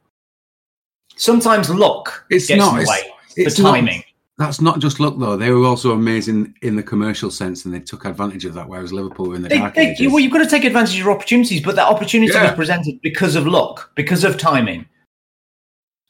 Sometimes 1.17 1.69
luck 1.71 2.25
It's 2.31 2.47
gets 2.47 2.59
not, 2.59 2.79
in 2.79 2.85
the 2.85 2.91
way 2.91 3.13
it's 3.37 3.57
for 3.57 3.63
not- 3.63 3.73
timing. 3.75 4.03
That's 4.39 4.63
not 4.63 4.79
just 4.79 5.01
luck, 5.01 5.17
though. 5.19 5.37
They 5.37 5.51
were 5.51 5.67
also 5.67 5.93
amazing 5.93 6.55
in 6.63 6.75
the 6.75 6.83
commercial 6.83 7.31
sense, 7.31 7.67
and 7.67 7.75
they 7.75 7.81
took 7.81 8.07
advantage 8.07 8.47
of 8.47 8.55
that. 8.55 8.67
Whereas 8.67 8.91
Liverpool 8.91 9.29
were 9.29 9.35
in 9.35 9.43
the 9.43 9.51
They, 9.51 9.59
dark 9.59 9.75
they, 9.75 9.95
well, 10.07 10.19
you've 10.19 10.33
got 10.33 10.39
to 10.39 10.49
take 10.49 10.65
advantage 10.65 10.93
of 10.95 10.99
your 11.01 11.11
opportunities, 11.11 11.61
but 11.63 11.77
that 11.77 11.87
opportunity 11.87 12.33
Yeah. 12.33 12.45
was 12.45 12.53
presented 12.55 13.03
because 13.03 13.35
of 13.37 13.47
luck, 13.47 13.91
because 13.97 14.25
of 14.25 14.39
timing. 14.39 14.87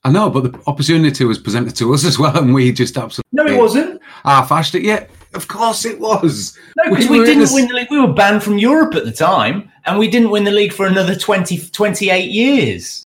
I 0.05 0.13
know, 0.13 0.31
but 0.31 0.45
the 0.53 0.61
opportunity 0.69 1.25
was 1.25 1.39
presented 1.41 1.75
to 1.77 1.93
us 1.93 2.05
as 2.05 2.21
well, 2.21 2.39
and 2.39 2.55
we 2.55 2.71
just 2.71 2.97
absolutely 2.97 3.31
No, 3.33 3.47
it 3.47 3.59
wasn't. 3.59 4.01
half-assed 4.23 4.77
it. 4.77 4.83
Yeah, 4.83 5.07
of 5.35 5.49
course 5.49 5.85
it 5.85 5.99
was. 6.01 6.59
No, 6.77 6.91
because 6.91 7.09
We 7.09 7.21
we, 7.21 7.25
didn't 7.27 7.45
the- 7.47 7.55
win 7.55 7.69
the 7.69 7.75
league. 7.75 7.91
We 7.91 8.01
were 8.01 8.13
banned 8.13 8.43
from 8.43 8.59
Europe 8.59 8.95
at 8.95 9.05
the 9.05 9.13
time, 9.13 9.71
and 9.87 9.99
we 9.99 10.09
didn't 10.09 10.31
win 10.31 10.45
the 10.45 10.51
league 10.51 10.73
for 10.73 10.87
another 10.87 11.15
20, 11.15 11.59
28 11.71 12.31
years. 12.31 13.07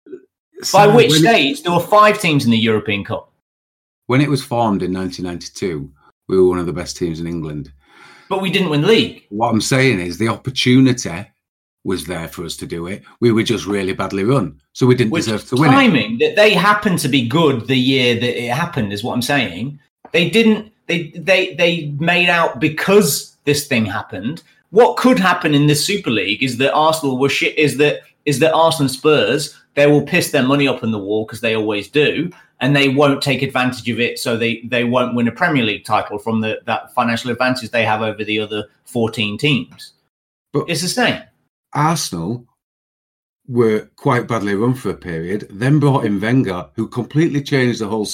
By 0.71 0.85
which 0.87 1.11
stage 1.11 1.63
there 1.63 1.71
were 1.73 1.79
five 1.79 2.19
teams 2.21 2.45
in 2.45 2.51
the 2.51 2.57
European 2.57 3.03
Cup. 3.03 3.31
when 4.07 4.21
it 4.21 4.29
was 4.29 4.43
formed 4.43 4.83
in 4.83 4.91
1992, 4.93 5.89
we 6.27 6.37
were 6.37 6.47
one 6.49 6.59
of 6.59 6.65
the 6.65 6.73
best 6.73 6.97
teams 6.97 7.19
in 7.19 7.25
England. 7.27 7.71
But 8.29 8.41
we 8.41 8.51
didn't 8.51 8.69
win 8.69 8.81
the 8.81 8.87
league. 8.87 9.25
What 9.29 9.49
I'm 9.49 9.61
saying 9.61 9.99
is 9.99 10.17
the 10.17 10.27
opportunity 10.27 11.25
was 11.83 12.05
there 12.05 12.27
for 12.27 12.45
us 12.45 12.55
to 12.57 12.67
do 12.67 12.85
it. 12.87 13.01
We 13.21 13.31
were 13.31 13.41
just 13.43 13.65
really 13.65 13.93
badly 13.93 14.23
run, 14.23 14.61
so 14.73 14.85
we 14.85 14.93
didn't 14.95 15.11
Which 15.11 15.25
deserve 15.25 15.47
to 15.49 15.55
win 15.55 15.71
it. 15.71 15.73
timing 15.73 16.17
that 16.19 16.35
they 16.35 16.53
happened 16.53 16.99
to 16.99 17.09
be 17.09 17.27
good 17.27 17.67
the 17.67 17.75
year 17.75 18.13
that 18.15 18.43
it 18.43 18.51
happened 18.51 18.93
is 18.93 19.03
what 19.03 19.13
I'm 19.13 19.21
saying. 19.23 19.79
They 20.11 20.29
didn't. 20.29 20.70
They 20.91 21.19
they 21.19 21.55
they 21.55 21.85
made 21.99 22.27
out 22.29 22.59
because 22.59 23.37
this 23.45 23.65
thing 23.67 23.85
happened. 23.85 24.43
What 24.71 24.97
could 24.97 25.19
happen 25.19 25.53
in 25.53 25.67
this 25.67 25.85
Super 25.85 26.09
League 26.09 26.43
is 26.43 26.57
that 26.57 26.73
Arsenal 26.73 27.17
were 27.17 27.29
shit. 27.29 27.57
Is 27.57 27.77
that 27.77 28.01
is 28.25 28.39
that 28.39 28.53
Arsenal 28.53 28.89
and 28.89 28.91
Spurs 28.91 29.57
they 29.75 29.87
will 29.87 30.01
piss 30.01 30.31
their 30.31 30.43
money 30.43 30.67
up 30.67 30.83
in 30.83 30.91
the 30.91 30.99
wall 30.99 31.25
because 31.25 31.39
they 31.39 31.55
always 31.55 31.87
do, 31.89 32.29
and 32.59 32.75
they 32.75 32.89
won't 32.89 33.21
take 33.21 33.41
advantage 33.41 33.89
of 33.89 34.01
it. 34.01 34.19
So 34.19 34.35
they 34.35 34.61
they 34.65 34.83
won't 34.83 35.15
win 35.15 35.29
a 35.29 35.31
Premier 35.31 35.63
League 35.63 35.85
title 35.85 36.19
from 36.19 36.41
the 36.41 36.59
that 36.65 36.93
financial 36.93 37.31
advantage 37.31 37.69
they 37.69 37.85
have 37.85 38.01
over 38.01 38.23
the 38.23 38.39
other 38.39 38.65
14 38.85 39.37
teams. 39.37 39.93
But- 40.51 40.69
it's 40.69 40.81
the 40.81 40.89
same. 40.89 41.21
Arsenal 41.73 42.45
were 43.47 43.89
quite 43.95 44.27
badly 44.27 44.55
run 44.55 44.73
for 44.73 44.89
a 44.89 44.93
period, 44.97 45.47
then 45.49 45.79
brought 45.79 46.05
in 46.05 46.19
Wenger, 46.19 46.69
who 46.75 46.87
completely 46.87 47.41
changed 47.41 47.79
the 47.79 47.87
whole 47.87 48.07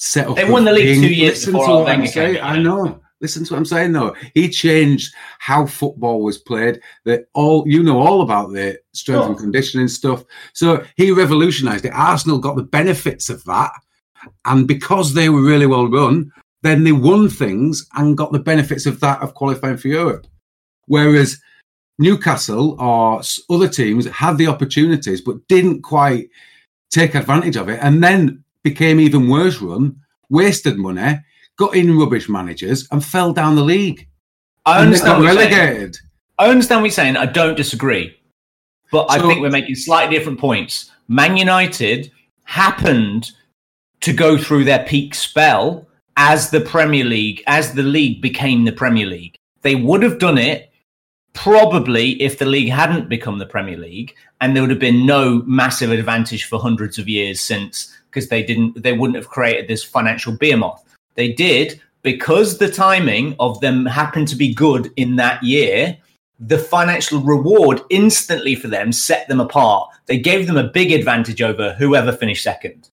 s- 0.00 0.08
setup. 0.08 0.36
They 0.36 0.44
won 0.44 0.64
the 0.64 0.72
league 0.72 1.00
two 1.00 1.12
years 1.12 1.34
Listen 1.38 1.52
before 1.52 1.66
to 1.66 1.74
what 1.74 1.88
I'm 1.88 2.06
saying. 2.06 2.34
came 2.36 2.44
I 2.44 2.58
know. 2.58 3.00
Listen 3.20 3.44
to 3.44 3.52
what 3.52 3.58
I'm 3.58 3.66
saying, 3.66 3.92
though. 3.92 4.16
He 4.32 4.48
changed 4.48 5.14
how 5.40 5.66
football 5.66 6.22
was 6.22 6.38
played. 6.38 6.80
That 7.04 7.26
all 7.34 7.64
you 7.66 7.82
know 7.82 8.00
all 8.00 8.22
about 8.22 8.52
the 8.52 8.78
strength 8.92 9.26
and 9.26 9.38
conditioning 9.38 9.88
stuff. 9.88 10.24
So 10.54 10.84
he 10.96 11.10
revolutionised 11.10 11.84
it. 11.84 11.92
Arsenal 11.94 12.38
got 12.38 12.56
the 12.56 12.62
benefits 12.62 13.28
of 13.28 13.44
that, 13.44 13.72
and 14.46 14.66
because 14.66 15.12
they 15.12 15.28
were 15.28 15.42
really 15.42 15.66
well 15.66 15.86
run, 15.86 16.32
then 16.62 16.84
they 16.84 16.92
won 16.92 17.28
things 17.28 17.86
and 17.94 18.16
got 18.16 18.32
the 18.32 18.38
benefits 18.38 18.86
of 18.86 19.00
that 19.00 19.20
of 19.20 19.34
qualifying 19.34 19.76
for 19.76 19.88
Europe. 19.88 20.26
Whereas 20.86 21.38
Newcastle 21.98 22.80
or 22.80 23.20
other 23.50 23.68
teams 23.68 24.06
had 24.06 24.38
the 24.38 24.46
opportunities 24.46 25.20
but 25.20 25.46
didn't 25.48 25.82
quite 25.82 26.30
take 26.90 27.14
advantage 27.14 27.56
of 27.56 27.68
it 27.68 27.78
and 27.82 28.02
then 28.02 28.42
became 28.62 29.00
even 29.00 29.28
worse 29.28 29.60
run, 29.60 29.96
wasted 30.28 30.78
money, 30.78 31.18
got 31.56 31.74
in 31.74 31.98
rubbish 31.98 32.28
managers 32.28 32.86
and 32.90 33.04
fell 33.04 33.32
down 33.32 33.56
the 33.56 33.62
league. 33.62 34.08
I 34.66 34.82
and 34.82 34.92
they 34.92 34.98
got 34.98 35.08
understand. 35.08 35.24
what 35.24 35.32
you're 35.32 35.42
saying. 35.42 35.58
relegated. 35.58 35.98
I 36.38 36.48
understand 36.48 36.80
what 36.80 36.86
you're 36.86 36.92
saying. 36.92 37.16
I 37.16 37.26
don't 37.26 37.56
disagree. 37.56 38.16
But 38.90 39.10
I 39.10 39.18
think 39.18 39.40
we're 39.40 39.50
making 39.50 39.76
slightly 39.76 40.16
different 40.16 40.40
points. 40.40 40.90
Man 41.08 41.36
United 41.36 42.10
happened 42.44 43.30
to 44.00 44.12
go 44.12 44.36
through 44.36 44.64
their 44.64 44.84
peak 44.84 45.14
spell 45.14 45.86
as 46.16 46.50
the 46.50 46.60
Premier 46.60 47.04
League, 47.04 47.42
as 47.46 47.74
the 47.74 47.82
league 47.82 48.20
became 48.20 48.64
the 48.64 48.72
Premier 48.72 49.06
League. 49.06 49.36
They 49.62 49.74
would 49.74 50.02
have 50.02 50.18
done 50.18 50.38
it 50.38 50.70
probably 51.32 52.20
if 52.20 52.38
the 52.38 52.46
league 52.46 52.70
hadn't 52.70 53.08
become 53.08 53.38
the 53.38 53.46
Premier 53.46 53.76
League, 53.76 54.14
and 54.40 54.54
there 54.54 54.62
would 54.62 54.70
have 54.70 54.80
been 54.80 55.06
no 55.06 55.42
massive 55.46 55.92
advantage 55.92 56.44
for 56.44 56.58
hundreds 56.58 56.98
of 56.98 57.08
years 57.08 57.40
since 57.40 57.96
because 58.10 58.28
they 58.28 58.42
didn't 58.42 58.82
they 58.82 58.92
wouldn't 58.92 59.16
have 59.16 59.28
created 59.28 59.68
this 59.68 59.84
financial 59.84 60.36
behemoth. 60.36 60.84
They 61.14 61.32
did 61.32 61.80
because 62.02 62.58
the 62.58 62.70
timing 62.70 63.36
of 63.38 63.60
them 63.60 63.86
happened 63.86 64.28
to 64.28 64.36
be 64.36 64.54
good 64.54 64.92
in 64.96 65.16
that 65.16 65.42
year. 65.42 65.96
The 66.38 66.58
financial 66.58 67.20
reward 67.20 67.82
instantly 67.90 68.54
for 68.54 68.68
them 68.68 68.92
set 68.92 69.28
them 69.28 69.40
apart. 69.40 69.90
They 70.06 70.18
gave 70.18 70.46
them 70.46 70.56
a 70.56 70.68
big 70.68 70.90
advantage 70.92 71.42
over 71.42 71.74
whoever 71.74 72.12
finished 72.12 72.42
second. 72.42 72.88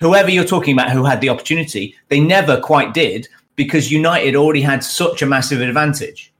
Whoever 0.00 0.30
you're 0.30 0.44
talking 0.44 0.74
about 0.74 0.90
who 0.90 1.04
had 1.04 1.20
the 1.20 1.28
opportunity, 1.28 1.96
they 2.08 2.20
never 2.20 2.60
quite 2.60 2.94
did 2.94 3.28
because 3.56 3.90
United 3.90 4.36
already 4.36 4.60
had 4.60 4.84
such 4.84 5.22
a 5.22 5.26
massive 5.26 5.60
advantage. 5.60 6.32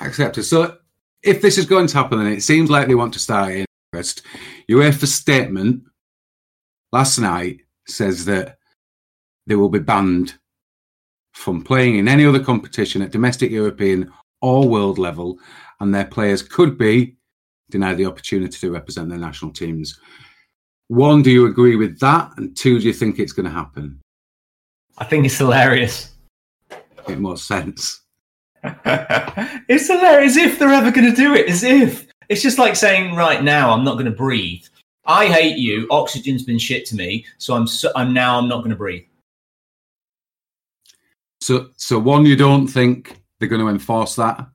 Accepted. 0.00 0.44
So 0.44 0.78
if 1.22 1.40
this 1.40 1.58
is 1.58 1.66
going 1.66 1.86
to 1.88 1.96
happen, 1.96 2.18
then 2.18 2.32
it 2.32 2.42
seems 2.42 2.70
like 2.70 2.88
they 2.88 2.94
want 2.94 3.12
to 3.14 3.18
start 3.18 3.52
in 3.52 3.66
first. 3.92 4.22
UEFA's 4.68 5.14
statement 5.14 5.82
last 6.94 7.18
night 7.18 7.60
says 7.88 8.24
that 8.24 8.56
they 9.48 9.56
will 9.56 9.68
be 9.68 9.80
banned 9.80 10.38
from 11.32 11.60
playing 11.60 11.96
in 11.96 12.06
any 12.06 12.24
other 12.24 12.42
competition 12.42 13.02
at 13.02 13.10
domestic, 13.10 13.50
European, 13.50 14.12
or 14.40 14.68
world 14.68 14.96
level, 14.96 15.36
and 15.80 15.92
their 15.92 16.04
players 16.04 16.40
could 16.40 16.78
be 16.78 17.16
denied 17.68 17.96
the 17.96 18.06
opportunity 18.06 18.56
to 18.56 18.70
represent 18.70 19.08
their 19.08 19.18
national 19.18 19.50
teams. 19.50 19.98
One, 20.86 21.20
do 21.22 21.32
you 21.32 21.46
agree 21.46 21.74
with 21.74 21.98
that? 21.98 22.30
And 22.36 22.56
two, 22.56 22.78
do 22.78 22.86
you 22.86 22.92
think 22.92 23.18
it's 23.18 23.32
going 23.32 23.46
to 23.46 23.58
happen? 23.62 24.00
I 24.96 25.04
think 25.04 25.26
it's 25.26 25.38
hilarious. 25.38 26.12
It 27.08 27.18
makes 27.18 27.42
sense. 27.42 28.02
it's 28.62 29.88
hilarious. 29.88 30.36
As 30.36 30.36
if 30.36 30.58
they're 30.60 30.68
ever 30.68 30.92
going 30.92 31.10
to 31.10 31.16
do 31.16 31.34
it. 31.34 31.48
As 31.48 31.64
if 31.64 32.06
it's 32.28 32.42
just 32.42 32.58
like 32.58 32.76
saying, 32.76 33.16
right 33.16 33.42
now, 33.42 33.72
I'm 33.72 33.84
not 33.84 33.94
going 33.94 34.12
to 34.12 34.22
breathe. 34.26 34.64
I 35.06 35.26
hate 35.26 35.58
you. 35.58 35.86
Oxygen's 35.90 36.44
been 36.44 36.58
shit 36.58 36.86
to 36.86 36.96
me, 36.96 37.26
so 37.38 37.54
I'm. 37.54 37.66
So, 37.66 37.90
I'm 37.94 38.12
now. 38.12 38.38
I'm 38.38 38.48
not 38.48 38.58
going 38.58 38.70
to 38.70 38.76
breathe. 38.76 39.04
So, 41.40 41.68
so 41.76 41.98
one, 41.98 42.24
you 42.24 42.36
don't 42.36 42.66
think 42.66 43.20
they're 43.38 43.50
going 43.50 43.60
to 43.60 43.68
enforce 43.68 44.16
that? 44.16 44.48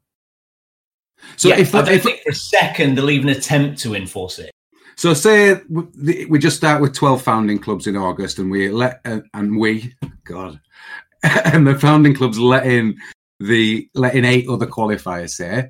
So 1.36 1.50
yeah, 1.50 1.60
if, 1.60 1.76
I 1.76 1.84
don't 1.84 1.94
if 1.94 2.04
think 2.04 2.22
for 2.22 2.32
a 2.32 2.36
second 2.36 2.96
they'll 2.96 3.12
even 3.12 3.30
attempt 3.30 3.80
to 3.82 3.94
enforce 3.94 4.40
it. 4.40 4.52
So 4.96 5.14
say 5.14 5.62
we 5.70 6.40
just 6.40 6.58
start 6.58 6.82
with 6.82 6.96
12 6.96 7.22
founding 7.22 7.60
clubs 7.60 7.86
in 7.86 7.96
August 7.96 8.40
and 8.40 8.50
we 8.50 8.70
let, 8.70 9.02
uh, 9.06 9.20
and 9.34 9.58
we, 9.58 9.94
God, 10.24 10.60
and 11.24 11.68
the 11.68 11.78
founding 11.78 12.16
clubs 12.16 12.40
let 12.40 12.66
in 12.66 12.98
the, 13.40 13.88
let 13.94 14.16
in 14.16 14.26
eight 14.26 14.50
other 14.50 14.68
qualifiers, 14.68 15.30
say, 15.30 15.70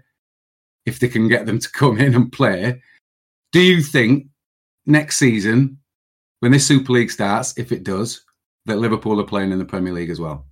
if 0.85 0.99
they 0.99 1.09
can 1.09 1.27
get 1.27 1.45
them 1.45 1.59
to 1.59 1.71
come 1.71 1.97
in 1.99 2.15
and 2.15 2.31
play. 2.31 2.81
Do 3.51 3.61
you 3.61 3.81
think 3.81 4.27
next 4.89 5.17
season, 5.17 5.77
when 6.39 6.51
this 6.51 6.67
Super 6.67 6.93
League 6.93 7.11
starts, 7.11 7.57
if 7.57 7.71
it 7.71 7.83
does, 7.83 8.25
that 8.65 8.77
Liverpool 8.77 9.19
are 9.19 9.25
playing 9.25 9.51
in 9.51 9.59
the 9.59 9.65
Premier 9.65 9.93
League 9.93 10.09
as 10.09 10.19
well? 10.19 10.45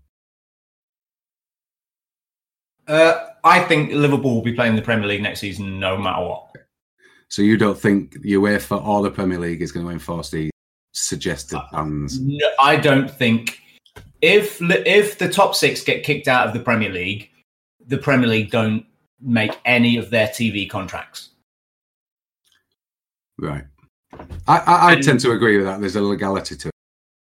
Uh, 2.88 3.28
I 3.43 3.62
think 3.63 3.91
Liverpool 3.91 4.36
will 4.36 4.41
be 4.41 4.54
playing 4.54 4.71
in 4.71 4.76
the 4.76 4.82
Premier 4.82 5.08
League 5.08 5.21
next 5.21 5.41
season, 5.41 5.80
no 5.80 5.97
matter 5.97 6.26
what. 6.26 6.56
So 7.30 7.41
you 7.41 7.58
don't 7.58 7.78
think 7.78 8.15
UEFA 8.21 8.86
or 8.86 9.04
the 9.04 9.12
Premier 9.12 9.39
League 9.39 9.62
is 9.62 9.73
going 9.73 9.86
to 9.86 9.91
enforce 9.91 10.30
the 10.30 10.50
suggested 10.93 11.60
bans? 11.71 12.19
No, 12.19 12.50
I 12.60 12.76
don't 12.76 13.10
think 13.10 13.60
if 14.21 14.62
if 14.62 15.17
the 15.17 15.30
top 15.30 15.56
six 15.56 15.84
get 15.84 16.04
kicked 16.04 16.28
out 16.28 16.47
of 16.47 16.54
the 16.54 16.60
Premier 16.60 16.89
League, 16.89 17.30
the 17.86 17.97
Premier 17.97 18.28
League 18.28 18.52
don't 18.52 18.86
make 19.21 19.58
any 19.65 19.97
of 19.97 20.10
their 20.10 20.28
TV 20.28 20.69
contracts. 20.69 21.30
Right. 23.38 23.65
I, 24.47 24.58
I, 24.58 24.91
I 24.91 24.95
tend 25.01 25.19
to 25.21 25.32
agree 25.32 25.58
with 25.58 25.65
that. 25.65 25.80
There's 25.80 25.95
a 25.95 26.01
legality 26.01 26.56
to 26.56 26.67
it. 26.69 26.73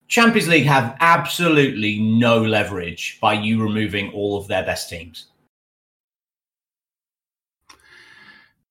Champions 0.09 0.49
League 0.49 0.67
have 0.67 0.97
absolutely 1.01 2.01
no 2.01 2.43
leverage 2.43 3.19
by 3.21 3.35
you 3.35 3.63
removing 3.63 4.13
all 4.13 4.37
of 4.37 4.49
their 4.49 4.65
best 4.65 4.91
teams. 4.91 5.27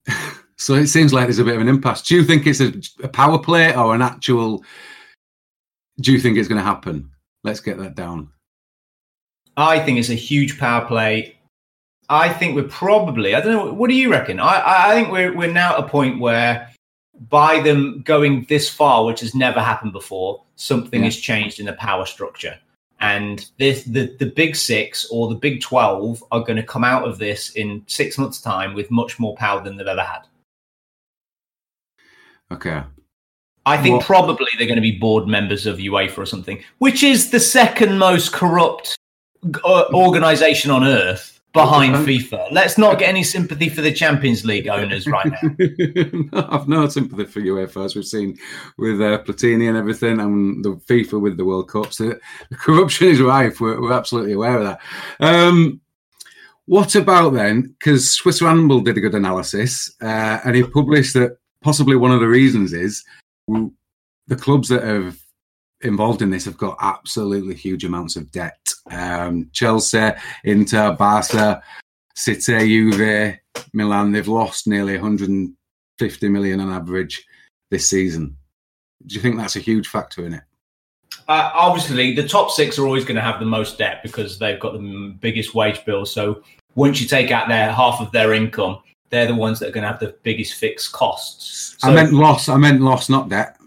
So 0.60 0.74
it 0.74 0.88
seems 0.88 1.14
like 1.14 1.26
there's 1.28 1.40
a 1.40 1.46
bit 1.46 1.56
of 1.56 1.62
an 1.62 1.70
impasse. 1.70 2.02
Do 2.02 2.16
you 2.16 2.24
think 2.26 2.46
it's 2.46 2.60
a, 2.60 2.74
a 3.02 3.08
power 3.08 3.40
play 3.40 3.74
or 3.74 3.96
an 3.96 4.02
actual? 4.02 4.66
Do 6.02 6.12
you 6.12 6.20
think 6.20 6.38
it's 6.38 6.50
going 6.50 6.60
to 6.60 6.66
happen? 6.66 7.10
Let's 7.46 7.62
get 7.62 7.78
that 7.78 7.96
down. 7.96 8.30
I 9.56 9.80
think 9.80 10.00
it's 10.00 10.10
a 10.10 10.16
huge 10.16 10.60
power 10.60 10.86
play. 10.86 11.38
I 12.10 12.28
think 12.28 12.56
we're 12.56 12.68
probably. 12.68 13.36
I 13.36 13.40
don't 13.40 13.54
know. 13.54 13.74
What 13.74 13.90
do 13.90 13.96
you 13.96 14.12
reckon? 14.12 14.42
I 14.42 14.60
I 14.60 14.92
I 14.92 14.96
think 14.96 15.12
we're 15.14 15.34
we're 15.34 15.52
now 15.52 15.78
at 15.78 15.86
a 15.86 15.88
point 15.88 16.20
where, 16.20 16.70
by 17.30 17.60
them 17.60 18.02
going 18.06 18.46
this 18.48 18.70
far, 18.70 19.04
which 19.06 19.20
has 19.20 19.36
never 19.36 19.60
happened 19.62 19.92
before, 19.92 20.42
something 20.56 21.02
Yeah. 21.02 21.06
has 21.08 21.18
changed 21.18 21.60
in 21.60 21.66
the 21.66 21.74
power 21.74 22.06
structure, 22.06 22.58
And 23.02 23.50
this, 23.58 23.84
the 23.84 24.14
the 24.20 24.26
big 24.26 24.56
six 24.58 25.08
or 25.10 25.30
the 25.30 25.36
big 25.36 25.62
twelve 25.62 26.22
are 26.32 26.42
going 26.42 26.58
to 26.58 26.64
come 26.64 26.84
out 26.84 27.08
of 27.08 27.18
this 27.18 27.52
in 27.52 27.84
six 27.88 28.18
months' 28.18 28.42
time 28.42 28.74
with 28.74 28.92
much 28.92 29.20
more 29.20 29.36
power 29.38 29.64
than 29.64 29.78
they've 29.78 29.88
ever 29.88 30.02
had. 30.04 30.24
Okay. 32.52 32.82
I 33.66 33.78
think 33.78 33.98
Well- 34.00 34.06
probably 34.06 34.48
they're 34.58 34.68
going 34.68 34.76
to 34.78 34.82
be 34.82 34.98
board 34.98 35.28
members 35.28 35.66
of 35.66 35.78
UEFA 35.78 36.18
or 36.18 36.26
something, 36.26 36.62
which 36.80 37.04
is 37.04 37.30
the 37.30 37.40
second 37.40 37.98
most 38.00 38.34
corrupt 38.34 38.96
uh, 39.64 39.86
organization 39.94 40.72
on 40.72 40.84
earth 40.84 41.39
behind 41.54 41.96
FIFA. 41.96 42.52
Let's 42.52 42.78
not 42.78 43.00
get 43.00 43.10
any 43.10 43.24
sympathy 43.24 43.70
for 43.70 43.82
the 43.82 43.92
Champions 43.92 44.46
League 44.46 44.68
owners 44.68 45.08
right 45.08 45.32
now. 45.42 46.48
I've 46.50 46.68
no 46.68 46.88
sympathy 46.88 47.26
for 47.26 47.42
UEFA 47.42 47.86
as 47.86 47.96
we've 47.96 48.06
seen 48.06 48.38
with 48.78 49.02
uh, 49.02 49.24
Platini 49.24 49.68
and 49.68 49.78
everything, 49.78 50.20
and 50.20 50.64
the 50.64 50.76
FIFA 50.88 51.22
with 51.22 51.38
the 51.38 51.46
World 51.46 51.70
Cups. 51.70 51.98
The, 51.98 52.20
the 52.50 52.56
corruption 52.56 53.08
is 53.08 53.22
rife. 53.22 53.60
We're, 53.60 53.82
we're 53.82 53.94
absolutely 53.94 54.34
aware 54.34 54.58
of 54.58 54.64
that. 54.64 54.80
Um, 55.20 55.82
what 56.66 56.94
about 56.94 57.34
then? 57.34 57.76
Because 57.80 58.12
Swiss 58.12 58.42
Ramble 58.42 58.82
did 58.82 58.98
a 58.98 59.02
good 59.02 59.16
analysis, 59.16 59.92
uh, 60.02 60.40
and 60.46 60.56
he 60.56 60.64
published 60.64 61.16
that 61.16 61.38
possibly 61.62 61.96
one 61.96 62.12
of 62.12 62.20
the 62.20 62.28
reasons 62.28 62.74
is 62.74 63.04
the 63.48 64.36
clubs 64.36 64.70
that 64.70 64.84
have 64.84 65.20
involved 65.82 66.22
in 66.22 66.30
this 66.30 66.46
have 66.46 66.58
got 66.58 66.78
absolutely 66.82 67.56
huge 67.56 67.86
amounts 67.86 68.16
of 68.16 68.32
debt. 68.32 68.60
Um, 68.92 69.50
Chelsea, 69.54 70.10
Inter, 70.44 70.94
Barca, 70.94 71.62
City, 72.16 72.68
Juve, 72.68 73.38
Milan, 73.74 74.12
they've 74.12 74.28
lost 74.28 74.68
nearly 74.68 74.94
150 74.94 76.30
million 76.30 76.60
on 76.60 76.70
average 76.70 77.26
this 77.72 77.88
season. 77.88 78.36
Do 79.06 79.16
you 79.16 79.22
think 79.22 79.38
that's 79.38 79.56
a 79.56 79.60
huge 79.60 79.88
factor 79.88 80.26
in 80.26 80.34
it? 80.34 80.44
Uh, 81.28 81.52
obviously, 81.54 82.16
the 82.16 82.28
top 82.28 82.52
six 82.52 82.78
are 82.78 82.86
always 82.86 83.06
going 83.06 83.16
to 83.16 83.22
have 83.22 83.40
the 83.40 83.46
most 83.46 83.78
debt 83.78 84.02
because 84.04 84.40
they've 84.40 84.60
got 84.60 84.74
the 84.74 85.16
biggest 85.22 85.54
wage 85.54 85.86
bill. 85.86 86.06
So 86.06 86.44
once 86.76 87.00
you 87.00 87.08
take 87.08 87.32
out 87.32 87.48
their 87.48 87.72
half 87.72 88.02
of 88.02 88.12
their 88.12 88.34
income, 88.34 88.80
they're 89.10 89.28
the 89.28 89.36
ones 89.36 89.60
that 89.60 89.70
are 89.70 89.72
going 89.72 89.84
to 89.84 89.90
have 89.90 90.00
the 90.00 90.16
biggest 90.24 90.56
fixed 90.56 90.92
costs. 90.92 91.78
I 91.84 91.94
meant 91.94 92.14
loss. 92.14 92.50
I 92.50 92.58
meant 92.58 92.82
loss, 92.82 93.10
not 93.10 93.30
debt. 93.30 93.59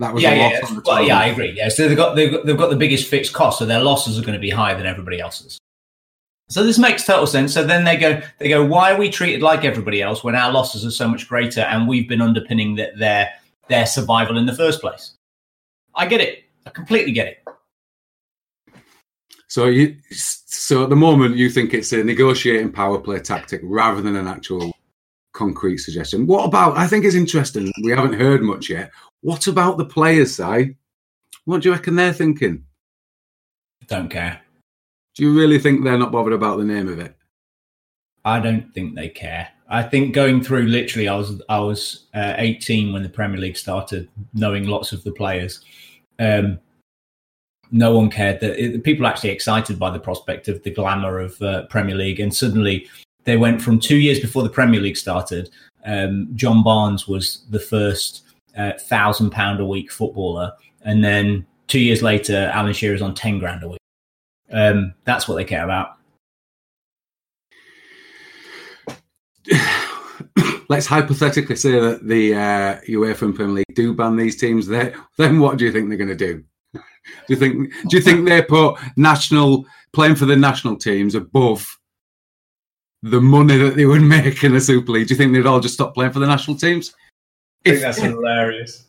That 0.00 0.14
was 0.14 0.22
yeah, 0.22 0.30
a 0.30 0.36
yeah, 0.36 0.42
loss 0.44 0.52
yeah. 0.52 0.68
on 0.68 0.74
the 0.76 0.82
Well, 0.86 1.02
yeah, 1.02 1.18
I 1.18 1.26
agree. 1.26 1.52
Yeah, 1.52 1.68
so 1.68 1.86
they've 1.86 1.96
got, 1.96 2.16
they've 2.16 2.32
got 2.32 2.46
they've 2.46 2.56
got 2.56 2.70
the 2.70 2.76
biggest 2.76 3.06
fixed 3.06 3.34
cost, 3.34 3.58
so 3.58 3.66
their 3.66 3.80
losses 3.80 4.18
are 4.18 4.22
going 4.22 4.32
to 4.32 4.40
be 4.40 4.48
higher 4.48 4.74
than 4.74 4.86
everybody 4.86 5.20
else's. 5.20 5.58
So 6.48 6.64
this 6.64 6.78
makes 6.78 7.04
total 7.04 7.26
sense. 7.26 7.52
So 7.52 7.64
then 7.64 7.84
they 7.84 7.96
go, 7.96 8.20
they 8.38 8.48
go, 8.48 8.64
why 8.64 8.92
are 8.92 8.98
we 8.98 9.10
treated 9.10 9.40
like 9.40 9.64
everybody 9.64 10.02
else 10.02 10.24
when 10.24 10.34
our 10.34 10.50
losses 10.50 10.84
are 10.84 10.90
so 10.90 11.06
much 11.06 11.28
greater 11.28 11.60
and 11.60 11.86
we've 11.86 12.08
been 12.08 12.20
underpinning 12.20 12.74
that 12.76 12.98
their 12.98 13.30
their 13.68 13.86
survival 13.86 14.38
in 14.38 14.46
the 14.46 14.54
first 14.54 14.80
place? 14.80 15.12
I 15.94 16.06
get 16.06 16.22
it. 16.22 16.44
I 16.66 16.70
completely 16.70 17.12
get 17.12 17.28
it. 17.28 17.44
So 19.48 19.66
you, 19.66 19.96
so 20.12 20.84
at 20.84 20.88
the 20.88 20.96
moment, 20.96 21.36
you 21.36 21.50
think 21.50 21.74
it's 21.74 21.92
a 21.92 22.02
negotiating 22.02 22.72
power 22.72 22.98
play 22.98 23.18
tactic 23.18 23.60
rather 23.64 24.00
than 24.00 24.16
an 24.16 24.26
actual 24.26 24.72
concrete 25.32 25.78
suggestion. 25.78 26.26
What 26.26 26.46
about? 26.46 26.76
I 26.78 26.86
think 26.86 27.04
it's 27.04 27.14
interesting. 27.14 27.70
We 27.82 27.90
haven't 27.90 28.14
heard 28.14 28.42
much 28.42 28.70
yet. 28.70 28.90
What 29.22 29.46
about 29.46 29.76
the 29.76 29.84
players' 29.84 30.34
side? 30.34 30.76
What 31.44 31.62
do 31.62 31.68
you 31.68 31.74
reckon 31.74 31.96
they're 31.96 32.12
thinking? 32.12 32.64
Don't 33.86 34.08
care. 34.08 34.40
Do 35.14 35.24
you 35.24 35.38
really 35.38 35.58
think 35.58 35.82
they're 35.82 35.98
not 35.98 36.12
bothered 36.12 36.32
about 36.32 36.58
the 36.58 36.64
name 36.64 36.88
of 36.88 36.98
it? 36.98 37.14
I 38.24 38.40
don't 38.40 38.72
think 38.74 38.94
they 38.94 39.08
care. 39.08 39.48
I 39.68 39.82
think 39.82 40.14
going 40.14 40.42
through 40.42 40.64
literally, 40.64 41.08
I 41.08 41.16
was 41.16 41.40
I 41.48 41.60
was 41.60 42.06
uh, 42.14 42.34
18 42.36 42.92
when 42.92 43.02
the 43.02 43.08
Premier 43.08 43.38
League 43.38 43.56
started, 43.56 44.08
knowing 44.34 44.66
lots 44.66 44.92
of 44.92 45.02
the 45.04 45.12
players. 45.12 45.60
Um, 46.18 46.58
no 47.70 47.94
one 47.94 48.10
cared 48.10 48.40
that 48.40 48.82
people 48.84 49.04
were 49.04 49.10
actually 49.10 49.30
excited 49.30 49.78
by 49.78 49.90
the 49.90 50.00
prospect 50.00 50.48
of 50.48 50.62
the 50.64 50.70
glamour 50.70 51.20
of 51.20 51.40
uh, 51.40 51.66
Premier 51.66 51.94
League, 51.94 52.20
and 52.20 52.34
suddenly 52.34 52.88
they 53.24 53.36
went 53.36 53.62
from 53.62 53.78
two 53.78 53.96
years 53.96 54.18
before 54.18 54.42
the 54.42 54.48
Premier 54.48 54.80
League 54.80 54.96
started. 54.96 55.50
Um, 55.84 56.28
John 56.34 56.62
Barnes 56.62 57.06
was 57.06 57.44
the 57.50 57.60
first 57.60 58.24
thousand 58.54 59.30
pound 59.30 59.60
a 59.60 59.66
week 59.66 59.90
footballer, 59.90 60.52
and 60.82 61.02
then 61.04 61.46
two 61.66 61.80
years 61.80 62.02
later, 62.02 62.50
Alan 62.52 62.72
Shearer's 62.72 63.02
on 63.02 63.14
ten 63.14 63.38
grand 63.38 63.62
a 63.62 63.68
week. 63.68 63.80
Um, 64.52 64.94
that's 65.04 65.28
what 65.28 65.36
they 65.36 65.44
care 65.44 65.64
about. 65.64 65.96
Let's 70.68 70.86
hypothetically 70.86 71.56
say 71.56 71.80
that 71.80 72.06
the 72.06 72.34
uh, 72.34 72.80
UEFA 72.88 73.22
and 73.22 73.34
Premier 73.34 73.54
League 73.56 73.74
do 73.74 73.94
ban 73.94 74.16
these 74.16 74.36
teams. 74.36 74.66
Then 74.68 75.40
what 75.40 75.58
do 75.58 75.64
you 75.64 75.72
think 75.72 75.88
they're 75.88 75.98
going 75.98 76.08
to 76.08 76.14
do? 76.14 76.44
Do 76.74 76.80
you 77.28 77.36
think? 77.36 77.72
Do 77.88 77.96
you 77.96 78.02
think 78.02 78.28
they 78.28 78.42
put 78.42 78.78
national 78.96 79.64
playing 79.92 80.14
for 80.14 80.26
the 80.26 80.36
national 80.36 80.76
teams 80.76 81.14
above 81.14 81.66
the 83.02 83.20
money 83.20 83.56
that 83.56 83.74
they 83.74 83.86
would 83.86 84.02
make 84.02 84.44
in 84.44 84.52
the 84.52 84.60
Super 84.60 84.92
League? 84.92 85.08
Do 85.08 85.14
you 85.14 85.18
think 85.18 85.32
they'd 85.32 85.46
all 85.46 85.60
just 85.60 85.74
stop 85.74 85.94
playing 85.94 86.12
for 86.12 86.20
the 86.20 86.26
national 86.26 86.56
teams? 86.58 86.94
If- 87.64 87.96
hilarious. 87.96 88.86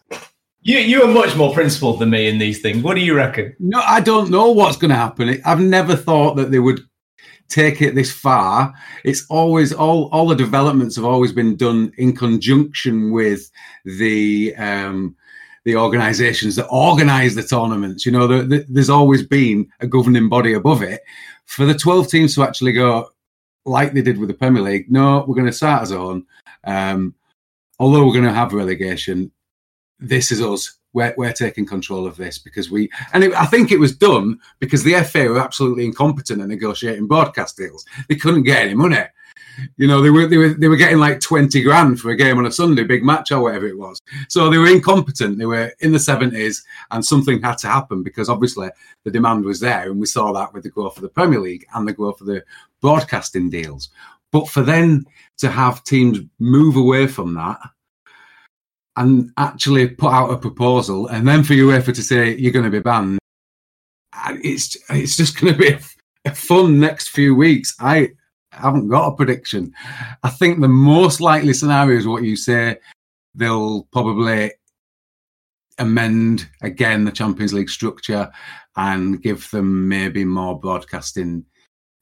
You 0.63 0.77
you 0.77 1.01
are 1.01 1.07
much 1.07 1.35
more 1.35 1.53
principled 1.53 1.99
than 1.99 2.11
me 2.11 2.29
in 2.29 2.37
these 2.37 2.61
things. 2.61 2.83
What 2.83 2.93
do 2.93 3.01
you 3.01 3.15
reckon? 3.15 3.55
No, 3.59 3.81
I 3.81 3.99
don't 3.99 4.29
know 4.29 4.51
what's 4.51 4.77
going 4.77 4.89
to 4.89 4.95
happen. 4.95 5.41
I've 5.43 5.59
never 5.59 5.95
thought 5.95 6.35
that 6.35 6.51
they 6.51 6.59
would 6.59 6.81
take 7.49 7.81
it 7.81 7.95
this 7.95 8.11
far. 8.11 8.71
It's 9.03 9.25
always 9.29 9.73
all 9.73 10.07
all 10.11 10.27
the 10.27 10.35
developments 10.35 10.95
have 10.97 11.05
always 11.05 11.31
been 11.31 11.55
done 11.55 11.91
in 11.97 12.15
conjunction 12.15 13.11
with 13.11 13.49
the 13.85 14.55
um, 14.55 15.15
the 15.65 15.75
organisations 15.77 16.55
that 16.57 16.67
organise 16.67 17.33
the 17.33 17.43
tournaments. 17.43 18.05
You 18.05 18.11
know, 18.11 18.27
the, 18.27 18.43
the, 18.43 18.65
there's 18.69 18.89
always 18.89 19.25
been 19.25 19.67
a 19.79 19.87
governing 19.87 20.29
body 20.29 20.53
above 20.53 20.83
it. 20.83 21.01
For 21.45 21.65
the 21.65 21.73
twelve 21.73 22.07
teams 22.07 22.35
to 22.35 22.43
actually 22.43 22.73
go 22.73 23.09
like 23.65 23.93
they 23.93 24.01
did 24.03 24.19
with 24.19 24.29
the 24.29 24.35
Premier 24.35 24.61
League, 24.61 24.91
no, 24.91 25.25
we're 25.27 25.35
going 25.35 25.47
to 25.47 25.53
start 25.53 25.81
as 25.81 25.91
own. 25.91 26.25
Um, 26.65 27.15
although 27.81 28.05
we're 28.05 28.13
going 28.13 28.23
to 28.23 28.31
have 28.31 28.53
relegation, 28.53 29.31
this 29.99 30.31
is 30.31 30.39
us. 30.39 30.77
We're, 30.93 31.15
we're 31.17 31.33
taking 31.33 31.65
control 31.65 32.05
of 32.05 32.15
this 32.15 32.37
because 32.37 32.69
we, 32.69 32.91
and 33.13 33.23
it, 33.23 33.33
I 33.33 33.47
think 33.47 33.71
it 33.71 33.79
was 33.79 33.95
done 33.95 34.39
because 34.59 34.83
the 34.83 35.01
FA 35.03 35.27
were 35.27 35.39
absolutely 35.39 35.85
incompetent 35.85 36.41
at 36.41 36.47
negotiating 36.47 37.07
broadcast 37.07 37.57
deals. 37.57 37.83
They 38.07 38.15
couldn't 38.15 38.43
get 38.43 38.61
any 38.61 38.75
money. 38.75 39.03
You 39.77 39.87
know, 39.87 40.01
they 40.01 40.11
were 40.11 40.27
they 40.27 40.37
were 40.37 40.53
they 40.53 40.67
were 40.67 40.77
getting 40.77 40.99
like 40.99 41.19
twenty 41.19 41.61
grand 41.61 41.99
for 41.99 42.11
a 42.11 42.15
game 42.15 42.37
on 42.37 42.45
a 42.45 42.51
Sunday, 42.51 42.83
big 42.83 43.03
match 43.03 43.31
or 43.31 43.41
whatever 43.41 43.67
it 43.67 43.77
was. 43.77 43.99
So 44.29 44.49
they 44.49 44.57
were 44.57 44.67
incompetent. 44.67 45.37
They 45.37 45.45
were 45.45 45.73
in 45.79 45.91
the 45.91 45.99
seventies, 45.99 46.63
and 46.91 47.03
something 47.03 47.41
had 47.41 47.57
to 47.59 47.67
happen 47.67 48.01
because 48.01 48.29
obviously 48.29 48.69
the 49.03 49.11
demand 49.11 49.43
was 49.43 49.59
there, 49.59 49.89
and 49.89 49.99
we 49.99 50.05
saw 50.05 50.31
that 50.33 50.53
with 50.53 50.63
the 50.63 50.69
growth 50.69 50.95
of 50.95 51.03
the 51.03 51.09
Premier 51.09 51.39
League 51.39 51.65
and 51.73 51.87
the 51.87 51.93
growth 51.93 52.21
of 52.21 52.27
the 52.27 52.43
broadcasting 52.81 53.49
deals. 53.49 53.89
But 54.31 54.49
for 54.49 54.61
them 54.61 55.05
to 55.39 55.49
have 55.49 55.83
teams 55.83 56.19
move 56.39 56.75
away 56.75 57.07
from 57.07 57.33
that 57.35 57.59
and 58.95 59.31
actually 59.37 59.87
put 59.87 60.11
out 60.11 60.31
a 60.31 60.37
proposal, 60.37 61.07
and 61.07 61.27
then 61.27 61.43
for 61.43 61.53
UEFA 61.53 61.93
to 61.93 62.03
say 62.03 62.35
you're 62.35 62.51
going 62.51 62.65
to 62.65 62.71
be 62.71 62.79
banned, 62.79 63.19
it's 64.43 64.77
it's 64.89 65.17
just 65.17 65.39
going 65.39 65.53
to 65.53 65.59
be 65.59 65.69
a, 65.69 65.79
a 66.25 66.35
fun 66.35 66.79
next 66.79 67.09
few 67.09 67.35
weeks. 67.35 67.75
I 67.79 68.09
haven't 68.51 68.89
got 68.89 69.07
a 69.07 69.15
prediction. 69.15 69.73
I 70.23 70.29
think 70.29 70.59
the 70.59 70.67
most 70.67 71.21
likely 71.21 71.53
scenario 71.53 71.97
is 71.97 72.07
what 72.07 72.23
you 72.23 72.35
say. 72.35 72.77
They'll 73.33 73.83
probably 73.93 74.51
amend 75.77 76.47
again 76.61 77.05
the 77.05 77.11
Champions 77.11 77.53
League 77.53 77.69
structure 77.69 78.29
and 78.75 79.21
give 79.21 79.49
them 79.51 79.87
maybe 79.87 80.23
more 80.25 80.59
broadcasting, 80.59 81.45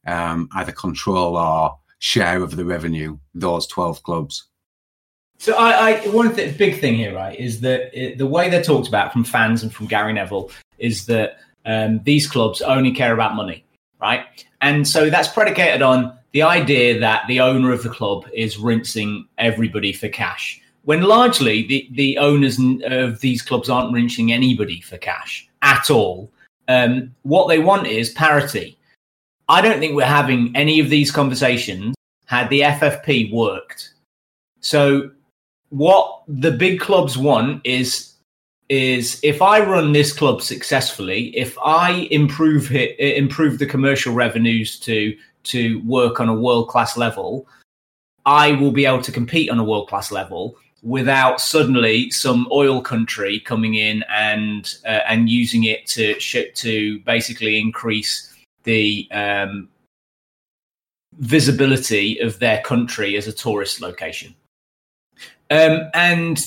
um, 0.07 0.49
either 0.53 0.71
control 0.71 1.37
or 1.37 1.77
share 1.99 2.41
of 2.41 2.55
the 2.55 2.65
revenue. 2.65 3.17
Those 3.33 3.67
twelve 3.67 4.01
clubs. 4.03 4.45
So 5.37 5.53
I, 5.53 5.91
I 5.91 6.07
one 6.09 6.35
th- 6.35 6.57
big 6.57 6.81
thing 6.81 6.95
here, 6.95 7.15
right, 7.15 7.39
is 7.39 7.61
that 7.61 7.97
it, 7.97 8.17
the 8.17 8.27
way 8.27 8.49
they're 8.49 8.63
talked 8.63 8.89
about 8.89 9.13
from 9.13 9.23
fans 9.23 9.63
and 9.63 9.73
from 9.73 9.87
Gary 9.87 10.11
Neville 10.11 10.51
is 10.79 11.05
that 11.05 11.39
um, 11.65 12.01
these 12.03 12.27
clubs 12.27 12.61
only 12.61 12.91
care 12.91 13.13
about 13.13 13.35
money, 13.35 13.63
right? 14.01 14.25
And 14.61 14.85
so 14.85 15.09
that's 15.09 15.29
predicated 15.29 15.81
on 15.81 16.17
the 16.33 16.41
idea 16.41 16.99
that 16.99 17.25
the 17.27 17.39
owner 17.39 17.71
of 17.71 17.83
the 17.83 17.89
club 17.89 18.27
is 18.33 18.57
rinsing 18.57 19.27
everybody 19.37 19.93
for 19.93 20.09
cash. 20.09 20.61
When 20.83 21.03
largely 21.03 21.65
the, 21.67 21.87
the 21.91 22.17
owners 22.17 22.59
of 22.85 23.21
these 23.21 23.41
clubs 23.41 23.69
aren't 23.69 23.93
rinsing 23.93 24.31
anybody 24.31 24.81
for 24.81 24.97
cash 24.97 25.47
at 25.61 25.89
all. 25.89 26.31
Um, 26.67 27.15
what 27.23 27.47
they 27.47 27.59
want 27.59 27.87
is 27.87 28.09
parity. 28.11 28.77
I 29.49 29.61
don't 29.61 29.79
think 29.79 29.95
we're 29.95 30.05
having 30.05 30.55
any 30.55 30.79
of 30.79 30.89
these 30.89 31.11
conversations 31.11 31.95
had 32.25 32.49
the 32.49 32.61
FFP 32.61 33.33
worked. 33.33 33.93
So 34.61 35.09
what 35.69 36.23
the 36.27 36.51
big 36.51 36.79
clubs 36.79 37.17
want 37.17 37.61
is 37.65 38.13
is 38.69 39.19
if 39.23 39.41
I 39.41 39.61
run 39.61 39.93
this 39.93 40.13
club 40.13 40.43
successfully, 40.43 41.35
if 41.35 41.57
I 41.65 42.07
improve 42.11 42.71
it, 42.75 42.99
improve 42.99 43.57
the 43.57 43.65
commercial 43.65 44.13
revenues 44.13 44.79
to 44.81 45.17
to 45.45 45.81
work 45.85 46.19
on 46.19 46.29
a 46.29 46.35
world 46.35 46.67
class 46.69 46.95
level, 46.95 47.47
I 48.27 48.51
will 48.51 48.71
be 48.71 48.85
able 48.85 49.01
to 49.01 49.11
compete 49.11 49.49
on 49.49 49.57
a 49.57 49.63
world 49.63 49.89
class 49.89 50.11
level. 50.11 50.55
without 50.81 51.41
suddenly 51.41 52.09
some 52.09 52.47
oil 52.51 52.81
country 52.81 53.39
coming 53.41 53.75
in 53.75 54.03
and 54.09 54.75
uh, 54.85 55.01
and 55.07 55.29
using 55.29 55.65
it 55.65 55.85
to 55.85 56.15
to 56.53 56.99
basically 56.99 57.59
increase 57.59 58.28
the 58.63 59.07
um, 59.11 59.69
visibility 61.17 62.19
of 62.19 62.39
their 62.39 62.61
country 62.61 63.17
as 63.17 63.27
a 63.27 63.33
tourist 63.33 63.81
location. 63.81 64.35
Um, 65.51 65.89
and 65.93 66.45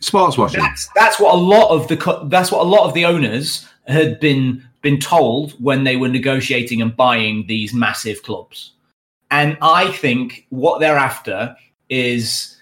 sports 0.00 0.38
washing. 0.38 0.60
That's, 0.60 0.88
that's 0.94 1.20
what 1.20 1.34
a 1.34 1.36
lot 1.36 1.70
of 1.70 1.88
the 1.88 2.26
that's 2.28 2.50
what 2.50 2.62
a 2.62 2.68
lot 2.68 2.86
of 2.86 2.94
the 2.94 3.04
owners 3.04 3.66
had 3.86 4.20
been 4.20 4.66
been 4.80 4.98
told 4.98 5.52
when 5.62 5.84
they 5.84 5.96
were 5.96 6.08
negotiating 6.08 6.82
and 6.82 6.96
buying 6.96 7.46
these 7.46 7.72
massive 7.72 8.22
clubs. 8.22 8.72
And 9.30 9.56
I 9.62 9.92
think 9.92 10.46
what 10.50 10.80
they're 10.80 10.98
after 10.98 11.56
is 11.88 12.56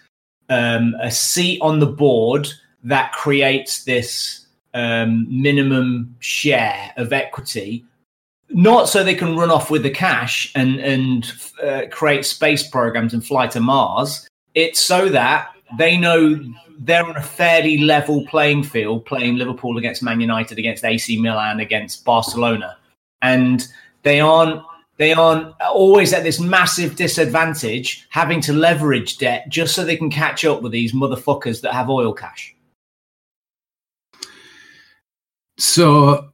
um, 0.48 0.94
a 1.00 1.10
seat 1.10 1.60
on 1.62 1.78
the 1.78 1.86
board 1.86 2.48
that 2.84 3.12
creates 3.12 3.84
this 3.84 4.46
um, 4.74 5.26
minimum 5.28 6.14
share 6.20 6.92
of 6.96 7.12
equity, 7.12 7.84
not 8.50 8.88
so 8.88 9.04
they 9.04 9.14
can 9.14 9.36
run 9.36 9.50
off 9.50 9.70
with 9.70 9.82
the 9.82 9.90
cash 9.90 10.52
and 10.54 10.80
and 10.80 11.32
uh, 11.62 11.82
create 11.90 12.24
space 12.24 12.66
programs 12.66 13.14
and 13.14 13.24
fly 13.24 13.46
to 13.48 13.60
Mars. 13.60 14.28
It's 14.54 14.80
so 14.80 15.08
that 15.10 15.52
they 15.78 15.96
know 15.96 16.38
they're 16.78 17.04
on 17.04 17.16
a 17.16 17.22
fairly 17.22 17.78
level 17.78 18.26
playing 18.26 18.64
field, 18.64 19.04
playing 19.04 19.36
Liverpool 19.36 19.78
against 19.78 20.02
Man 20.02 20.20
United, 20.20 20.58
against 20.58 20.84
AC 20.84 21.20
Milan, 21.20 21.60
against 21.60 22.04
Barcelona, 22.04 22.76
and 23.22 23.66
they 24.02 24.20
aren't 24.20 24.62
they 24.96 25.14
aren't 25.14 25.54
always 25.62 26.12
at 26.12 26.24
this 26.24 26.38
massive 26.38 26.94
disadvantage 26.94 28.06
having 28.10 28.40
to 28.42 28.52
leverage 28.52 29.16
debt 29.16 29.48
just 29.48 29.74
so 29.74 29.82
they 29.82 29.96
can 29.96 30.10
catch 30.10 30.44
up 30.44 30.60
with 30.60 30.72
these 30.72 30.92
motherfuckers 30.92 31.62
that 31.62 31.72
have 31.72 31.88
oil 31.88 32.12
cash. 32.12 32.54
So, 35.56 36.30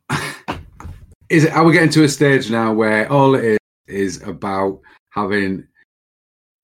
is 1.28 1.44
it? 1.44 1.52
Are 1.52 1.64
we 1.64 1.72
getting 1.72 1.90
to 1.90 2.04
a 2.04 2.08
stage 2.08 2.50
now 2.50 2.72
where 2.72 3.10
all 3.10 3.34
it 3.34 3.44
is 3.44 3.58
is 3.86 4.22
about 4.22 4.80
having 5.10 5.66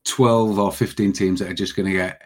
twelve 0.05 0.59
or 0.59 0.73
fifteen 0.73 1.13
teams 1.13 1.41
that 1.41 1.51
are 1.51 1.55
just 1.55 1.77
going 1.77 1.87
to 1.87 1.97
get 1.97 2.23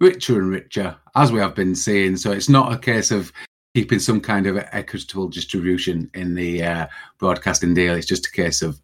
richer 0.00 0.38
and 0.38 0.50
richer, 0.50 0.96
as 1.14 1.32
we 1.32 1.40
have 1.40 1.54
been 1.54 1.74
seeing? 1.74 2.16
So 2.16 2.32
it's 2.32 2.48
not 2.48 2.72
a 2.72 2.78
case 2.78 3.10
of 3.10 3.32
keeping 3.74 3.98
some 3.98 4.20
kind 4.20 4.46
of 4.46 4.56
equitable 4.72 5.28
distribution 5.28 6.10
in 6.14 6.34
the 6.34 6.62
uh, 6.62 6.86
broadcasting 7.18 7.74
deal. 7.74 7.94
It's 7.94 8.06
just 8.06 8.26
a 8.26 8.32
case 8.32 8.62
of 8.62 8.80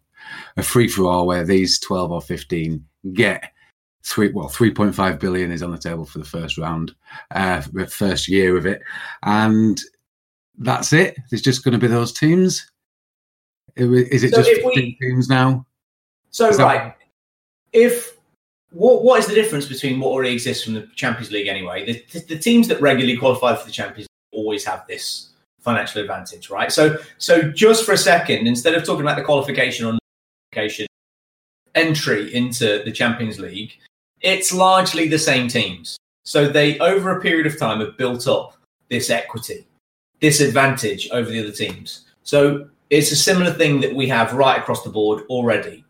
a 0.57 0.63
free 0.63 0.87
for 0.87 1.05
all 1.05 1.27
where 1.27 1.43
these 1.43 1.79
12 1.79 2.11
or 2.11 2.21
15 2.21 2.83
get 3.13 3.51
three 4.03 4.31
well 4.31 4.49
3.5 4.49 5.19
billion 5.19 5.51
is 5.51 5.61
on 5.61 5.71
the 5.71 5.77
table 5.77 6.05
for 6.05 6.19
the 6.19 6.25
first 6.25 6.57
round 6.57 6.93
uh 7.31 7.61
first 7.87 8.27
year 8.27 8.57
of 8.57 8.65
it 8.65 8.81
and 9.23 9.81
that's 10.57 10.91
it 10.93 11.15
there's 11.29 11.41
just 11.41 11.63
going 11.63 11.71
to 11.71 11.77
be 11.77 11.87
those 11.87 12.11
teams 12.11 12.70
is 13.75 14.23
it 14.23 14.33
so 14.33 14.43
just 14.43 14.65
we, 14.65 14.97
teams 15.01 15.29
now 15.29 15.65
so 16.29 16.47
is 16.47 16.57
right 16.57 16.83
that... 16.83 16.97
if 17.73 18.17
what 18.71 19.03
what 19.03 19.19
is 19.19 19.27
the 19.27 19.33
difference 19.33 19.65
between 19.65 19.99
what 19.99 20.09
already 20.09 20.33
exists 20.33 20.63
from 20.63 20.73
the 20.73 20.87
champions 20.95 21.31
league 21.31 21.47
anyway 21.47 21.85
the, 21.85 22.19
the, 22.27 22.37
teams 22.37 22.67
that 22.67 22.79
regularly 22.81 23.17
qualify 23.17 23.55
for 23.55 23.65
the 23.65 23.71
champions 23.71 24.07
league 24.33 24.39
always 24.39 24.63
have 24.63 24.85
this 24.87 25.29
financial 25.59 26.01
advantage 26.01 26.49
right 26.49 26.71
so 26.71 26.97
so 27.17 27.41
just 27.51 27.85
for 27.85 27.91
a 27.91 27.97
second 27.97 28.47
instead 28.47 28.73
of 28.73 28.83
talking 28.83 29.01
about 29.01 29.17
the 29.17 29.23
qualification 29.23 29.85
on 29.85 29.99
entry 31.75 32.33
into 32.33 32.83
the 32.83 32.91
Champions 32.91 33.39
League, 33.39 33.77
it's 34.21 34.53
largely 34.53 35.07
the 35.07 35.19
same 35.19 35.47
teams. 35.47 35.97
So 36.23 36.47
they, 36.47 36.77
over 36.79 37.17
a 37.17 37.21
period 37.21 37.47
of 37.47 37.57
time, 37.57 37.79
have 37.79 37.97
built 37.97 38.27
up 38.27 38.55
this 38.89 39.09
equity, 39.09 39.65
this 40.19 40.39
advantage 40.39 41.09
over 41.11 41.29
the 41.29 41.39
other 41.39 41.51
teams. 41.51 42.05
So 42.23 42.67
it's 42.91 43.11
a 43.11 43.15
similar 43.15 43.51
thing 43.51 43.79
that 43.81 43.95
we 43.95 44.07
have 44.09 44.33
right 44.33 44.59
across 44.59 44.83
the 44.83 44.89
board 44.89 45.23
already. 45.29 45.85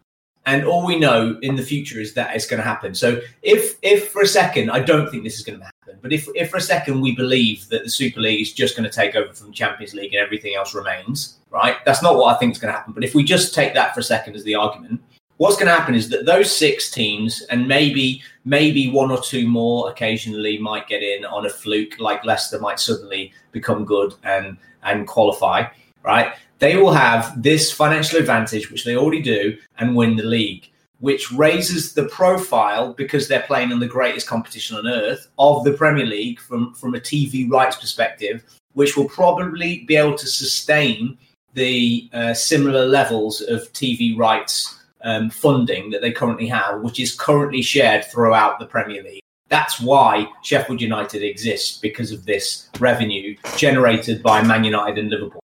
And 0.45 0.65
all 0.65 0.85
we 0.85 0.97
know 0.97 1.37
in 1.41 1.55
the 1.55 1.63
future 1.63 1.99
is 1.99 2.13
that 2.13 2.35
it's 2.35 2.47
going 2.47 2.59
to 2.59 2.63
happen. 2.63 2.95
So 2.95 3.19
if, 3.41 3.75
if 3.81 4.09
for 4.09 4.21
a 4.21 4.27
second, 4.27 4.71
I 4.71 4.79
don't 4.79 5.09
think 5.09 5.23
this 5.23 5.37
is 5.37 5.43
going 5.43 5.59
to 5.59 5.65
happen, 5.65 5.99
but 6.01 6.13
if, 6.13 6.27
if 6.33 6.49
for 6.49 6.57
a 6.57 6.61
second 6.61 7.01
we 7.01 7.15
believe 7.15 7.67
that 7.69 7.83
the 7.83 7.89
Super 7.89 8.21
League 8.21 8.41
is 8.41 8.53
just 8.53 8.77
going 8.77 8.89
to 8.89 8.95
take 8.95 9.15
over 9.15 9.33
from 9.33 9.47
the 9.47 9.53
Champions 9.53 9.93
League 9.93 10.13
and 10.13 10.23
everything 10.23 10.55
else 10.55 10.73
remains, 10.73 11.37
right? 11.49 11.77
That's 11.85 12.01
not 12.01 12.15
what 12.15 12.35
I 12.35 12.39
think 12.39 12.53
is 12.53 12.59
going 12.59 12.71
to 12.73 12.77
happen. 12.77 12.93
But 12.93 13.03
if 13.03 13.13
we 13.13 13.23
just 13.23 13.53
take 13.53 13.73
that 13.73 13.93
for 13.93 13.99
a 13.99 14.03
second 14.03 14.35
as 14.35 14.43
the 14.43 14.55
argument, 14.55 15.01
what's 15.37 15.55
going 15.55 15.67
to 15.67 15.75
happen 15.75 15.95
is 15.95 16.09
that 16.09 16.25
those 16.25 16.55
six 16.55 16.91
teams 16.91 17.41
and 17.49 17.67
maybe 17.67 18.21
maybe 18.45 18.89
one 18.89 19.11
or 19.11 19.21
two 19.21 19.47
more 19.47 19.89
occasionally 19.89 20.57
might 20.57 20.87
get 20.87 21.03
in 21.03 21.25
on 21.25 21.45
a 21.45 21.49
fluke, 21.49 21.99
like 21.99 22.23
Leicester 22.25 22.59
might 22.59 22.79
suddenly 22.79 23.31
become 23.51 23.85
good 23.85 24.13
and 24.23 24.57
and 24.83 25.07
qualify, 25.07 25.65
right? 26.03 26.33
They 26.59 26.77
will 26.77 26.93
have 26.93 27.41
this 27.41 27.71
financial 27.71 28.19
advantage, 28.19 28.69
which 28.71 28.85
they 28.85 28.95
already 28.95 29.21
do, 29.21 29.57
and 29.79 29.95
win 29.95 30.15
the 30.15 30.23
league 30.23 30.71
which 31.01 31.31
raises 31.31 31.93
the 31.93 32.05
profile 32.05 32.93
because 32.93 33.27
they're 33.27 33.41
playing 33.41 33.71
in 33.71 33.79
the 33.79 33.87
greatest 33.87 34.27
competition 34.27 34.77
on 34.77 34.87
earth 34.87 35.27
of 35.39 35.63
the 35.63 35.73
Premier 35.73 36.05
League 36.05 36.39
from, 36.39 36.73
from 36.75 36.93
a 36.93 36.99
TV 36.99 37.51
rights 37.51 37.75
perspective, 37.75 38.43
which 38.73 38.95
will 38.95 39.09
probably 39.09 39.83
be 39.85 39.95
able 39.95 40.15
to 40.15 40.27
sustain 40.27 41.17
the 41.55 42.07
uh, 42.13 42.33
similar 42.35 42.85
levels 42.85 43.41
of 43.41 43.61
TV 43.73 44.15
rights 44.15 44.79
um, 45.03 45.31
funding 45.31 45.89
that 45.89 46.01
they 46.01 46.11
currently 46.11 46.47
have, 46.47 46.81
which 46.81 46.99
is 46.99 47.15
currently 47.15 47.63
shared 47.63 48.05
throughout 48.05 48.59
the 48.59 48.67
Premier 48.67 49.01
League. 49.01 49.23
That's 49.49 49.81
why 49.81 50.27
Sheffield 50.43 50.79
United 50.79 51.23
exists 51.23 51.79
because 51.79 52.11
of 52.11 52.25
this 52.25 52.69
revenue 52.79 53.35
generated 53.57 54.21
by 54.21 54.43
Man 54.43 54.63
United 54.63 54.99
and 54.99 55.09
Liverpool. 55.09 55.41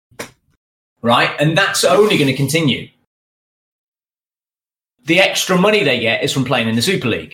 Right? 1.02 1.30
And 1.40 1.56
that's 1.56 1.84
only 1.84 2.18
going 2.18 2.30
to 2.30 2.36
continue 2.36 2.88
the 5.04 5.18
extra 5.18 5.58
money 5.58 5.82
they 5.82 6.00
get 6.00 6.22
is 6.22 6.32
from 6.32 6.44
playing 6.44 6.68
in 6.68 6.76
the 6.76 6.82
Super 6.82 7.08
League. 7.08 7.32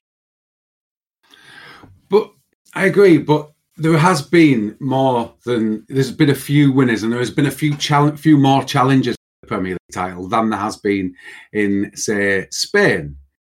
But 2.09 2.31
I 2.75 2.87
agree, 2.87 3.19
but 3.19 3.53
there 3.77 3.99
has 3.99 4.23
been 4.23 4.77
more 4.81 5.35
than 5.45 5.85
there's 5.89 6.11
been 6.11 6.31
a 6.31 6.35
few 6.35 6.73
winners 6.73 7.03
and 7.03 7.13
there 7.13 7.21
has 7.21 7.31
been 7.31 7.47
a 7.47 7.51
few 7.51 7.77
challenge, 7.77 8.19
few 8.19 8.39
more 8.39 8.65
challenges 8.65 9.17
the 9.43 9.49
Premier 9.49 9.73
League 9.73 9.93
title 9.93 10.27
than 10.29 10.51
there 10.51 10.59
has 10.59 10.79
been 10.79 11.15
in 11.53 11.91
say 11.95 12.47
Spain, 12.51 13.17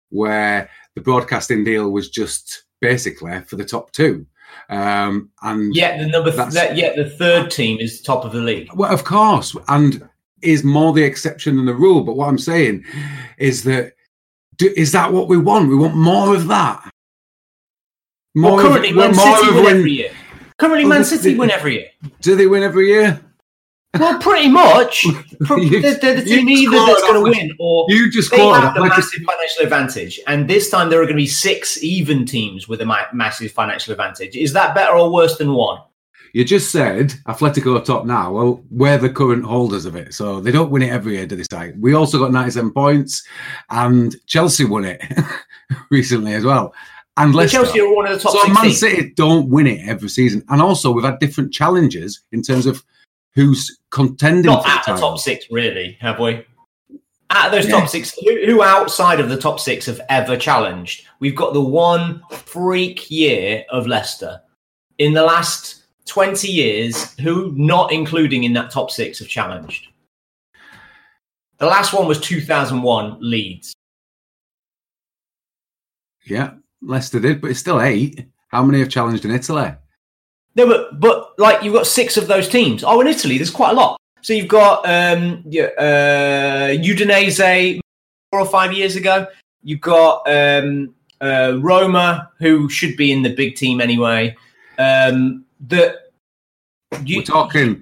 where 0.10 0.70
the 0.96 1.02
broadcasting 1.02 1.64
deal 1.64 1.90
was 1.92 2.10
just 2.10 2.66
basically 2.82 3.40
for 3.42 3.56
the 3.56 3.64
top 3.66 3.92
two. 3.92 4.26
Um, 4.70 5.30
and 5.42 5.74
yeah, 5.76 5.98
the 5.98 6.08
number 6.08 6.32
th- 6.32 6.78
yeah, 6.78 6.96
the 6.96 7.10
third 7.18 7.52
team 7.52 7.80
is 7.80 8.02
top 8.02 8.26
of 8.26 8.32
the 8.32 8.40
league. 8.40 8.70
Well, 8.74 8.92
of 8.92 9.04
course, 9.04 9.56
and 9.68 10.08
is 10.42 10.64
more 10.64 10.94
the 10.94 11.04
exception 11.04 11.58
than 11.58 11.66
the 11.66 11.74
rule. 11.74 12.04
But 12.04 12.16
what 12.16 12.28
I'm 12.28 12.38
saying 12.38 12.86
is 13.38 13.64
that 13.64 13.94
do, 14.58 14.74
is 14.76 14.92
that 14.92 15.12
what 15.12 15.28
we 15.28 15.38
want? 15.38 15.70
We 15.70 15.76
want 15.76 15.96
more 15.96 16.36
of 16.36 16.48
that. 16.48 16.92
More 18.36 18.58
well, 18.58 18.70
currently, 18.70 18.90
of, 18.90 18.96
Man 18.96 19.14
City 19.14 19.56
win 19.56 19.66
every 19.66 19.92
year. 19.92 20.12
Currently, 20.58 20.86
Man 20.86 21.04
City 21.06 21.36
win 21.36 21.52
every 21.52 21.74
year. 21.76 21.90
Do 22.22 22.36
they 22.36 22.48
win 22.48 22.64
every 22.64 22.88
year? 22.88 23.20
Well, 23.98 24.20
pretty 24.20 24.50
much. 24.50 25.04
you, 25.04 25.82
they're, 25.82 25.96
they're 25.96 26.16
the 26.16 26.24
team 26.24 26.48
either 26.48 26.78
that's 26.78 27.02
going 27.02 27.16
to 27.16 27.22
win, 27.22 27.56
or 27.60 27.86
you 27.90 28.12
just 28.12 28.30
they 28.30 28.38
have 28.38 28.76
the 28.76 28.82
like 28.82 28.90
massive 28.90 29.22
a... 29.22 29.26
financial 29.26 29.64
advantage. 29.64 30.20
And 30.28 30.48
this 30.48 30.70
time, 30.70 30.90
there 30.90 31.02
are 31.02 31.06
going 31.06 31.16
to 31.16 31.22
be 31.22 31.28
six 31.28 31.84
even 31.84 32.26
teams 32.26 32.68
with 32.68 32.82
a 32.82 32.86
ma- 32.86 33.08
massive 33.14 33.52
financial 33.52 33.92
advantage. 33.92 34.36
Is 34.36 34.54
that 34.54 34.76
better 34.76 34.94
or 34.94 35.12
worse 35.12 35.38
than 35.38 35.54
one? 35.54 35.80
You 36.34 36.46
just 36.46 36.72
said 36.72 37.14
Atletico 37.28 37.80
are 37.80 37.84
top 37.84 38.06
now. 38.06 38.32
Well, 38.32 38.64
we're 38.70 39.00
the 39.00 39.10
current 39.10 39.44
holders 39.44 39.86
of 39.86 39.96
it, 39.96 40.14
so 40.14 40.40
they 40.40 40.52
don't 40.52 40.70
win 40.70 40.84
it 40.84 40.92
every 40.92 41.16
year, 41.16 41.26
do 41.26 41.36
they? 41.36 41.44
Say 41.52 41.74
we 41.80 41.94
also 41.96 42.20
got 42.20 42.32
97 42.32 42.72
points, 42.72 43.26
and 43.72 44.16
Chelsea 44.28 44.66
won 44.66 44.86
it 44.86 45.02
recently 45.90 46.34
as 46.34 46.46
well. 46.46 46.74
And 47.18 47.34
Leicester. 47.34 47.64
Chelsea 47.64 47.82
are 47.82 47.94
one 47.94 48.08
of 48.08 48.14
the 48.14 48.20
top. 48.20 48.34
So 48.34 48.54
Man 48.54 48.72
City 48.72 49.12
don't 49.16 49.50
win 49.50 49.66
it 49.66 49.88
every 49.88 50.10
season, 50.10 50.44
and 50.50 50.62
also 50.62 50.92
we've 50.92 51.04
had 51.04 51.18
different 51.18 51.52
challenges 51.52 52.22
in 52.32 52.44
terms 52.44 52.68
of 52.68 52.84
who's 53.40 53.80
contending. 53.90 54.52
Not 54.52 54.68
at 54.68 54.86
the, 54.86 54.94
the 54.94 55.00
top 55.00 55.18
six, 55.18 55.46
really, 55.50 55.98
have 56.02 56.20
we? 56.20 56.46
Out 57.30 57.46
of 57.48 57.52
those 57.52 57.66
yeah. 57.66 57.80
top 57.80 57.88
six, 57.88 58.14
who, 58.20 58.46
who, 58.46 58.64
outside 58.64 59.20
of 59.20 59.30
the 59.30 59.38
top 59.38 59.60
six 59.60 59.86
have 59.86 60.02
ever 60.10 60.36
challenged? 60.36 61.06
We've 61.20 61.36
got 61.36 61.54
the 61.54 61.62
one 61.62 62.22
freak 62.32 63.10
year 63.10 63.64
of 63.70 63.88
Leicester. 63.88 64.42
In 64.98 65.14
the 65.14 65.24
last 65.24 65.84
20 66.08 66.50
years, 66.50 67.14
who, 67.20 67.54
not 67.56 67.94
including 67.94 68.44
in 68.44 68.54
that 68.54 68.72
top 68.72 68.92
six, 68.92 69.20
have 69.20 69.28
challenged? 69.28 69.88
The 71.60 71.68
last 71.68 71.94
one 71.94 72.08
was 72.08 72.20
2001 72.20 73.20
Leeds. 73.22 73.74
Yeah, 76.26 76.56
Leicester 76.82 77.20
did, 77.20 77.40
but 77.40 77.52
it's 77.52 77.60
still 77.60 77.82
eight. 77.82 78.28
How 78.50 78.64
many 78.64 78.80
have 78.80 78.90
challenged 78.90 79.24
in 79.24 79.32
Italy? 79.32 79.72
No, 80.60 80.68
but 80.68 81.00
but 81.00 81.40
like 81.40 81.64
you've 81.64 81.74
got 81.74 81.88
six 81.88 82.18
of 82.18 82.28
those 82.28 82.50
teams. 82.50 82.84
Oh, 82.84 83.00
in 83.00 83.08
Italy, 83.08 83.38
there's 83.38 83.50
quite 83.50 83.72
a 83.72 83.76
lot. 83.76 83.98
So 84.22 84.34
you've 84.34 84.50
got 84.50 84.86
um, 84.86 85.42
uh, 85.48 86.76
Udinese 86.76 87.80
four 88.30 88.42
or 88.42 88.46
five 88.46 88.74
years 88.74 88.98
ago. 88.98 89.26
You've 89.64 89.80
got 89.80 90.28
um, 90.28 90.94
uh, 91.22 91.58
Roma, 91.62 92.30
who 92.40 92.68
should 92.68 92.98
be 92.98 93.14
in 93.14 93.24
the 93.24 93.34
big 93.34 93.56
team 93.56 93.80
anyway. 93.80 94.36
Um, 94.78 95.46
that 95.68 96.12
you, 97.06 97.20
We're 97.20 97.24
talking 97.24 97.82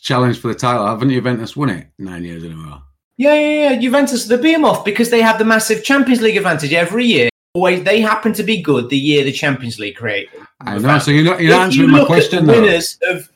challenge 0.00 0.40
for 0.40 0.48
the 0.48 0.54
title. 0.54 0.86
Haven't 0.86 1.10
Juventus 1.10 1.54
won 1.54 1.68
it 1.68 1.88
nine 1.98 2.24
years 2.24 2.44
in 2.44 2.52
a 2.52 2.56
row? 2.56 2.80
Yeah, 3.18 3.34
yeah, 3.34 3.70
yeah. 3.70 3.78
Juventus, 3.78 4.24
the 4.24 4.38
behemoth, 4.38 4.86
because 4.86 5.10
they 5.10 5.20
have 5.20 5.38
the 5.38 5.44
massive 5.44 5.84
Champions 5.84 6.22
League 6.22 6.38
advantage 6.38 6.72
every 6.72 7.04
year. 7.04 7.28
Always, 7.56 7.84
they 7.84 8.02
happen 8.02 8.34
to 8.34 8.42
be 8.42 8.60
good 8.60 8.90
the 8.90 8.98
year 8.98 9.24
the 9.24 9.32
Champions 9.32 9.78
League 9.78 9.96
created. 9.96 10.46
I 10.60 10.76
know. 10.76 10.98
So 10.98 11.10
you're 11.10 11.24
not 11.24 11.40
you're 11.40 11.54
If 11.54 11.58
answering 11.58 11.88
you 11.88 11.96
my 11.96 12.04
question 12.04 12.44
the 12.44 12.52
winners 12.52 12.98
of 13.08 13.30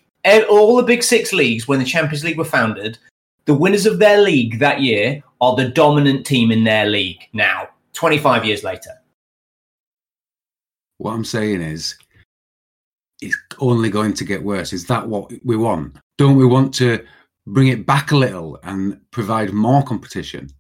all 0.50 0.76
the 0.76 0.82
big 0.82 1.02
six 1.02 1.32
leagues 1.32 1.66
when 1.66 1.78
the 1.78 1.86
Champions 1.86 2.22
League 2.22 2.36
were 2.36 2.44
founded, 2.44 2.98
the 3.46 3.54
winners 3.54 3.86
of 3.86 3.98
their 3.98 4.20
league 4.20 4.58
that 4.58 4.82
year 4.82 5.22
are 5.40 5.56
the 5.56 5.70
dominant 5.70 6.26
team 6.26 6.50
in 6.50 6.64
their 6.64 6.84
league 6.84 7.20
now, 7.32 7.66
25 7.94 8.44
years 8.44 8.62
later. 8.62 8.90
What 10.98 11.12
I'm 11.12 11.24
saying 11.24 11.62
is, 11.62 11.96
it's 13.22 13.38
only 13.58 13.88
going 13.88 14.12
to 14.12 14.24
get 14.24 14.42
worse. 14.42 14.74
Is 14.74 14.84
that 14.88 15.08
what 15.08 15.32
we 15.46 15.56
want? 15.56 15.96
Don't 16.18 16.36
we 16.36 16.44
want 16.44 16.74
to 16.74 17.02
bring 17.46 17.68
it 17.68 17.86
back 17.86 18.10
a 18.10 18.16
little 18.18 18.58
and 18.64 19.00
provide 19.12 19.54
more 19.54 19.82
competition 19.82 20.50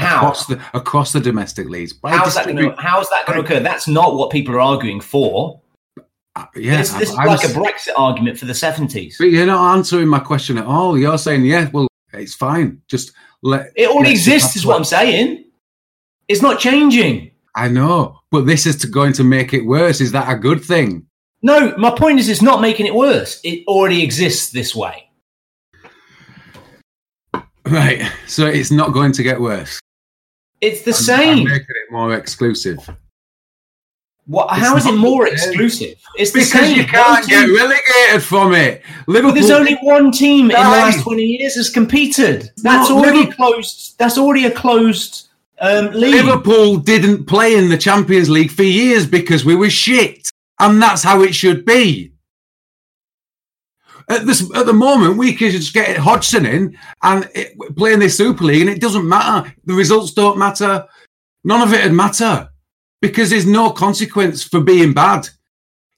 How? 0.00 0.16
across 0.18 0.46
the 0.46 0.60
across 0.74 1.12
the 1.12 1.20
domestic 1.20 1.68
leagues? 1.68 1.94
How's 2.04 2.34
that 2.34 2.44
going 2.46 2.56
to, 2.56 2.74
how's 2.78 3.08
that 3.10 3.26
going 3.26 3.38
to 3.38 3.44
occur? 3.44 3.60
That's 3.60 3.86
not 3.86 4.16
what 4.16 4.30
people 4.30 4.54
are 4.54 4.60
arguing 4.60 5.00
for. 5.00 5.60
Uh, 6.36 6.46
Yeah, 6.56 6.78
this 6.78 6.92
this 6.94 7.10
is 7.10 7.16
I- 7.16 7.24
I 7.24 7.26
like 7.26 7.44
a 7.44 7.48
Brexit 7.48 7.92
argument 7.96 8.38
for 8.38 8.46
the 8.46 8.52
70s. 8.54 9.16
But 9.18 9.26
you're 9.26 9.46
not 9.46 9.76
answering 9.76 10.08
my 10.08 10.20
question 10.20 10.58
at 10.58 10.64
all. 10.64 10.96
You're 10.96 11.18
saying, 11.18 11.44
yeah, 11.44 11.68
well, 11.72 11.88
it's 12.12 12.34
fine. 12.34 12.80
Just 12.88 13.12
let 13.42 13.72
It 13.76 13.88
all 13.88 14.06
exists, 14.06 14.56
is 14.56 14.64
what 14.64 14.76
I'm 14.76 14.84
saying. 14.84 15.44
It's 16.28 16.40
not 16.42 16.60
changing. 16.60 17.32
I 17.54 17.68
know, 17.68 18.20
but 18.30 18.46
this 18.46 18.64
is 18.64 18.76
to, 18.76 18.86
going 18.86 19.12
to 19.14 19.24
make 19.24 19.52
it 19.52 19.66
worse. 19.66 20.00
Is 20.00 20.12
that 20.12 20.30
a 20.32 20.36
good 20.36 20.64
thing? 20.64 21.04
No, 21.42 21.74
my 21.76 21.90
point 21.90 22.20
is, 22.20 22.28
it's 22.28 22.42
not 22.42 22.60
making 22.60 22.86
it 22.86 22.94
worse. 22.94 23.40
It 23.42 23.66
already 23.66 24.02
exists 24.02 24.50
this 24.50 24.74
way. 24.74 25.10
Right. 27.66 28.10
So 28.26 28.46
it's 28.46 28.70
not 28.70 28.92
going 28.92 29.12
to 29.12 29.22
get 29.22 29.40
worse. 29.40 29.78
It's 30.60 30.82
the 30.82 30.90
I'm- 30.92 31.28
I'm 31.30 31.36
same. 31.36 31.44
making 31.44 31.66
it 31.68 31.92
more 31.92 32.14
exclusive. 32.14 32.78
What, 34.26 34.50
how 34.50 34.76
is 34.76 34.86
it 34.86 34.92
more 34.94 35.24
the 35.24 35.32
exclusive? 35.32 35.94
It's 36.16 36.30
the 36.30 36.40
Because 36.40 36.52
same. 36.68 36.76
you 36.76 36.84
can't 36.84 37.26
get 37.26 37.48
relegated 37.48 38.22
from 38.22 38.54
it. 38.54 38.82
But 39.06 39.12
Liverpool. 39.12 39.32
there's 39.34 39.50
only 39.50 39.74
one 39.82 40.12
team 40.12 40.42
in 40.50 40.56
the 40.56 40.62
last 40.62 41.02
20 41.02 41.22
years 41.22 41.56
has 41.56 41.68
competed. 41.68 42.50
That's 42.58 42.88
No, 42.90 42.98
already 42.98 43.20
Liverpool- 43.20 43.52
closed. 43.52 43.98
That's 43.98 44.18
already 44.18 44.44
a 44.44 44.50
closed 44.52 45.28
um, 45.60 45.86
league. 45.92 46.14
Liverpool 46.24 46.76
didn't 46.76 47.24
play 47.24 47.56
in 47.56 47.70
the 47.70 47.78
Champions 47.78 48.30
League 48.30 48.50
for 48.52 48.62
years 48.62 49.04
because 49.06 49.44
we 49.44 49.56
were 49.56 49.70
shit, 49.70 50.28
and 50.60 50.80
that's 50.80 51.02
how 51.02 51.22
it 51.22 51.34
should 51.34 51.64
be. 51.64 52.12
At 54.10 54.26
this, 54.26 54.42
at 54.56 54.66
the 54.66 54.72
moment, 54.72 55.16
we 55.16 55.32
can 55.34 55.52
just 55.52 55.72
get 55.72 55.96
Hodgson 55.96 56.44
in 56.44 56.76
and 57.02 57.30
it, 57.34 57.56
play 57.76 57.92
in 57.92 58.00
this 58.00 58.16
Super 58.16 58.44
League, 58.44 58.62
and 58.62 58.70
it 58.70 58.80
doesn't 58.80 59.08
matter. 59.08 59.54
The 59.64 59.72
results 59.74 60.12
don't 60.12 60.36
matter. 60.36 60.84
None 61.44 61.62
of 61.62 61.72
it 61.72 61.84
would 61.84 61.92
matter 61.92 62.50
because 63.00 63.30
there's 63.30 63.46
no 63.46 63.70
consequence 63.70 64.42
for 64.42 64.60
being 64.60 64.92
bad. 64.92 65.28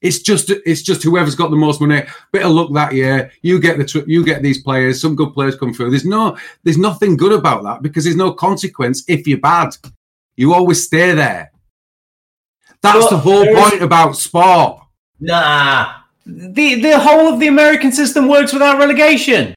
It's 0.03 0.19
just 0.19 0.51
it's 0.51 0.83
just 0.83 1.03
whoever's 1.03 1.37
got 1.37 1.51
the 1.51 1.57
most 1.57 1.81
money. 1.81 2.03
Bit 2.33 2.45
of 2.45 2.53
luck 2.53 2.73
that 2.75 2.93
year. 2.93 3.31
You 3.41 3.61
get 3.61 3.79
the 3.79 3.85
tr- 3.85 4.07
you 4.07 4.25
get 4.25 4.43
these 4.43 4.63
players. 4.63 5.01
Some 5.01 5.17
good 5.17 5.33
players 5.33 5.57
come 5.57 5.73
through. 5.73 5.91
There's 5.91 6.05
no 6.05 6.37
there's 6.65 6.79
nothing 6.79 7.17
good 7.17 7.33
about 7.33 7.63
that 7.65 7.83
because 7.83 8.05
there's 8.05 8.17
no 8.17 8.33
consequence 8.33 9.05
if 9.09 9.27
you're 9.27 9.39
bad. 9.39 9.75
You 10.37 10.53
always 10.53 10.85
stay 10.85 11.13
there. 11.15 11.53
That's 12.83 12.99
Well, 12.99 13.11
the 13.11 13.19
whole 13.19 13.55
point 13.55 13.81
about 13.81 14.17
sport. 14.17 14.83
Nah. 15.21 16.02
The, 16.25 16.81
the 16.81 16.99
whole 16.99 17.33
of 17.33 17.41
the 17.41 17.49
American 17.49 17.93
system 17.93 18.29
works 18.29 18.53
without 18.53 18.79
relegation. 18.79 19.55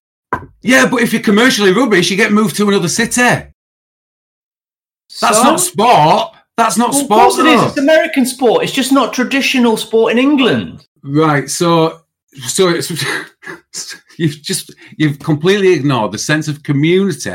Yeah, 0.61 0.87
but 0.89 1.01
if 1.01 1.13
you're 1.13 1.21
commercially 1.21 1.71
rubbish, 1.71 2.09
you 2.09 2.17
get 2.17 2.31
moved 2.31 2.55
to 2.57 2.67
another 2.67 2.87
city. 2.87 3.21
That's 3.21 3.51
So? 5.37 5.43
not 5.43 5.59
sport. 5.59 6.33
That's 6.57 6.77
not 6.77 6.91
Well, 6.91 6.99
of 7.01 7.05
sport. 7.05 7.19
course 7.21 7.37
it 7.39 7.45
is. 7.47 7.61
It's 7.63 7.77
American 7.77 8.25
sport. 8.25 8.63
It's 8.63 8.71
just 8.73 8.91
not 8.91 9.13
traditional 9.13 9.77
sport 9.77 10.11
in 10.13 10.17
England. 10.17 10.85
Right. 11.03 11.49
So, 11.49 11.99
so 12.47 12.69
it's 12.69 12.89
you've 14.17 14.41
just 14.41 14.73
you've 14.97 15.19
completely 15.19 15.73
ignored 15.73 16.13
the 16.13 16.17
sense 16.17 16.47
of 16.47 16.63
community 16.63 17.29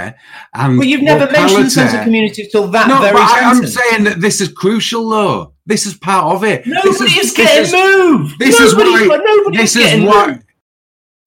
and. 0.55 0.79
But 0.79 0.87
you've 0.87 1.03
never 1.03 1.31
mentioned 1.31 1.67
the 1.67 1.71
sense 1.71 1.95
of 1.95 2.03
community 2.03 2.43
until 2.45 2.67
that 2.69 2.89
No, 2.89 3.01
very 3.01 3.13
but 3.13 3.23
I, 3.23 3.41
I'm 3.51 3.67
saying 3.67 4.05
that 4.05 4.21
this 4.21 4.41
is 4.41 4.49
crucial, 4.49 5.09
though. 5.09 5.55
This 5.71 5.87
is 5.87 5.95
part 5.95 6.35
of 6.35 6.43
it. 6.43 6.67
Nobody 6.67 6.89
this 6.91 7.01
is, 7.01 7.15
this 7.15 7.37
getting 7.37 7.63
is- 7.63 7.73
moved. 7.73 8.39
This 8.41 8.59
is 8.59 8.75
why. 8.75 9.07
Nobody 9.25 9.57
This 9.57 9.77
is 9.77 9.93
is 9.93 10.03
why. 10.05 10.27
moved. 10.27 10.45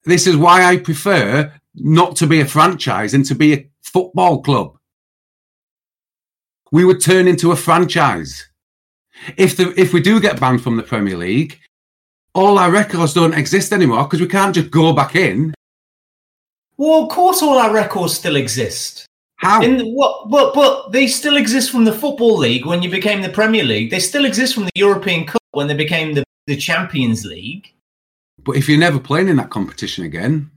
This 0.04 0.28
is 0.28 0.36
why 0.36 0.66
I 0.66 0.78
prefer 0.78 1.54
not 1.76 2.18
to 2.18 2.28
be 2.28 2.42
a 2.42 2.46
franchise 2.46 3.14
and 3.14 3.26
to 3.28 3.36
be 3.36 3.54
a 3.54 3.70
football 3.82 4.42
club. 4.42 4.78
We 6.74 6.84
would 6.84 7.00
turn 7.02 7.30
into 7.30 7.52
a 7.54 7.56
franchise. 7.56 8.50
If 9.38 9.56
the 9.56 9.74
if 9.80 9.94
we 9.94 10.02
do 10.02 10.20
get 10.20 10.42
banned 10.42 10.62
from 10.62 10.76
the 10.76 10.84
Premier 10.84 11.16
League, 11.16 11.58
all 12.34 12.60
our 12.60 12.70
records 12.70 13.14
don't 13.14 13.34
exist 13.34 13.72
anymore 13.72 14.04
because 14.04 14.20
we 14.20 14.28
can't 14.28 14.54
just 14.54 14.72
go 14.72 14.92
back 14.92 15.16
in. 15.16 15.54
Well, 16.76 17.04
of 17.04 17.10
course, 17.10 17.42
all 17.42 17.58
our 17.60 17.72
records 17.72 18.16
still 18.16 18.36
exist. 18.36 19.06
How? 19.44 19.62
In 19.62 19.78
the, 19.78 19.86
what? 19.90 20.30
But 20.30 20.54
but 20.54 20.92
they 20.92 21.08
still 21.08 21.38
exist 21.38 21.70
from 21.72 21.86
the 21.86 21.94
football 21.94 22.38
league 22.38 22.66
when 22.66 22.82
you 22.82 22.90
became 22.90 23.22
the 23.22 23.30
Premier 23.30 23.64
League. 23.64 23.92
They 23.92 24.00
still 24.00 24.26
exist 24.26 24.54
from 24.56 24.66
the 24.66 24.72
European 24.76 25.26
Cup 25.26 25.42
when 25.52 25.68
they 25.68 25.76
became 25.76 26.14
the, 26.14 26.24
the 26.48 26.56
Champions 26.58 27.26
League. 27.26 27.74
but 28.44 28.56
if 28.56 28.68
you're 28.68 28.80
never 28.80 29.00
playing 29.00 29.28
in 29.30 29.36
that 29.38 29.50
competition 29.50 30.04
again, 30.06 30.50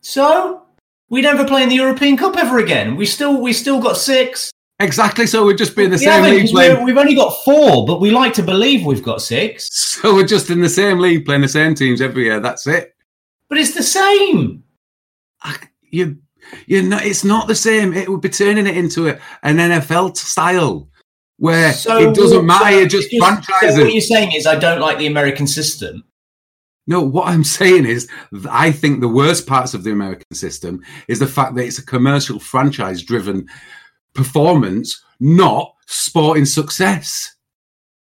So 0.00 0.62
we 1.10 1.20
never 1.22 1.44
play 1.44 1.62
in 1.62 1.68
the 1.68 1.74
European 1.76 2.16
Cup 2.16 2.36
ever 2.36 2.58
again. 2.58 2.96
We 2.96 3.06
still 3.06 3.40
we 3.40 3.52
still 3.52 3.80
got 3.80 3.96
six. 3.96 4.50
exactly. 4.80 5.26
So 5.26 5.44
we're 5.44 5.56
just 5.56 5.76
be 5.76 5.84
in 5.84 5.90
the 5.90 5.96
We 5.96 6.04
same 6.04 6.22
league 6.24 6.48
playing. 6.50 6.84
we've 6.84 6.96
only 6.98 7.14
got 7.14 7.30
four, 7.44 7.86
but 7.86 8.00
we 8.00 8.10
like 8.10 8.32
to 8.34 8.42
believe 8.42 8.84
we've 8.86 9.02
got 9.04 9.20
six. 9.22 9.68
So 9.96 10.14
we're 10.14 10.26
just 10.26 10.50
in 10.50 10.60
the 10.60 10.68
same 10.68 10.98
league 10.98 11.24
playing 11.24 11.40
the 11.40 11.48
same 11.48 11.74
teams 11.74 12.02
every 12.02 12.24
year. 12.24 12.38
That's 12.38 12.66
it. 12.66 12.94
But 13.48 13.56
it's 13.58 13.72
the 13.74 13.82
same. 13.82 14.62
you 15.90 16.18
you're 16.66 16.82
not 16.82 17.04
it's 17.04 17.24
not 17.24 17.48
the 17.48 17.54
same 17.54 17.92
it 17.92 18.08
would 18.08 18.20
be 18.20 18.28
turning 18.28 18.66
it 18.66 18.76
into 18.76 19.08
a, 19.08 19.18
an 19.42 19.56
nfl 19.56 20.16
style 20.16 20.88
where 21.38 21.70
it 21.70 22.14
doesn't 22.14 22.46
matter 22.46 22.64
so 22.64 22.70
you're 22.70 22.88
just 22.88 23.08
it's 23.10 23.46
So 23.76 23.82
what 23.84 23.92
you're 23.92 24.00
saying 24.00 24.32
is, 24.32 24.46
I 24.46 24.56
don't 24.56 24.80
like 24.80 24.98
the 24.98 25.06
American 25.06 25.46
system. 25.46 26.04
no 26.86 27.00
what 27.02 27.26
i'm 27.28 27.44
saying 27.44 27.84
is 27.84 28.08
i 28.50 28.70
think 28.72 29.00
the 29.00 29.08
worst 29.08 29.46
parts 29.46 29.74
of 29.74 29.82
the 29.84 29.90
american 29.92 30.32
system 30.34 30.82
is 31.08 31.18
the 31.18 31.26
fact 31.26 31.54
that 31.54 31.64
it's 31.66 31.78
a 31.78 31.84
commercial 31.84 32.38
franchise 32.38 33.02
driven 33.02 33.46
performance 34.14 35.02
not 35.20 35.74
sporting 35.86 36.44
success 36.46 37.34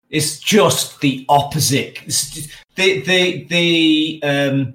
It's 0.10 0.40
just 0.40 1.00
the 1.02 1.26
opposite. 1.30 1.96
Just- 2.06 2.50
the 2.76 3.02
the 3.02 3.22
the 3.56 3.68
um, 4.24 4.74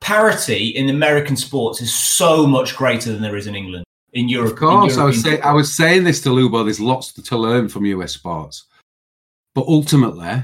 parity 0.00 0.68
in 0.68 0.88
American 0.88 1.36
sports 1.36 1.80
is 1.80 1.94
so 1.94 2.46
much 2.46 2.76
greater 2.76 3.12
than 3.12 3.22
there 3.22 3.36
is 3.36 3.46
in 3.46 3.54
England. 3.54 3.84
In 4.12 4.28
Europe, 4.28 4.52
of 4.52 4.58
course 4.58 4.96
i 4.96 5.04
was 5.04 5.20
saying 5.20 5.42
i 5.42 5.52
was 5.52 5.74
saying 5.74 6.04
this 6.04 6.22
to 6.22 6.30
lubo 6.30 6.64
there's 6.64 6.80
lots 6.80 7.12
to 7.12 7.36
learn 7.36 7.68
from 7.68 7.84
us 7.84 8.14
sports 8.14 8.64
but 9.54 9.66
ultimately 9.66 10.42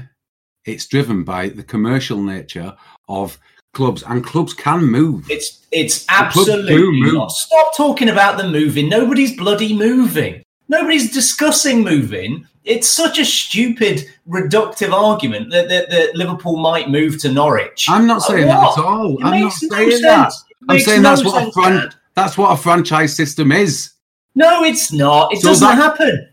it's 0.65 0.85
driven 0.85 1.23
by 1.23 1.49
the 1.49 1.63
commercial 1.63 2.21
nature 2.21 2.75
of 3.09 3.39
clubs 3.73 4.03
and 4.03 4.23
clubs 4.23 4.53
can 4.53 4.85
move 4.85 5.29
It's 5.29 5.65
it's 5.71 6.05
absolutely 6.09 7.01
move. 7.01 7.31
Stop 7.31 7.75
talking 7.75 8.09
about 8.09 8.37
the 8.37 8.47
moving. 8.47 8.87
Nobody's 8.87 9.35
bloody 9.35 9.75
moving. 9.75 10.42
Nobody's 10.73 11.11
discussing 11.11 11.83
moving. 11.83 12.47
It's 12.63 12.87
such 12.87 13.19
a 13.19 13.25
stupid, 13.25 14.05
reductive 14.27 14.91
argument 14.93 15.51
that, 15.51 15.67
that, 15.69 15.89
that 15.89 16.15
Liverpool 16.15 16.57
might 16.57 16.89
move 16.89 17.19
to 17.21 17.31
Norwich. 17.31 17.87
I'm 17.89 18.07
not 18.07 18.21
Like 18.21 18.27
saying 18.29 18.47
that 18.47 18.57
at 18.77 18.83
all. 18.83 19.17
It 19.19 19.23
I'm 19.23 19.31
not 19.31 19.39
no 19.41 19.49
saying 19.49 19.91
sense. 19.91 20.01
that. 20.01 20.33
I'm 20.69 20.79
saying 20.79 21.01
no 21.01 21.09
that's 21.09 21.23
what 21.25 21.47
a 21.47 21.51
fran- 21.51 21.91
that's 22.15 22.37
what 22.37 22.51
a 22.51 22.57
franchise 22.57 23.15
system 23.15 23.51
is. 23.51 23.91
No, 24.35 24.63
it's 24.63 24.91
not. 24.93 25.33
It 25.33 25.41
So 25.41 25.49
doesn't 25.49 25.67
that- 25.67 25.75
happen. 25.77 26.29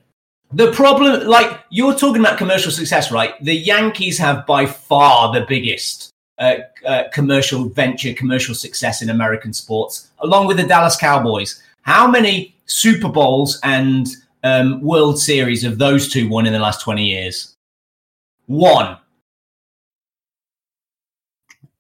The 0.53 0.73
problem, 0.73 1.27
like 1.29 1.61
you're 1.71 1.95
talking 1.95 2.21
about 2.21 2.37
commercial 2.39 2.73
success, 2.73 3.13
right? 3.13 3.35
The 3.43 3.55
Yankees 3.55 4.19
have 4.19 4.47
by 4.47 4.67
far 4.67 5.33
the 5.33 5.47
biggest 5.49 6.11
uh, 6.39 6.55
uh, 6.87 7.05
commercial 7.13 7.69
venture, 7.69 8.13
commercial 8.15 8.55
success 8.55 9.01
in 9.03 9.11
American 9.11 9.53
sports, 9.53 10.09
along 10.21 10.47
with 10.49 10.57
the 10.57 10.65
Dallas 10.65 10.97
Cowboys. 10.97 11.63
How 11.83 12.09
many 12.09 12.55
Super 12.67 13.09
Bowls 13.09 13.61
and 13.63 14.09
um, 14.43 14.81
World 14.81 15.19
Series 15.19 15.63
have 15.63 15.79
those 15.79 16.09
two 16.09 16.29
won 16.29 16.47
in 16.47 16.53
the 16.53 16.59
last 16.59 16.81
20 16.83 17.05
years? 17.05 17.57
One. 18.47 18.97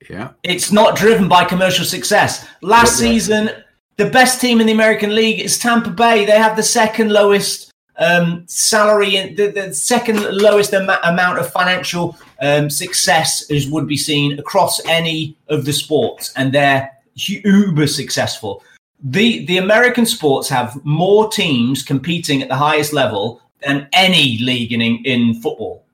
Yeah. 0.09 0.31
It's 0.43 0.73
not 0.73 0.97
driven 0.97 1.29
by 1.29 1.45
commercial 1.45 1.85
success. 1.85 2.47
Last 2.63 3.01
Yeah, 3.01 3.07
yeah. 3.07 3.13
season, 3.13 3.51
the 3.97 4.11
best 4.11 4.41
team 4.41 4.61
in 4.61 4.67
the 4.67 4.73
American 4.73 5.15
League 5.15 5.41
is 5.41 5.59
Tampa 5.59 5.91
Bay. 5.91 6.25
They 6.25 6.39
have 6.39 6.57
the 6.57 6.63
second 6.63 7.13
lowest 7.13 7.71
um, 7.99 8.45
salary, 8.47 9.35
the, 9.35 9.49
the 9.49 9.75
second 9.75 10.23
lowest 10.31 10.73
am- 10.73 10.89
amount 11.05 11.39
of 11.39 11.51
financial 11.53 12.17
um, 12.41 12.71
success 12.71 13.51
as 13.51 13.69
would 13.69 13.87
be 13.87 13.97
seen 13.97 14.39
across 14.39 14.85
any 14.87 15.37
of 15.49 15.65
the 15.67 15.73
sports, 15.73 16.33
and 16.37 16.53
they're 16.53 16.91
uber 17.15 17.87
successful. 17.87 18.65
The 19.03 19.45
the 19.47 19.59
American 19.59 20.07
sports 20.07 20.49
have 20.49 20.79
more 20.85 21.31
teams 21.31 21.83
competing 21.83 22.43
at 22.43 22.49
the 22.49 22.57
highest 22.57 22.93
level 22.93 23.41
than 23.67 23.89
any 23.93 24.39
league 24.39 24.73
in 24.73 24.81
in 24.83 25.35
football. 25.41 25.87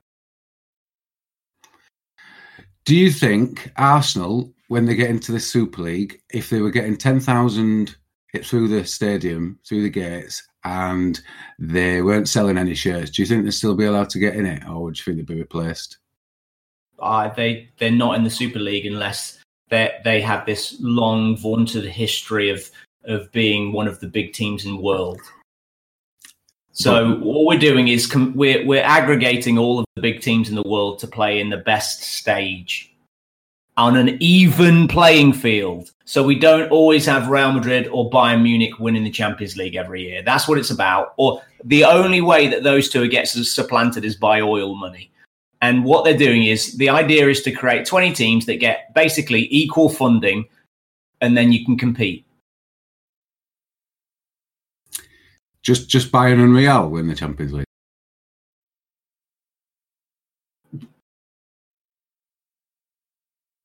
Do 2.87 2.95
you 2.95 3.11
think 3.11 3.69
Arsenal, 3.75 4.53
when 4.69 4.85
they 4.85 4.95
get 4.95 5.09
into 5.09 5.33
the 5.33 5.41
Super 5.41 5.81
League, 5.81 6.21
if 6.33 6.49
they 6.49 6.61
were 6.61 6.71
getting 6.71 6.95
10,000 6.95 7.97
through 8.43 8.69
the 8.69 8.85
stadium, 8.85 9.59
through 9.67 9.83
the 9.83 9.89
gates, 9.89 10.47
and 10.63 11.19
they 11.59 12.01
weren't 12.01 12.29
selling 12.29 12.57
any 12.57 12.75
shirts, 12.75 13.11
do 13.11 13.21
you 13.21 13.25
think 13.25 13.43
they'd 13.43 13.51
still 13.51 13.75
be 13.75 13.83
allowed 13.83 14.09
to 14.11 14.19
get 14.19 14.37
in 14.37 14.45
it, 14.45 14.65
or 14.69 14.83
would 14.83 14.97
you 14.97 15.03
think 15.03 15.17
they'd 15.17 15.33
be 15.33 15.41
replaced? 15.41 15.97
Uh, 16.97 17.27
they, 17.33 17.67
they're 17.77 17.91
not 17.91 18.15
in 18.15 18.23
the 18.23 18.29
Super 18.29 18.59
League 18.59 18.85
unless 18.85 19.37
they 19.69 19.91
they 20.05 20.21
have 20.21 20.45
this 20.45 20.77
long, 20.79 21.35
vaunted 21.35 21.83
history 21.83 22.49
of, 22.49 22.71
of 23.07 23.31
being 23.31 23.71
one 23.71 23.87
of 23.87 23.99
the 23.99 24.07
big 24.07 24.33
teams 24.33 24.65
in 24.65 24.75
the 24.75 24.81
world. 24.81 25.19
So 26.71 27.15
what 27.15 27.45
we're 27.45 27.59
doing 27.59 27.87
is 27.87 28.05
com- 28.05 28.35
we're 28.35 28.63
we're 28.65 28.83
aggregating 28.83 29.57
all 29.57 29.79
of 29.79 29.85
the 29.95 30.01
big 30.01 30.21
teams 30.21 30.47
in 30.47 30.55
the 30.55 30.67
world 30.67 30.99
to 30.99 31.07
play 31.07 31.39
in 31.39 31.49
the 31.49 31.57
best 31.57 32.03
stage 32.03 32.93
on 33.77 33.95
an 33.95 34.17
even 34.19 34.87
playing 34.87 35.33
field. 35.33 35.91
So 36.05 36.23
we 36.23 36.37
don't 36.37 36.69
always 36.71 37.05
have 37.05 37.29
Real 37.29 37.51
Madrid 37.51 37.87
or 37.87 38.09
Bayern 38.09 38.41
Munich 38.41 38.79
winning 38.79 39.03
the 39.03 39.11
Champions 39.11 39.55
League 39.55 39.75
every 39.75 40.03
year. 40.03 40.23
That's 40.23 40.47
what 40.47 40.57
it's 40.57 40.71
about. 40.71 41.13
Or 41.17 41.41
the 41.63 41.83
only 41.83 42.21
way 42.21 42.47
that 42.47 42.63
those 42.63 42.89
two 42.89 43.07
get 43.07 43.27
supplanted 43.27 44.03
is 44.03 44.15
by 44.15 44.41
oil 44.41 44.75
money. 44.75 45.11
And 45.61 45.83
what 45.83 46.05
they're 46.05 46.17
doing 46.17 46.45
is 46.45 46.77
the 46.77 46.89
idea 46.89 47.27
is 47.27 47.41
to 47.43 47.51
create 47.51 47.85
20 47.85 48.13
teams 48.13 48.45
that 48.45 48.55
get 48.55 48.93
basically 48.93 49.47
equal 49.51 49.89
funding 49.89 50.45
and 51.21 51.35
then 51.35 51.51
you 51.51 51.65
can 51.65 51.77
compete. 51.77 52.26
Just 55.67 55.89
just 55.89 56.13
Bayern 56.13 56.41
and 56.41 56.55
Real 56.55 56.89
win 56.89 57.09
the 57.09 57.13
Champions 57.13 57.51
League. 57.51 57.65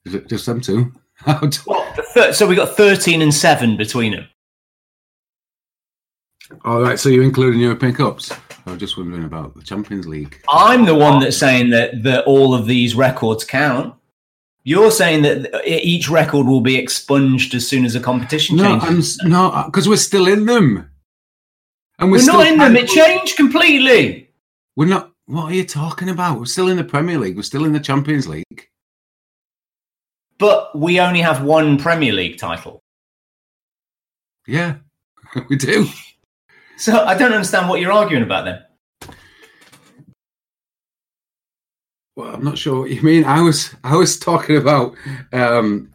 Is 0.04 0.16
it 0.16 0.28
just 0.28 0.46
them 0.46 0.60
two? 0.60 0.92
well, 1.28 1.38
the 1.46 2.04
thir- 2.12 2.32
so 2.32 2.48
we 2.48 2.56
got 2.56 2.76
thirteen 2.76 3.22
and 3.22 3.32
seven 3.32 3.76
between 3.76 4.10
them. 4.10 4.26
All 6.64 6.78
oh, 6.78 6.82
right, 6.82 6.98
so 6.98 7.08
you're 7.08 7.22
including 7.22 7.60
European 7.60 7.94
Cups. 7.94 8.32
I 8.66 8.72
was 8.72 8.80
just 8.80 8.98
wondering 8.98 9.22
about 9.22 9.54
the 9.54 9.62
Champions 9.62 10.08
League. 10.08 10.42
I'm 10.50 10.84
the 10.84 10.96
one 10.96 11.20
that's 11.20 11.36
saying 11.36 11.70
that 11.70 12.02
that 12.02 12.24
all 12.24 12.52
of 12.52 12.66
these 12.66 12.96
records 12.96 13.44
count. 13.44 13.94
You're 14.64 14.90
saying 14.90 15.22
that 15.22 15.62
each 15.64 16.08
record 16.08 16.48
will 16.48 16.62
be 16.62 16.76
expunged 16.76 17.54
as 17.54 17.68
soon 17.68 17.84
as 17.84 17.94
a 17.94 18.00
competition 18.00 18.56
No, 18.56 18.80
changes. 18.80 19.20
I'm 19.22 19.30
no, 19.30 19.62
because 19.66 19.88
we're 19.88 19.96
still 19.96 20.26
in 20.26 20.46
them, 20.46 20.88
and 22.02 22.10
We're, 22.10 22.18
still 22.18 22.38
not 22.38 22.48
in 22.48 22.58
them. 22.58 22.74
It 22.74 22.88
changed 22.88 23.36
completely. 23.36 24.28
We're 24.74 24.88
not. 24.88 25.12
What 25.26 25.52
are 25.52 25.54
you 25.54 25.64
talking 25.64 26.08
about? 26.08 26.36
We're 26.40 26.46
still 26.46 26.66
in 26.66 26.76
the 26.76 26.82
Premier 26.82 27.16
League. 27.16 27.36
We're 27.36 27.42
still 27.44 27.64
in 27.64 27.72
the 27.72 27.78
Champions 27.78 28.26
League. 28.26 28.68
But 30.36 30.76
we 30.76 30.98
only 30.98 31.20
have 31.20 31.44
one 31.44 31.78
Premier 31.78 32.12
League 32.12 32.38
title. 32.38 32.82
Yeah, 34.48 34.78
we 35.48 35.54
do. 35.54 35.86
So 36.76 37.04
I 37.04 37.16
don't 37.16 37.32
understand 37.32 37.68
what 37.68 37.80
you're 37.80 37.92
arguing 37.92 38.24
about 38.24 38.46
then. 38.46 39.14
Well, 42.16 42.34
I'm 42.34 42.42
not 42.42 42.58
sure 42.58 42.80
what 42.80 42.90
you 42.90 43.00
mean. 43.02 43.22
I 43.24 43.42
was 43.42 43.76
I 43.84 43.94
was 43.94 44.18
talking 44.18 44.56
about 44.56 44.96
um, 45.32 45.92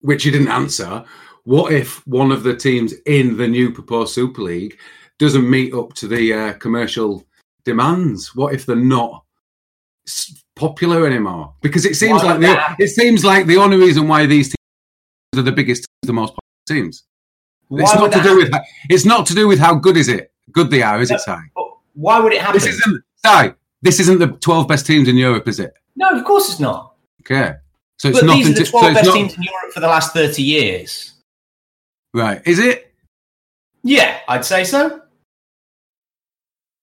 which 0.00 0.24
you 0.24 0.32
didn't 0.32 0.48
answer. 0.48 1.04
What 1.44 1.74
if 1.74 2.06
one 2.06 2.32
of 2.32 2.42
the 2.42 2.56
teams 2.56 2.94
in 3.04 3.36
the 3.36 3.46
new 3.46 3.70
proposed 3.70 4.14
Super 4.14 4.40
League 4.40 4.78
doesn't 5.22 5.48
meet 5.48 5.72
up 5.72 5.94
to 5.94 6.08
the 6.08 6.32
uh, 6.32 6.52
commercial 6.54 7.24
demands? 7.64 8.34
What 8.34 8.54
if 8.54 8.66
they're 8.66 8.76
not 8.76 9.24
popular 10.56 11.06
anymore? 11.06 11.54
Because 11.62 11.86
it 11.86 11.94
seems 11.96 12.22
like 12.22 12.40
the, 12.40 12.74
it 12.78 12.88
seems 12.88 13.24
like 13.24 13.46
the 13.46 13.56
only 13.56 13.76
reason 13.76 14.08
why 14.08 14.26
these 14.26 14.48
teams 14.48 15.38
are 15.40 15.42
the 15.42 15.52
biggest, 15.52 15.86
the 16.02 16.12
most 16.12 16.34
popular 16.34 16.82
teams. 16.82 17.04
Why 17.68 17.82
it's 17.82 17.94
not 17.94 18.12
to 18.12 18.22
do 18.22 18.36
with 18.36 18.52
it's 18.90 19.04
not 19.04 19.24
to 19.26 19.34
do 19.34 19.48
with 19.48 19.58
how 19.58 19.74
good 19.74 19.96
is 19.96 20.08
it 20.08 20.32
good 20.50 20.70
they 20.70 20.82
are, 20.82 21.00
is 21.00 21.10
it, 21.10 21.20
Si? 21.20 21.32
Why 21.94 22.18
would 22.18 22.32
it 22.32 22.40
happen? 22.40 22.60
This 22.60 22.66
isn't 22.66 23.02
Si. 23.24 23.52
This 23.80 24.00
isn't 24.00 24.18
the 24.18 24.28
12 24.28 24.68
best 24.68 24.86
teams 24.86 25.08
in 25.08 25.16
Europe, 25.16 25.48
is 25.48 25.60
it? 25.60 25.74
no, 25.96 26.10
of 26.10 26.24
course 26.24 26.48
it's 26.50 26.60
not. 26.60 26.94
Okay. 27.20 27.54
So 27.98 28.08
it's 28.08 28.20
But 28.20 28.26
nothing 28.26 28.44
these 28.44 28.50
are 28.50 28.58
the 28.58 28.64
to, 28.64 28.70
12 28.70 28.84
so 28.84 28.94
best 28.94 29.06
not, 29.06 29.14
teams 29.14 29.36
in 29.36 29.42
Europe 29.42 29.72
for 29.72 29.80
the 29.80 29.86
last 29.86 30.12
30 30.12 30.42
years. 30.42 31.12
Right. 32.12 32.42
Is 32.44 32.58
it? 32.58 32.92
Yeah, 33.84 34.18
I'd 34.28 34.44
say 34.44 34.64
so. 34.64 35.01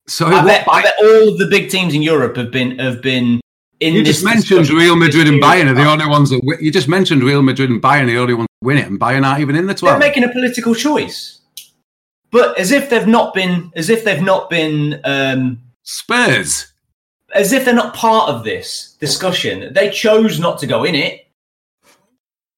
So 0.10 0.26
I 0.28 0.44
bet, 0.44 0.66
I 0.68 0.82
bet 0.82 0.94
all 1.00 1.30
of 1.30 1.38
the 1.38 1.48
big 1.48 1.70
teams 1.70 1.94
in 1.94 2.02
Europe 2.02 2.36
have 2.36 2.52
been 2.52 2.80
have 2.80 3.02
been 3.02 3.40
in. 3.80 3.94
you 3.94 4.04
this 4.04 4.18
just 4.18 4.26
mentioned 4.26 4.60
discussion 4.62 4.76
Real 4.78 4.96
Madrid 4.96 5.28
and 5.28 5.42
Bayern 5.42 5.70
are 5.70 5.76
the 5.76 5.86
only 5.86 6.08
ones 6.08 6.32
that. 6.32 6.42
You 6.60 6.72
just 6.72 6.88
mentioned 6.88 7.24
Real 7.24 7.44
Madrid 7.44 7.70
and 7.70 7.82
Bayern 7.82 8.04
are 8.04 8.08
the 8.08 8.18
only 8.18 8.34
ones 8.34 8.48
that 8.62 8.66
win 8.66 8.78
it, 8.80 8.88
and 8.88 9.00
Bayern 9.00 9.26
aren't 9.26 9.42
even 9.42 9.56
in 9.56 9.68
the 9.68 9.76
They're 9.76 10.00
making 10.00 10.24
a 10.24 10.30
political 10.30 10.74
choice, 10.74 11.42
but 12.32 12.58
as 12.58 12.72
if 12.72 12.90
they've 12.90 13.08
not 13.08 13.34
been, 13.36 13.72
as 13.76 13.90
if 13.90 14.04
they've 14.04 14.22
not 14.22 14.50
been, 14.50 15.00
um, 15.04 15.60
Spurs. 15.84 16.74
as 17.36 17.54
if 17.54 17.66
they're 17.66 17.76
not 17.76 17.94
part 17.94 18.30
of 18.30 18.44
this 18.44 18.98
discussion. 19.00 19.72
They 19.74 19.92
chose 19.92 20.40
not 20.40 20.58
to 20.60 20.68
go 20.68 20.86
in 20.86 20.96
it, 20.96 21.28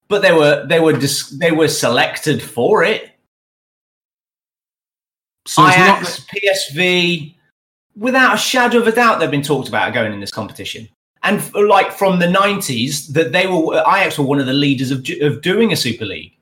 but 0.07 0.21
they 0.21 0.31
were 0.31 0.65
they 0.67 0.79
were 0.79 0.93
dis- 0.93 1.37
they 1.37 1.51
were 1.51 1.67
selected 1.67 2.41
for 2.41 2.85
it. 2.85 3.09
So 5.47 5.65
it's 5.65 5.75
Ajax, 5.75 6.19
not. 6.19 6.55
PSV, 6.75 7.35
without 7.95 8.35
a 8.35 8.37
shadow 8.37 8.79
of 8.79 8.87
a 8.87 8.91
doubt, 8.91 9.19
they've 9.19 9.31
been 9.31 9.41
talked 9.41 9.67
about 9.67 9.93
going 9.93 10.13
in 10.13 10.19
this 10.19 10.31
competition. 10.31 10.87
And 11.23 11.37
f- 11.37 11.53
like 11.53 11.91
from 11.91 12.19
the 12.19 12.29
nineties, 12.29 13.07
that 13.09 13.31
they 13.31 13.45
were 13.47 13.75
uh, 13.75 13.95
Ajax 13.95 14.17
were 14.17 14.25
one 14.25 14.39
of 14.39 14.47
the 14.47 14.53
leaders 14.53 14.91
of 14.91 15.05
of 15.21 15.41
doing 15.41 15.71
a 15.71 15.75
Super 15.75 16.05
League. 16.05 16.33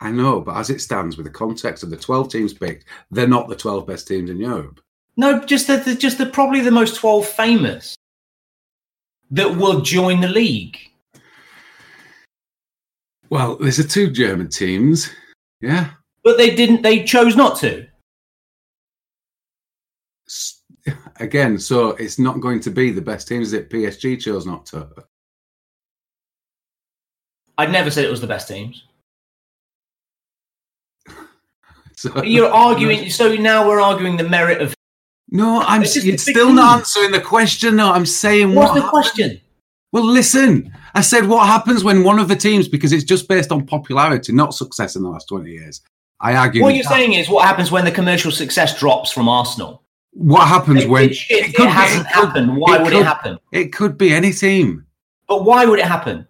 I 0.00 0.10
know, 0.10 0.40
but 0.40 0.56
as 0.56 0.70
it 0.70 0.80
stands, 0.80 1.16
with 1.16 1.24
the 1.24 1.32
context 1.32 1.82
of 1.82 1.88
the 1.88 1.96
12 1.96 2.30
teams 2.30 2.52
picked, 2.52 2.84
they're 3.10 3.26
not 3.26 3.48
the 3.48 3.56
12 3.56 3.86
best 3.86 4.06
teams 4.06 4.28
in 4.28 4.38
Europe. 4.38 4.78
No, 5.16 5.42
just 5.42 5.66
the, 5.66 5.78
the 5.78 5.94
just 5.94 6.18
the 6.18 6.26
probably 6.26 6.60
the 6.60 6.70
most 6.70 6.96
twelve 6.96 7.26
famous 7.26 7.96
that 9.30 9.56
will 9.56 9.80
join 9.80 10.20
the 10.20 10.28
league. 10.28 10.78
Well, 13.30 13.56
there's 13.56 13.78
a 13.78 13.88
two 13.88 14.10
German 14.10 14.48
teams. 14.48 15.10
Yeah. 15.60 15.90
But 16.22 16.36
they 16.36 16.54
didn't. 16.54 16.82
They 16.82 17.02
chose 17.04 17.34
not 17.34 17.58
to. 17.60 17.86
Again, 21.20 21.58
so 21.58 21.90
it's 21.90 22.18
not 22.18 22.40
going 22.40 22.60
to 22.60 22.70
be 22.70 22.90
the 22.90 23.00
best 23.00 23.26
teams 23.28 23.50
that 23.52 23.70
PSG 23.70 24.20
chose 24.20 24.44
not 24.46 24.66
to. 24.66 24.86
I'd 27.58 27.72
never 27.72 27.90
said 27.90 28.04
it 28.04 28.10
was 28.10 28.20
the 28.20 28.26
best 28.26 28.48
teams. 28.48 28.84
So, 31.98 32.22
you're 32.22 32.50
arguing. 32.52 33.08
So 33.08 33.34
now 33.36 33.66
we're 33.66 33.80
arguing 33.80 34.18
the 34.18 34.28
merit 34.28 34.60
of. 34.60 34.74
No, 35.30 35.62
I'm. 35.62 35.80
It's 35.82 36.04
You're 36.04 36.18
still 36.18 36.52
not 36.52 36.80
answering 36.80 37.10
the 37.10 37.22
question. 37.22 37.74
No, 37.76 37.90
I'm 37.90 38.04
saying 38.04 38.54
What's 38.54 38.68
what 38.68 38.74
the 38.74 38.80
happened- 38.82 38.90
question? 38.90 39.40
Well, 39.92 40.04
listen. 40.04 40.70
I 40.94 41.00
said 41.00 41.26
what 41.26 41.46
happens 41.46 41.84
when 41.84 42.04
one 42.04 42.18
of 42.18 42.28
the 42.28 42.36
teams, 42.36 42.68
because 42.68 42.92
it's 42.92 43.02
just 43.02 43.28
based 43.28 43.50
on 43.50 43.64
popularity, 43.64 44.34
not 44.34 44.52
success 44.54 44.94
in 44.94 45.04
the 45.04 45.08
last 45.08 45.26
twenty 45.26 45.52
years. 45.52 45.80
I 46.20 46.34
argue. 46.36 46.60
What 46.62 46.74
you're 46.74 46.82
that. 46.82 46.90
saying 46.92 47.14
is 47.14 47.30
what 47.30 47.46
happens 47.46 47.72
when 47.72 47.86
the 47.86 47.90
commercial 47.92 48.30
success 48.30 48.78
drops 48.78 49.10
from 49.10 49.26
Arsenal. 49.26 49.82
What 50.18 50.48
happens 50.48 50.84
It, 50.84 50.88
when 50.88 51.10
it, 51.10 51.16
it, 51.28 51.54
could 51.54 51.68
hasn't 51.68 52.06
happened. 52.06 52.56
Why 52.56 52.78
would 52.78 52.92
could- 52.92 53.00
it 53.00 53.04
happen? 53.04 53.38
It 53.52 53.72
could 53.72 53.98
be 53.98 54.14
any 54.14 54.32
team. 54.32 54.86
But 55.28 55.44
why 55.44 55.66
would 55.66 55.78
it 55.78 55.84
happen? 55.84 56.26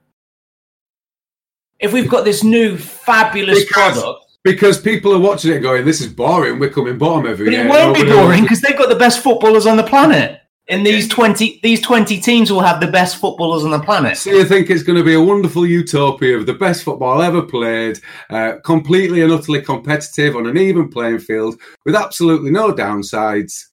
If 1.78 1.92
we've 1.92 2.08
got 2.08 2.24
this 2.24 2.42
new 2.42 2.76
fabulous 2.76 3.64
Because- 3.64 4.00
product, 4.00 4.20
Because 4.42 4.80
people 4.80 5.12
are 5.12 5.18
watching 5.18 5.52
it 5.52 5.60
going, 5.60 5.84
this 5.84 6.00
is 6.00 6.08
boring. 6.08 6.58
We're 6.58 6.70
coming 6.70 6.98
bottom 6.98 7.26
every 7.30 7.46
but 7.46 7.52
year. 7.52 7.66
it 7.66 7.68
won't 7.68 7.94
be 7.96 8.04
boring 8.04 8.42
because 8.42 8.60
they've 8.60 8.76
got 8.78 8.88
the 8.88 8.94
best 8.96 9.20
footballers 9.22 9.66
on 9.66 9.76
the 9.76 9.82
planet. 9.84 10.40
And 10.68 10.84
these 10.84 11.06
twenty 11.08 11.60
these 11.62 11.80
twenty 11.80 12.18
teams 12.20 12.50
will 12.50 12.60
have 12.60 12.80
the 12.80 12.88
best 12.88 13.18
footballers 13.18 13.62
on 13.64 13.70
the 13.70 13.78
planet. 13.78 14.16
So 14.16 14.30
you 14.30 14.44
think 14.44 14.68
it's 14.68 14.82
going 14.82 14.98
to 14.98 15.04
be 15.04 15.14
a 15.14 15.20
wonderful 15.20 15.64
utopia 15.64 16.36
of 16.36 16.46
the 16.46 16.54
best 16.54 16.82
football 16.82 17.22
ever 17.22 17.40
played, 17.42 18.00
uh, 18.30 18.54
completely 18.64 19.22
and 19.22 19.30
utterly 19.32 19.62
competitive 19.62 20.34
on 20.34 20.46
an 20.48 20.58
even 20.58 20.88
playing 20.88 21.20
field 21.20 21.60
with 21.84 21.94
absolutely 21.94 22.50
no 22.50 22.72
downsides. 22.72 23.66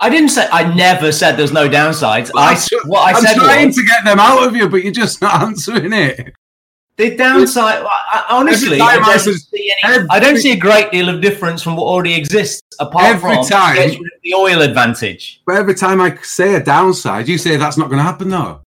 I 0.00 0.08
didn't 0.10 0.30
say 0.30 0.48
I 0.52 0.72
never 0.74 1.10
said 1.12 1.36
there's 1.36 1.52
no 1.52 1.68
downsides. 1.68 2.30
I 2.36 2.52
I'm 2.52 2.88
what 2.88 3.00
I 3.00 3.18
I'm 3.18 3.24
said 3.24 3.34
trying 3.34 3.66
was 3.68 3.76
to 3.76 3.84
get 3.84 4.04
them 4.04 4.20
out 4.20 4.46
of 4.46 4.54
you, 4.54 4.68
but 4.68 4.82
you're 4.82 4.92
just 4.92 5.20
not 5.20 5.42
answering 5.42 5.92
it. 5.92 6.34
The 6.96 7.16
downside, 7.16 7.84
I, 7.86 8.24
honestly, 8.28 8.80
I 8.80 8.98
don't, 8.98 9.20
see 9.20 9.72
any, 9.84 9.94
every, 9.94 10.08
I 10.10 10.18
don't 10.18 10.36
see 10.36 10.50
a 10.50 10.56
great 10.56 10.90
deal 10.90 11.08
of 11.08 11.20
difference 11.20 11.62
from 11.62 11.76
what 11.76 11.84
already 11.84 12.14
exists, 12.14 12.60
apart 12.80 13.04
every 13.04 13.36
from 13.36 13.44
time, 13.44 13.76
the 14.24 14.34
oil 14.34 14.62
advantage. 14.62 15.40
But 15.46 15.58
every 15.58 15.76
time 15.76 16.00
I 16.00 16.16
say 16.22 16.56
a 16.56 16.62
downside, 16.62 17.28
you 17.28 17.38
say 17.38 17.56
that's 17.56 17.76
not 17.78 17.88
going 17.88 17.98
to 17.98 18.02
happen, 18.02 18.30
though. 18.30 18.62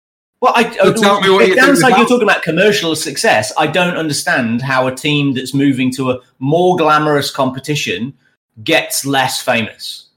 Well, 0.43 0.53
I, 0.55 0.71
so 0.77 0.91
uh, 0.91 0.93
tell 0.93 1.21
me 1.23 1.31
what 1.31 1.39
the 1.39 1.49
you 1.49 1.57
downside 1.57 1.97
you're 1.97 2.07
talking 2.07 2.25
about 2.25 2.43
commercial 2.43 2.95
success. 2.95 3.51
I 3.57 3.67
don't 3.67 3.97
understand 3.97 4.61
how 4.61 4.89
a 4.89 4.95
team 4.95 5.33
that's 5.33 5.55
moving 5.55 5.91
to 5.95 6.11
a 6.11 6.21
more 6.39 6.77
glamorous 6.77 7.31
competition 7.31 8.13
gets 8.63 9.07
less 9.07 9.41
famous. 9.41 10.08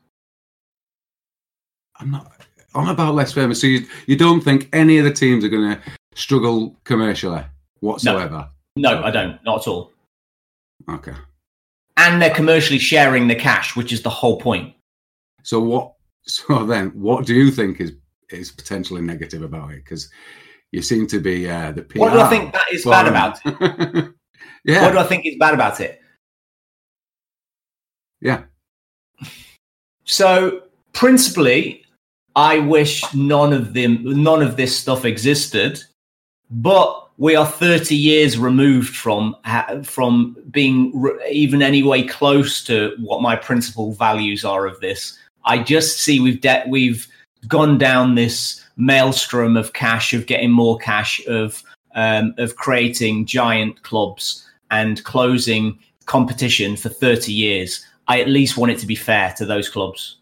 I'm 2.01 2.11
not 2.11 2.31
on 2.73 2.89
about 2.89 3.15
less 3.15 3.33
famous. 3.33 3.61
So 3.61 3.67
you, 3.67 3.85
you 4.07 4.15
don't 4.15 4.41
think 4.41 4.69
any 4.73 4.97
of 4.97 5.05
the 5.05 5.13
teams 5.13 5.45
are 5.45 5.49
going 5.49 5.75
to 5.75 5.81
struggle 6.15 6.75
commercially 6.83 7.43
whatsoever? 7.79 8.49
No. 8.75 8.99
no, 8.99 9.03
I 9.03 9.11
don't. 9.11 9.43
Not 9.43 9.61
at 9.61 9.67
all. 9.67 9.91
Okay. 10.89 11.13
And 11.97 12.21
they're 12.21 12.33
commercially 12.33 12.79
sharing 12.79 13.27
the 13.27 13.35
cash, 13.35 13.75
which 13.75 13.93
is 13.93 14.01
the 14.01 14.09
whole 14.09 14.39
point. 14.39 14.73
So 15.43 15.59
what? 15.59 15.93
So 16.23 16.65
then, 16.65 16.89
what 16.89 17.25
do 17.25 17.33
you 17.33 17.49
think 17.49 17.81
is 17.81 17.93
is 18.29 18.51
potentially 18.51 19.01
negative 19.01 19.41
about 19.41 19.71
it? 19.71 19.83
Because 19.83 20.09
you 20.71 20.81
seem 20.81 21.07
to 21.07 21.19
be 21.19 21.49
uh, 21.49 21.71
the 21.71 21.81
PR. 21.81 21.99
What 21.99 22.13
do 22.13 22.19
I 22.19 22.29
think 22.29 22.53
that 22.53 22.71
is 22.71 22.85
bad 22.85 23.07
about 23.07 23.39
it? 23.43 24.13
yeah. 24.63 24.83
What 24.83 24.91
do 24.93 24.99
I 24.99 25.03
think 25.03 25.25
is 25.25 25.35
bad 25.39 25.53
about 25.53 25.81
it? 25.81 25.99
Yeah. 28.21 28.43
So 30.05 30.63
principally, 30.93 31.80
I 32.35 32.59
wish 32.59 33.03
none 33.13 33.53
of 33.53 33.73
them, 33.73 33.99
none 34.03 34.41
of 34.41 34.55
this 34.55 34.77
stuff 34.77 35.05
existed, 35.05 35.83
but 36.49 37.09
we 37.17 37.35
are 37.35 37.45
30 37.45 37.95
years 37.95 38.37
removed 38.37 38.95
from 38.95 39.35
from 39.83 40.35
being 40.49 40.91
even 41.29 41.61
anyway 41.61 42.03
close 42.03 42.63
to 42.63 42.95
what 42.99 43.21
my 43.21 43.35
principal 43.35 43.93
values 43.93 44.43
are 44.43 44.65
of 44.65 44.79
this. 44.79 45.17
I 45.45 45.59
just 45.59 45.99
see 45.99 46.19
we've 46.19 46.41
de- 46.41 46.63
we've 46.67 47.07
gone 47.47 47.77
down 47.77 48.15
this 48.15 48.63
maelstrom 48.77 49.57
of 49.57 49.73
cash, 49.73 50.13
of 50.13 50.25
getting 50.25 50.51
more 50.51 50.77
cash, 50.77 51.21
of 51.27 51.63
um, 51.95 52.33
of 52.37 52.55
creating 52.55 53.25
giant 53.25 53.83
clubs 53.83 54.47
and 54.71 55.03
closing 55.03 55.77
competition 56.05 56.75
for 56.75 56.89
30 56.89 57.31
years. 57.31 57.85
I 58.07 58.21
at 58.21 58.29
least 58.29 58.57
want 58.57 58.71
it 58.71 58.79
to 58.79 58.87
be 58.87 58.95
fair 58.95 59.33
to 59.37 59.45
those 59.45 59.69
clubs. 59.69 60.17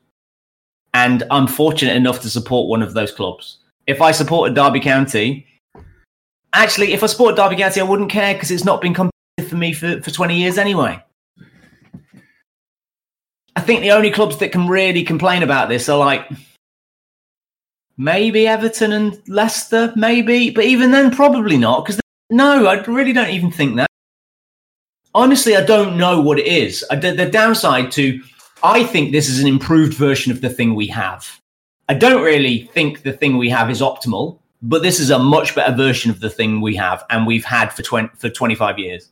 And 0.94 1.24
I'm 1.30 1.48
fortunate 1.48 1.96
enough 1.96 2.22
to 2.22 2.30
support 2.30 2.68
one 2.68 2.82
of 2.82 2.94
those 2.94 3.12
clubs. 3.12 3.58
If 3.88 4.02
I 4.02 4.12
supported 4.12 4.56
Derby 4.56 4.80
County, 4.80 5.46
actually, 6.54 6.94
if 6.94 7.04
I 7.04 7.08
supported 7.08 7.36
Derby 7.38 7.56
County, 7.56 7.82
I 7.82 7.84
wouldn't 7.84 8.12
care 8.12 8.34
because 8.34 8.52
it's 8.52 8.66
not 8.66 8.82
been 8.82 8.94
competitive 8.94 9.50
for 9.50 9.56
me 9.56 9.74
for, 9.74 10.02
for 10.02 10.12
20 10.12 10.36
years 10.36 10.58
anyway. 10.58 11.02
I 13.56 13.62
think 13.62 13.82
the 13.82 13.92
only 13.92 14.12
clubs 14.12 14.38
that 14.38 14.52
can 14.52 14.68
really 14.68 15.04
complain 15.04 15.44
about 15.44 15.70
this 15.70 15.90
are 15.90 15.98
like 15.98 16.30
maybe 17.98 18.48
Everton 18.48 18.94
and 18.94 19.22
Leicester, 19.28 19.92
maybe, 19.96 20.50
but 20.50 20.64
even 20.64 20.92
then, 20.92 21.12
probably 21.12 21.58
not. 21.58 21.84
Because 21.84 22.00
no, 22.30 22.68
I 22.68 22.82
really 22.86 23.14
don't 23.14 23.30
even 23.30 23.52
think 23.52 23.76
that. 23.76 23.90
Honestly, 25.14 25.56
I 25.58 25.66
don't 25.66 25.98
know 25.98 26.22
what 26.22 26.40
it 26.40 26.48
is. 26.48 26.86
The 26.90 27.30
downside 27.32 27.92
to, 27.94 28.22
I 28.64 28.84
think 28.84 29.12
this 29.12 29.30
is 29.30 29.40
an 29.40 29.48
improved 29.48 29.94
version 29.94 30.32
of 30.32 30.42
the 30.42 30.50
thing 30.50 30.76
we 30.76 30.88
have. 30.88 31.40
I 31.88 31.94
don't 31.94 32.24
really 32.24 32.70
think 32.74 33.04
the 33.04 33.14
thing 33.14 33.38
we 33.38 33.50
have 33.50 33.70
is 33.70 33.82
optimal, 33.82 34.40
but 34.62 34.84
this 34.84 35.00
is 35.00 35.10
a 35.10 35.20
much 35.20 35.56
better 35.56 35.76
version 35.76 36.12
of 36.12 36.20
the 36.20 36.30
thing 36.30 36.62
we 36.62 36.76
have 36.76 37.04
and 37.10 37.26
we've 37.26 37.46
had 37.46 37.70
for 37.70 37.82
20, 37.82 38.10
for 38.16 38.30
25 38.30 38.78
years. 38.78 39.10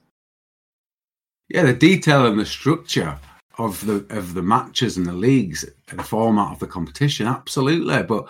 Yeah, 1.49 1.63
the 1.63 1.73
detail 1.73 2.25
and 2.25 2.39
the 2.39 2.45
structure 2.45 3.17
of 3.57 3.83
the 3.85 4.05
of 4.09 4.33
the 4.33 4.41
matches 4.41 4.97
and 4.97 5.05
the 5.05 5.13
leagues 5.13 5.65
and 5.89 5.97
the 5.97 6.03
format 6.03 6.51
of 6.51 6.59
the 6.59 6.67
competition, 6.67 7.25
absolutely. 7.25 8.03
But 8.03 8.27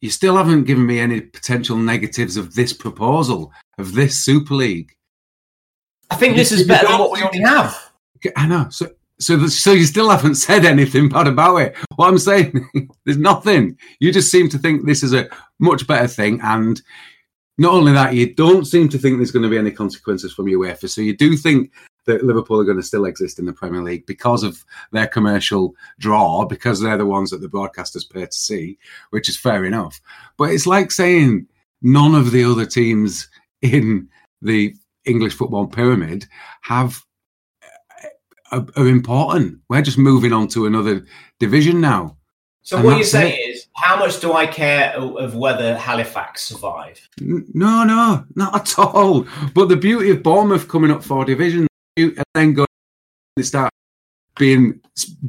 you 0.00 0.10
still 0.10 0.36
haven't 0.36 0.64
given 0.64 0.84
me 0.84 0.98
any 0.98 1.20
potential 1.20 1.76
negatives 1.76 2.36
of 2.36 2.54
this 2.54 2.72
proposal 2.72 3.52
of 3.78 3.94
this 3.94 4.18
Super 4.18 4.54
League. 4.54 4.92
I 6.10 6.16
think 6.16 6.36
this 6.36 6.52
is 6.52 6.66
better 6.66 6.88
than 6.88 6.98
what 6.98 7.12
we 7.12 7.22
already 7.22 7.40
have. 7.40 7.92
I 8.36 8.46
know. 8.46 8.68
So, 8.70 8.90
so, 9.18 9.36
the, 9.36 9.48
so 9.50 9.72
you 9.72 9.84
still 9.84 10.10
haven't 10.10 10.34
said 10.46 10.64
anything 10.64 11.08
bad 11.08 11.26
about 11.26 11.56
it. 11.56 11.76
What 11.96 12.08
I'm 12.08 12.18
saying, 12.18 12.68
there's 13.04 13.18
nothing. 13.18 13.78
You 14.00 14.12
just 14.12 14.30
seem 14.30 14.48
to 14.50 14.58
think 14.58 14.84
this 14.86 15.02
is 15.02 15.14
a 15.14 15.28
much 15.58 15.86
better 15.86 16.08
thing, 16.08 16.40
and 16.42 16.80
not 17.58 17.74
only 17.74 17.92
that, 17.92 18.14
you 18.14 18.34
don't 18.34 18.66
seem 18.66 18.88
to 18.88 18.98
think 18.98 19.16
there's 19.16 19.30
going 19.30 19.44
to 19.44 19.48
be 19.48 19.58
any 19.58 19.70
consequences 19.70 20.32
from 20.32 20.46
UEFA. 20.46 20.88
So 20.88 21.00
you 21.00 21.16
do 21.16 21.36
think 21.36 21.70
that 22.06 22.24
Liverpool 22.24 22.58
are 22.60 22.64
going 22.64 22.78
to 22.78 22.82
still 22.82 23.04
exist 23.04 23.38
in 23.38 23.44
the 23.44 23.52
Premier 23.52 23.82
League 23.82 24.06
because 24.06 24.42
of 24.42 24.64
their 24.90 25.06
commercial 25.06 25.74
draw, 25.98 26.44
because 26.44 26.80
they're 26.80 26.98
the 26.98 27.06
ones 27.06 27.30
that 27.30 27.40
the 27.40 27.48
broadcasters 27.48 28.10
pay 28.10 28.26
to 28.26 28.32
see, 28.32 28.78
which 29.10 29.28
is 29.28 29.38
fair 29.38 29.64
enough. 29.64 30.00
But 30.36 30.50
it's 30.50 30.66
like 30.66 30.90
saying 30.90 31.46
none 31.80 32.14
of 32.14 32.32
the 32.32 32.44
other 32.44 32.66
teams 32.66 33.28
in 33.60 34.08
the 34.40 34.74
English 35.04 35.34
football 35.34 35.66
pyramid 35.66 36.26
have 36.62 37.04
are, 38.52 38.66
are 38.76 38.86
important. 38.86 39.58
We're 39.68 39.82
just 39.82 39.98
moving 39.98 40.32
on 40.32 40.48
to 40.48 40.66
another 40.66 41.04
division 41.40 41.80
now. 41.80 42.16
So 42.62 42.76
and 42.76 42.86
what 42.86 42.96
you're 42.96 43.04
saying 43.04 43.34
it. 43.34 43.56
is, 43.56 43.66
how 43.74 43.96
much 43.98 44.20
do 44.20 44.34
I 44.34 44.46
care 44.46 44.94
of 44.96 45.34
whether 45.34 45.76
Halifax 45.76 46.44
survive? 46.44 47.08
No, 47.20 47.82
no, 47.82 48.24
not 48.36 48.54
at 48.54 48.78
all. 48.78 49.26
But 49.54 49.68
the 49.68 49.76
beauty 49.76 50.10
of 50.10 50.22
Bournemouth 50.22 50.68
coming 50.68 50.92
up 50.92 51.02
four 51.02 51.24
divisions 51.24 51.66
and 51.96 52.22
then 52.34 52.54
go 52.54 52.64
they 53.36 53.42
start 53.42 53.72
being 54.38 54.80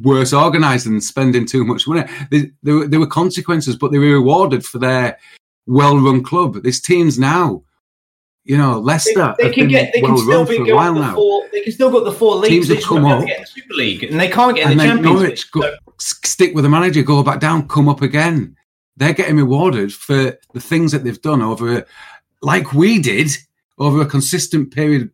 worse 0.02 0.32
organised 0.32 0.86
and 0.86 1.02
spending 1.02 1.46
too 1.46 1.64
much 1.64 1.86
money. 1.88 2.04
There, 2.30 2.46
there, 2.62 2.88
there, 2.88 3.00
were 3.00 3.06
consequences, 3.06 3.76
but 3.76 3.92
they 3.92 3.98
were 3.98 4.14
rewarded 4.14 4.64
for 4.64 4.78
their 4.78 5.18
well-run 5.66 6.22
club. 6.22 6.62
There's 6.62 6.80
teams 6.80 7.18
now, 7.18 7.62
you 8.44 8.58
know, 8.58 8.78
Leicester. 8.78 9.34
They, 9.38 9.48
they 9.48 9.54
can 9.54 9.68
get, 9.68 9.92
they 9.92 10.00
can 10.00 10.16
still 10.18 10.46
be 10.46 10.58
going 10.58 10.94
the 10.94 11.12
four. 11.14 11.48
They 11.50 11.62
can 11.62 11.72
still 11.72 11.90
got 11.90 12.04
the 12.04 12.12
four 12.12 12.36
leagues. 12.36 12.68
Teams 12.68 12.68
have 12.68 12.88
come 12.88 13.04
up, 13.06 13.26
get 13.26 13.40
the 13.40 13.46
Super 13.46 13.74
League, 13.74 14.04
and 14.04 14.20
they 14.20 14.28
can't 14.28 14.54
get 14.54 14.70
in 14.70 14.78
the 14.78 14.84
Champions 14.84 15.20
League. 15.20 15.38
Go, 15.52 15.60
so. 15.62 15.76
stick 15.98 16.54
with 16.54 16.64
the 16.64 16.70
manager, 16.70 17.02
go 17.02 17.22
back 17.22 17.40
down, 17.40 17.66
come 17.68 17.88
up 17.88 18.02
again. 18.02 18.56
They're 18.96 19.14
getting 19.14 19.36
rewarded 19.36 19.92
for 19.92 20.38
the 20.52 20.60
things 20.60 20.92
that 20.92 21.02
they've 21.02 21.20
done 21.20 21.42
over, 21.42 21.84
like 22.42 22.74
we 22.74 23.00
did, 23.00 23.30
over 23.78 24.02
a 24.02 24.06
consistent 24.06 24.72
period 24.72 25.10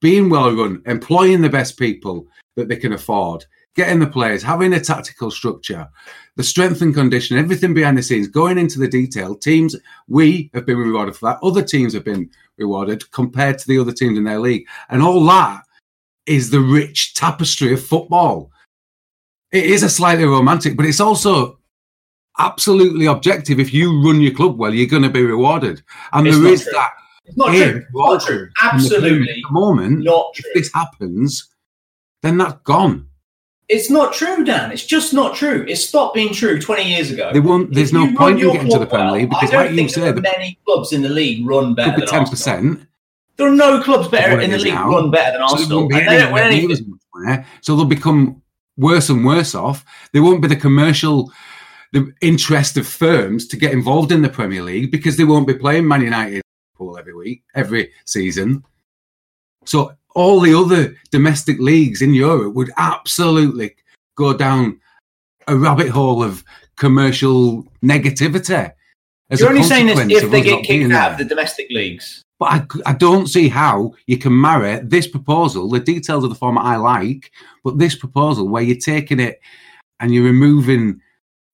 being 0.00 0.30
well 0.30 0.54
run, 0.54 0.82
employing 0.86 1.40
the 1.40 1.48
best 1.48 1.78
people 1.78 2.26
that 2.54 2.68
they 2.68 2.76
can 2.76 2.92
afford, 2.92 3.44
getting 3.74 3.98
the 3.98 4.06
players, 4.06 4.42
having 4.42 4.72
a 4.74 4.80
tactical 4.80 5.30
structure, 5.30 5.88
the 6.36 6.44
strength 6.44 6.82
and 6.82 6.94
condition, 6.94 7.38
everything 7.38 7.74
behind 7.74 7.98
the 7.98 8.02
scenes, 8.02 8.28
going 8.28 8.58
into 8.58 8.78
the 8.78 8.86
detail. 8.86 9.34
Teams, 9.34 9.74
we 10.06 10.50
have 10.54 10.66
been 10.66 10.78
rewarded 10.78 11.16
for 11.16 11.30
that. 11.30 11.38
Other 11.42 11.62
teams 11.62 11.94
have 11.94 12.04
been 12.04 12.30
rewarded 12.58 13.10
compared 13.12 13.58
to 13.58 13.68
the 13.68 13.78
other 13.78 13.92
teams 13.92 14.18
in 14.18 14.24
their 14.24 14.40
league. 14.40 14.66
And 14.88 15.02
all 15.02 15.24
that 15.26 15.62
is 16.26 16.50
the 16.50 16.60
rich 16.60 17.14
tapestry 17.14 17.72
of 17.72 17.84
football. 17.84 18.50
It 19.50 19.64
is 19.64 19.82
a 19.82 19.88
slightly 19.88 20.24
romantic, 20.24 20.76
but 20.76 20.86
it's 20.86 21.00
also 21.00 21.58
absolutely 22.38 23.06
objective. 23.06 23.58
If 23.58 23.72
you 23.72 24.02
run 24.04 24.20
your 24.20 24.34
club 24.34 24.58
well, 24.58 24.74
you're 24.74 24.86
going 24.86 25.02
to 25.02 25.08
be 25.08 25.22
rewarded. 25.22 25.82
And 26.12 26.26
it's 26.26 26.38
there 26.38 26.52
is 26.52 26.62
true. 26.62 26.72
that 26.72 26.90
it's 27.24 27.36
not 27.36 27.48
true. 27.48 27.84
not 27.94 28.22
true. 28.22 28.48
Absolutely. 28.62 29.42
the 29.42 29.50
moment, 29.50 30.04
not 30.04 30.34
true. 30.34 30.50
if 30.50 30.54
this 30.54 30.72
happens, 30.74 31.48
then 32.22 32.38
that's 32.38 32.60
gone. 32.62 33.07
It's 33.68 33.90
not 33.90 34.14
true, 34.14 34.44
Dan. 34.44 34.72
It's 34.72 34.84
just 34.84 35.12
not 35.12 35.36
true. 35.36 35.66
It 35.68 35.76
stopped 35.76 36.14
being 36.14 36.32
true 36.32 36.58
20 36.58 36.88
years 36.88 37.10
ago. 37.10 37.30
They 37.32 37.40
won't, 37.40 37.74
there's 37.74 37.90
if 37.90 37.94
no 37.94 38.14
point 38.16 38.40
in 38.40 38.50
getting 38.50 38.70
to 38.70 38.78
the 38.78 38.86
Premier 38.86 39.12
League 39.12 39.30
because, 39.30 39.52
like 39.52 39.72
you 39.72 39.88
said, 39.88 40.22
many 40.22 40.58
clubs 40.64 40.92
in 40.92 41.02
the 41.02 41.08
league 41.10 41.46
run 41.46 41.74
better 41.74 41.92
could 41.92 42.00
be 42.00 42.06
10%. 42.06 42.20
Arsenal. 42.20 42.76
There 43.36 43.46
are 43.46 43.54
no 43.54 43.82
clubs 43.82 44.08
better 44.08 44.40
in 44.40 44.50
the 44.50 44.58
league 44.58 44.74
now. 44.74 44.90
run 44.90 45.10
better 45.10 45.32
than 45.32 45.42
Arsenal. 45.42 45.88
So, 45.90 45.98
they 45.98 46.04
don't 46.04 46.32
win 46.32 46.42
anything. 46.44 46.98
so 47.60 47.76
they'll 47.76 47.84
become 47.84 48.42
worse 48.78 49.10
and 49.10 49.24
worse 49.24 49.54
off. 49.54 49.84
There 50.12 50.22
won't 50.22 50.40
be 50.40 50.48
the 50.48 50.56
commercial 50.56 51.30
the 51.92 52.12
interest 52.20 52.76
of 52.76 52.86
firms 52.86 53.46
to 53.48 53.56
get 53.56 53.72
involved 53.72 54.12
in 54.12 54.22
the 54.22 54.28
Premier 54.28 54.62
League 54.62 54.90
because 54.90 55.16
they 55.16 55.24
won't 55.24 55.46
be 55.46 55.54
playing 55.54 55.88
Man 55.88 56.02
United 56.02 56.42
Liverpool 56.78 56.98
every 56.98 57.14
week, 57.14 57.44
every 57.54 57.92
season. 58.04 58.64
So 59.64 59.92
all 60.14 60.40
the 60.40 60.54
other 60.54 60.96
domestic 61.10 61.58
leagues 61.58 62.02
in 62.02 62.14
Europe 62.14 62.54
would 62.54 62.70
absolutely 62.76 63.76
go 64.16 64.36
down 64.36 64.80
a 65.46 65.56
rabbit 65.56 65.88
hole 65.88 66.22
of 66.22 66.44
commercial 66.76 67.64
negativity. 67.82 68.72
You're 69.30 69.48
only 69.48 69.62
saying 69.62 69.86
this 69.86 70.22
if 70.22 70.30
they 70.30 70.40
get 70.40 70.64
kicked 70.64 70.92
out 70.92 71.12
of 71.12 71.18
the 71.18 71.24
domestic 71.24 71.68
leagues. 71.70 72.22
But 72.38 72.46
I, 72.46 72.66
I 72.86 72.92
don't 72.94 73.26
see 73.26 73.48
how 73.48 73.94
you 74.06 74.16
can 74.16 74.38
marry 74.40 74.78
this 74.82 75.06
proposal, 75.08 75.68
the 75.68 75.80
details 75.80 76.22
of 76.22 76.30
the 76.30 76.36
format 76.36 76.64
I 76.64 76.76
like, 76.76 77.32
but 77.64 77.78
this 77.78 77.96
proposal 77.96 78.48
where 78.48 78.62
you're 78.62 78.76
taking 78.76 79.18
it 79.18 79.40
and 79.98 80.14
you're 80.14 80.24
removing 80.24 81.00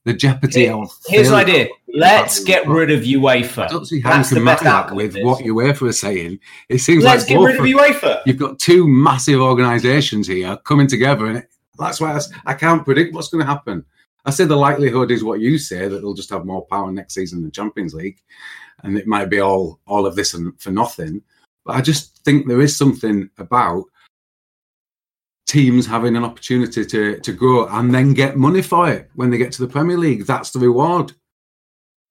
the 0.05 0.13
jeopardy 0.13 0.61
Here, 0.61 0.77
Here's 1.07 1.31
the 1.31 1.37
idea. 1.37 1.69
Let's 1.97 2.43
get 2.43 2.67
rid 2.67 2.91
of 2.91 3.03
UEFA. 3.03 3.65
I 3.65 3.69
don't 3.69 3.87
see 3.87 4.01
how 4.01 4.11
That's 4.11 4.31
you 4.31 4.39
can 4.39 4.45
match 4.45 4.61
that 4.61 4.95
with 4.95 5.17
what 5.23 5.45
UEFA 5.45 5.91
are 5.91 5.93
saying. 5.93 6.41
It 6.69 6.79
seems 6.79 7.05
Let's 7.05 7.23
like 7.23 7.29
get 7.29 7.41
rid 7.41 7.57
of 7.57 7.65
UEFA. 7.65 8.23
you've 8.27 8.39
got 8.39 8.59
two 8.59 8.89
massive 8.89 9.41
organisations 9.41 10.27
here 10.27 10.57
coming 10.65 10.89
together, 10.89 11.27
and 11.27 11.47
that's 11.79 12.01
why 12.01 12.19
I 12.47 12.55
can't 12.55 12.85
predict 12.85 13.15
what's 13.15 13.29
going 13.29 13.47
to 13.47 13.51
happen. 13.51 13.85
I 14.25 14.31
say 14.31 14.45
the 14.45 14.57
likelihood 14.57 15.11
is 15.13 15.23
what 15.23 15.41
you 15.41 15.57
say 15.57 15.87
that 15.87 16.01
they'll 16.01 16.15
just 16.15 16.31
have 16.31 16.47
more 16.47 16.67
power 16.67 16.91
next 16.91 17.15
season 17.15 17.39
in 17.39 17.45
the 17.45 17.51
Champions 17.51 17.95
League, 17.95 18.21
and 18.83 18.99
it 18.99 19.07
might 19.07 19.31
be 19.31 19.41
all 19.41 19.81
all 19.87 20.05
of 20.07 20.17
this 20.17 20.35
and 20.35 20.61
for 20.61 20.71
nothing. 20.71 21.23
But 21.65 21.77
I 21.77 21.81
just 21.81 22.25
think 22.25 22.49
there 22.49 22.61
is 22.63 22.77
something 22.77 23.31
about 23.39 23.85
teams 25.47 25.87
having 25.87 26.17
an 26.17 26.25
opportunity 26.25 26.85
to 26.85 27.21
to 27.21 27.33
grow 27.33 27.69
and 27.69 27.95
then 27.95 28.15
get 28.15 28.37
money 28.37 28.63
for 28.63 28.91
it 28.91 29.11
when 29.15 29.31
they 29.31 29.39
get 29.39 29.53
to 29.53 29.63
the 29.63 29.69
Premier 29.69 29.99
League. 29.99 30.27
That's 30.27 30.51
the 30.51 30.59
reward, 30.59 31.13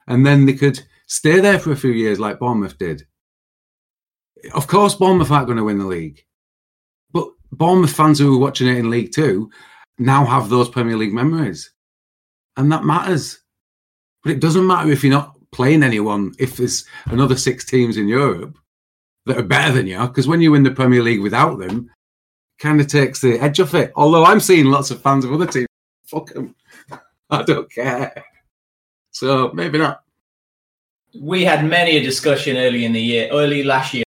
and 0.07 0.25
then 0.25 0.45
they 0.45 0.53
could 0.53 0.81
stay 1.07 1.39
there 1.39 1.59
for 1.59 1.71
a 1.71 1.77
few 1.77 1.91
years 1.91 2.19
like 2.19 2.39
Bournemouth 2.39 2.77
did. 2.77 3.05
Of 4.53 4.67
course, 4.67 4.95
Bournemouth 4.95 5.31
aren't 5.31 5.47
going 5.47 5.57
to 5.57 5.63
win 5.63 5.79
the 5.79 5.85
league. 5.85 6.23
But 7.11 7.27
Bournemouth 7.51 7.93
fans 7.93 8.19
who 8.19 8.31
were 8.31 8.43
watching 8.43 8.67
it 8.67 8.77
in 8.77 8.89
League 8.89 9.13
Two 9.13 9.49
now 9.97 10.25
have 10.25 10.49
those 10.49 10.69
Premier 10.69 10.97
League 10.97 11.13
memories. 11.13 11.71
And 12.57 12.71
that 12.71 12.83
matters. 12.83 13.41
But 14.23 14.33
it 14.33 14.41
doesn't 14.41 14.67
matter 14.67 14.91
if 14.91 15.03
you're 15.03 15.13
not 15.13 15.35
playing 15.51 15.83
anyone, 15.83 16.33
if 16.39 16.57
there's 16.57 16.85
another 17.05 17.37
six 17.37 17.65
teams 17.65 17.97
in 17.97 18.07
Europe 18.07 18.57
that 19.25 19.37
are 19.37 19.43
better 19.43 19.71
than 19.71 19.87
you, 19.87 19.99
because 19.99 20.27
when 20.27 20.41
you 20.41 20.51
win 20.51 20.63
the 20.63 20.71
Premier 20.71 21.01
League 21.01 21.21
without 21.21 21.59
them, 21.59 21.89
kind 22.59 22.81
of 22.81 22.87
takes 22.87 23.21
the 23.21 23.39
edge 23.39 23.59
off 23.59 23.73
it. 23.73 23.91
Although 23.95 24.25
I'm 24.25 24.39
seeing 24.39 24.65
lots 24.65 24.91
of 24.91 25.01
fans 25.01 25.25
of 25.25 25.33
other 25.33 25.47
teams, 25.47 25.67
fuck 26.05 26.27
them. 26.33 26.55
I 27.29 27.43
don't 27.43 27.71
care. 27.71 28.23
So 29.13 29.51
maybe 29.53 29.77
not. 29.77 30.03
We 31.19 31.45
had 31.45 31.63
many 31.65 31.97
a 31.97 32.03
discussion 32.03 32.57
early 32.57 32.85
in 32.85 32.91
the 32.91 33.01
year, 33.01 33.29
early 33.31 33.63
last 33.63 33.93
year, 33.93 34.03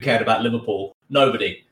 cared 0.00 0.22
about 0.22 0.42
Liverpool. 0.42 0.96
Nobody. 1.10 1.64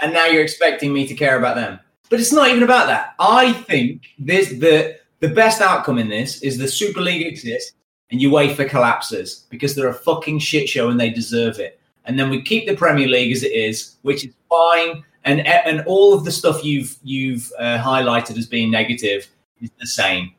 And 0.00 0.12
now 0.12 0.26
you're 0.26 0.42
expecting 0.42 0.92
me 0.92 1.06
to 1.08 1.14
care 1.14 1.38
about 1.38 1.56
them. 1.56 1.80
But 2.10 2.20
it's 2.20 2.32
not 2.32 2.48
even 2.48 2.62
about 2.62 2.86
that. 2.88 3.14
I 3.18 3.52
think 3.52 4.02
this 4.18 4.50
the 4.50 4.98
the 5.20 5.28
best 5.28 5.60
outcome 5.60 5.98
in 5.98 6.08
this 6.08 6.42
is 6.42 6.58
the 6.58 6.68
Super 6.68 7.00
League 7.00 7.26
exists 7.26 7.72
and 8.10 8.20
UEFA 8.20 8.68
collapses 8.68 9.46
because 9.50 9.74
they're 9.74 9.88
a 9.88 9.94
fucking 9.94 10.38
shit 10.38 10.68
show 10.68 10.88
and 10.88 10.98
they 10.98 11.10
deserve 11.10 11.58
it. 11.58 11.78
And 12.04 12.18
then 12.18 12.30
we 12.30 12.42
keep 12.42 12.66
the 12.66 12.74
Premier 12.74 13.06
League 13.06 13.32
as 13.32 13.42
it 13.42 13.52
is, 13.52 13.96
which 14.02 14.24
is 14.24 14.34
fine. 14.48 15.04
And 15.24 15.46
and 15.46 15.82
all 15.86 16.14
of 16.14 16.24
the 16.24 16.32
stuff 16.32 16.64
you've 16.64 16.96
you've 17.02 17.50
uh, 17.58 17.78
highlighted 17.78 18.36
as 18.38 18.46
being 18.46 18.70
negative 18.70 19.28
is 19.60 19.70
the 19.78 19.86
same. 19.86 20.34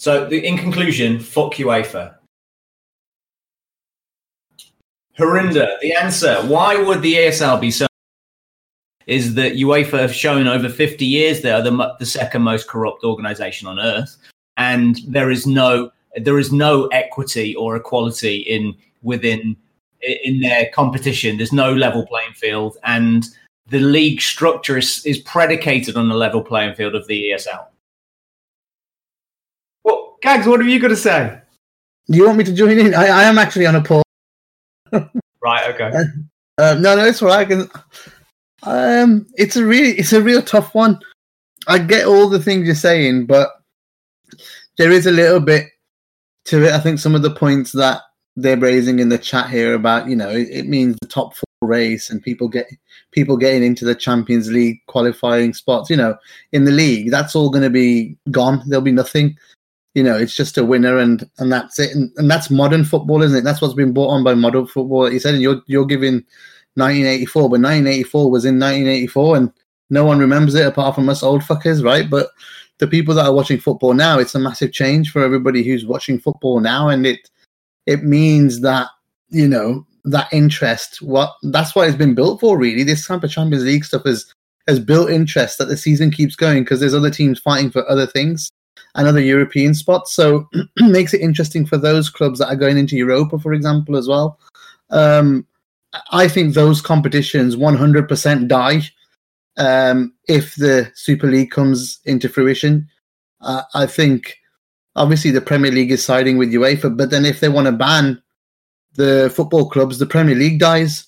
So, 0.00 0.24
the, 0.24 0.42
in 0.42 0.56
conclusion, 0.56 1.20
fuck 1.20 1.56
UEFA. 1.56 2.14
Harinder, 5.18 5.78
the 5.82 5.92
answer. 5.92 6.36
Why 6.36 6.82
would 6.82 7.02
the 7.02 7.16
ESL 7.16 7.60
be 7.60 7.70
so? 7.70 7.86
Is 9.06 9.34
that 9.34 9.56
UEFA 9.56 9.98
have 9.98 10.14
shown 10.14 10.46
over 10.46 10.70
50 10.70 11.04
years 11.04 11.42
they 11.42 11.50
are 11.50 11.60
the, 11.60 11.94
the 11.98 12.06
second 12.06 12.40
most 12.40 12.66
corrupt 12.66 13.04
organization 13.04 13.68
on 13.68 13.78
earth, 13.78 14.16
and 14.56 14.98
there 15.06 15.30
is 15.30 15.46
no 15.46 15.92
there 16.16 16.38
is 16.38 16.50
no 16.50 16.86
equity 16.86 17.54
or 17.54 17.76
equality 17.76 18.38
in 18.38 18.74
within 19.02 19.54
in 20.00 20.40
their 20.40 20.70
competition. 20.72 21.36
There's 21.36 21.52
no 21.52 21.74
level 21.74 22.06
playing 22.06 22.32
field, 22.32 22.78
and 22.84 23.26
the 23.66 23.80
league 23.80 24.22
structure 24.22 24.78
is, 24.78 25.04
is 25.04 25.18
predicated 25.18 25.98
on 25.98 26.08
the 26.08 26.14
level 26.14 26.42
playing 26.42 26.74
field 26.74 26.94
of 26.94 27.06
the 27.06 27.32
ESL. 27.32 27.66
Gags, 30.22 30.46
what 30.46 30.60
have 30.60 30.68
you 30.68 30.78
got 30.78 30.88
to 30.88 30.96
say? 30.96 31.40
Do 32.10 32.18
you 32.18 32.26
want 32.26 32.38
me 32.38 32.44
to 32.44 32.52
join 32.52 32.78
in? 32.78 32.94
I, 32.94 33.06
I 33.06 33.22
am 33.24 33.38
actually 33.38 33.66
on 33.66 33.76
a 33.76 33.82
poll. 33.82 34.02
Right, 34.92 35.74
okay. 35.74 35.90
Uh, 36.58 36.74
no, 36.74 36.94
no, 36.94 37.06
it's 37.06 37.22
all 37.22 37.28
right. 37.28 37.38
I 37.38 37.44
can, 37.46 37.70
um, 38.64 39.26
it's 39.36 39.56
a 39.56 39.64
really, 39.64 39.92
it's 39.92 40.12
a 40.12 40.20
real 40.20 40.42
tough 40.42 40.74
one. 40.74 41.00
I 41.68 41.78
get 41.78 42.06
all 42.06 42.28
the 42.28 42.38
things 42.38 42.66
you're 42.66 42.74
saying, 42.74 43.24
but 43.24 43.48
there 44.76 44.90
is 44.90 45.06
a 45.06 45.10
little 45.10 45.40
bit 45.40 45.68
to 46.46 46.66
it. 46.66 46.72
I 46.72 46.80
think 46.80 46.98
some 46.98 47.14
of 47.14 47.22
the 47.22 47.34
points 47.34 47.72
that 47.72 48.02
they're 48.36 48.58
raising 48.58 48.98
in 48.98 49.08
the 49.08 49.16
chat 49.16 49.48
here 49.48 49.72
about, 49.72 50.08
you 50.08 50.16
know, 50.16 50.28
it, 50.28 50.48
it 50.50 50.66
means 50.66 50.96
the 51.00 51.08
top 51.08 51.34
four 51.34 51.68
race 51.68 52.10
and 52.10 52.22
people 52.22 52.48
get 52.48 52.66
people 53.12 53.36
getting 53.36 53.62
into 53.62 53.86
the 53.86 53.94
Champions 53.94 54.50
League 54.50 54.80
qualifying 54.86 55.54
spots. 55.54 55.88
You 55.88 55.96
know, 55.96 56.16
in 56.52 56.64
the 56.64 56.72
league, 56.72 57.10
that's 57.10 57.34
all 57.34 57.48
going 57.48 57.64
to 57.64 57.70
be 57.70 58.18
gone. 58.30 58.62
There'll 58.66 58.82
be 58.82 58.92
nothing. 58.92 59.38
You 59.94 60.04
know, 60.04 60.16
it's 60.16 60.36
just 60.36 60.56
a 60.56 60.64
winner 60.64 60.98
and 60.98 61.28
and 61.38 61.52
that's 61.52 61.78
it. 61.78 61.94
And, 61.94 62.12
and 62.16 62.30
that's 62.30 62.50
modern 62.50 62.84
football, 62.84 63.22
isn't 63.22 63.36
it? 63.36 63.42
That's 63.42 63.60
what's 63.60 63.74
been 63.74 63.92
brought 63.92 64.10
on 64.10 64.22
by 64.24 64.34
modern 64.34 64.66
football. 64.66 65.12
You 65.12 65.18
said, 65.18 65.34
and 65.34 65.42
you're 65.42 65.62
you're 65.66 65.86
giving 65.86 66.24
1984, 66.74 67.42
but 67.42 67.60
1984 67.60 68.30
was 68.30 68.44
in 68.44 68.54
1984, 68.60 69.36
and 69.36 69.52
no 69.90 70.04
one 70.04 70.20
remembers 70.20 70.54
it 70.54 70.66
apart 70.66 70.94
from 70.94 71.08
us 71.08 71.22
old 71.22 71.42
fuckers, 71.42 71.84
right? 71.84 72.08
But 72.08 72.28
the 72.78 72.86
people 72.86 73.14
that 73.14 73.26
are 73.26 73.34
watching 73.34 73.58
football 73.58 73.92
now, 73.92 74.18
it's 74.18 74.34
a 74.34 74.38
massive 74.38 74.72
change 74.72 75.10
for 75.10 75.22
everybody 75.22 75.64
who's 75.64 75.84
watching 75.84 76.18
football 76.18 76.60
now, 76.60 76.88
and 76.88 77.06
it 77.06 77.28
it 77.86 78.04
means 78.04 78.60
that 78.60 78.88
you 79.30 79.48
know 79.48 79.86
that 80.04 80.32
interest. 80.32 81.02
What 81.02 81.32
that's 81.42 81.74
what 81.74 81.88
it's 81.88 81.98
been 81.98 82.14
built 82.14 82.40
for, 82.40 82.56
really. 82.56 82.84
This 82.84 83.06
type 83.06 83.24
of 83.24 83.30
Champions 83.30 83.64
League 83.64 83.84
stuff 83.84 84.04
has 84.04 84.32
has 84.68 84.78
built 84.78 85.10
interest 85.10 85.58
that 85.58 85.66
the 85.66 85.76
season 85.76 86.10
keeps 86.10 86.36
going 86.36 86.62
because 86.62 86.78
there's 86.78 86.94
other 86.94 87.10
teams 87.10 87.40
fighting 87.40 87.70
for 87.70 87.88
other 87.90 88.06
things 88.06 88.50
and 88.94 89.06
other 89.06 89.20
European 89.20 89.74
spots. 89.74 90.14
So 90.14 90.48
makes 90.76 91.14
it 91.14 91.20
interesting 91.20 91.66
for 91.66 91.78
those 91.78 92.10
clubs 92.10 92.38
that 92.38 92.48
are 92.48 92.56
going 92.56 92.78
into 92.78 92.96
Europa, 92.96 93.38
for 93.38 93.52
example, 93.52 93.96
as 93.96 94.08
well. 94.08 94.38
Um, 94.90 95.46
I 96.12 96.28
think 96.28 96.54
those 96.54 96.80
competitions 96.80 97.56
100% 97.56 98.48
die 98.48 98.82
um, 99.56 100.14
if 100.28 100.54
the 100.56 100.90
Super 100.94 101.26
League 101.26 101.50
comes 101.50 102.00
into 102.04 102.28
fruition. 102.28 102.88
Uh, 103.40 103.62
I 103.74 103.86
think 103.86 104.36
obviously 104.96 105.30
the 105.30 105.40
Premier 105.40 105.72
League 105.72 105.90
is 105.90 106.04
siding 106.04 106.38
with 106.38 106.52
UEFA, 106.52 106.96
but 106.96 107.10
then 107.10 107.24
if 107.24 107.40
they 107.40 107.48
want 107.48 107.66
to 107.66 107.72
ban 107.72 108.22
the 108.94 109.32
football 109.34 109.68
clubs, 109.68 109.98
the 109.98 110.06
Premier 110.06 110.34
League 110.34 110.60
dies. 110.60 111.06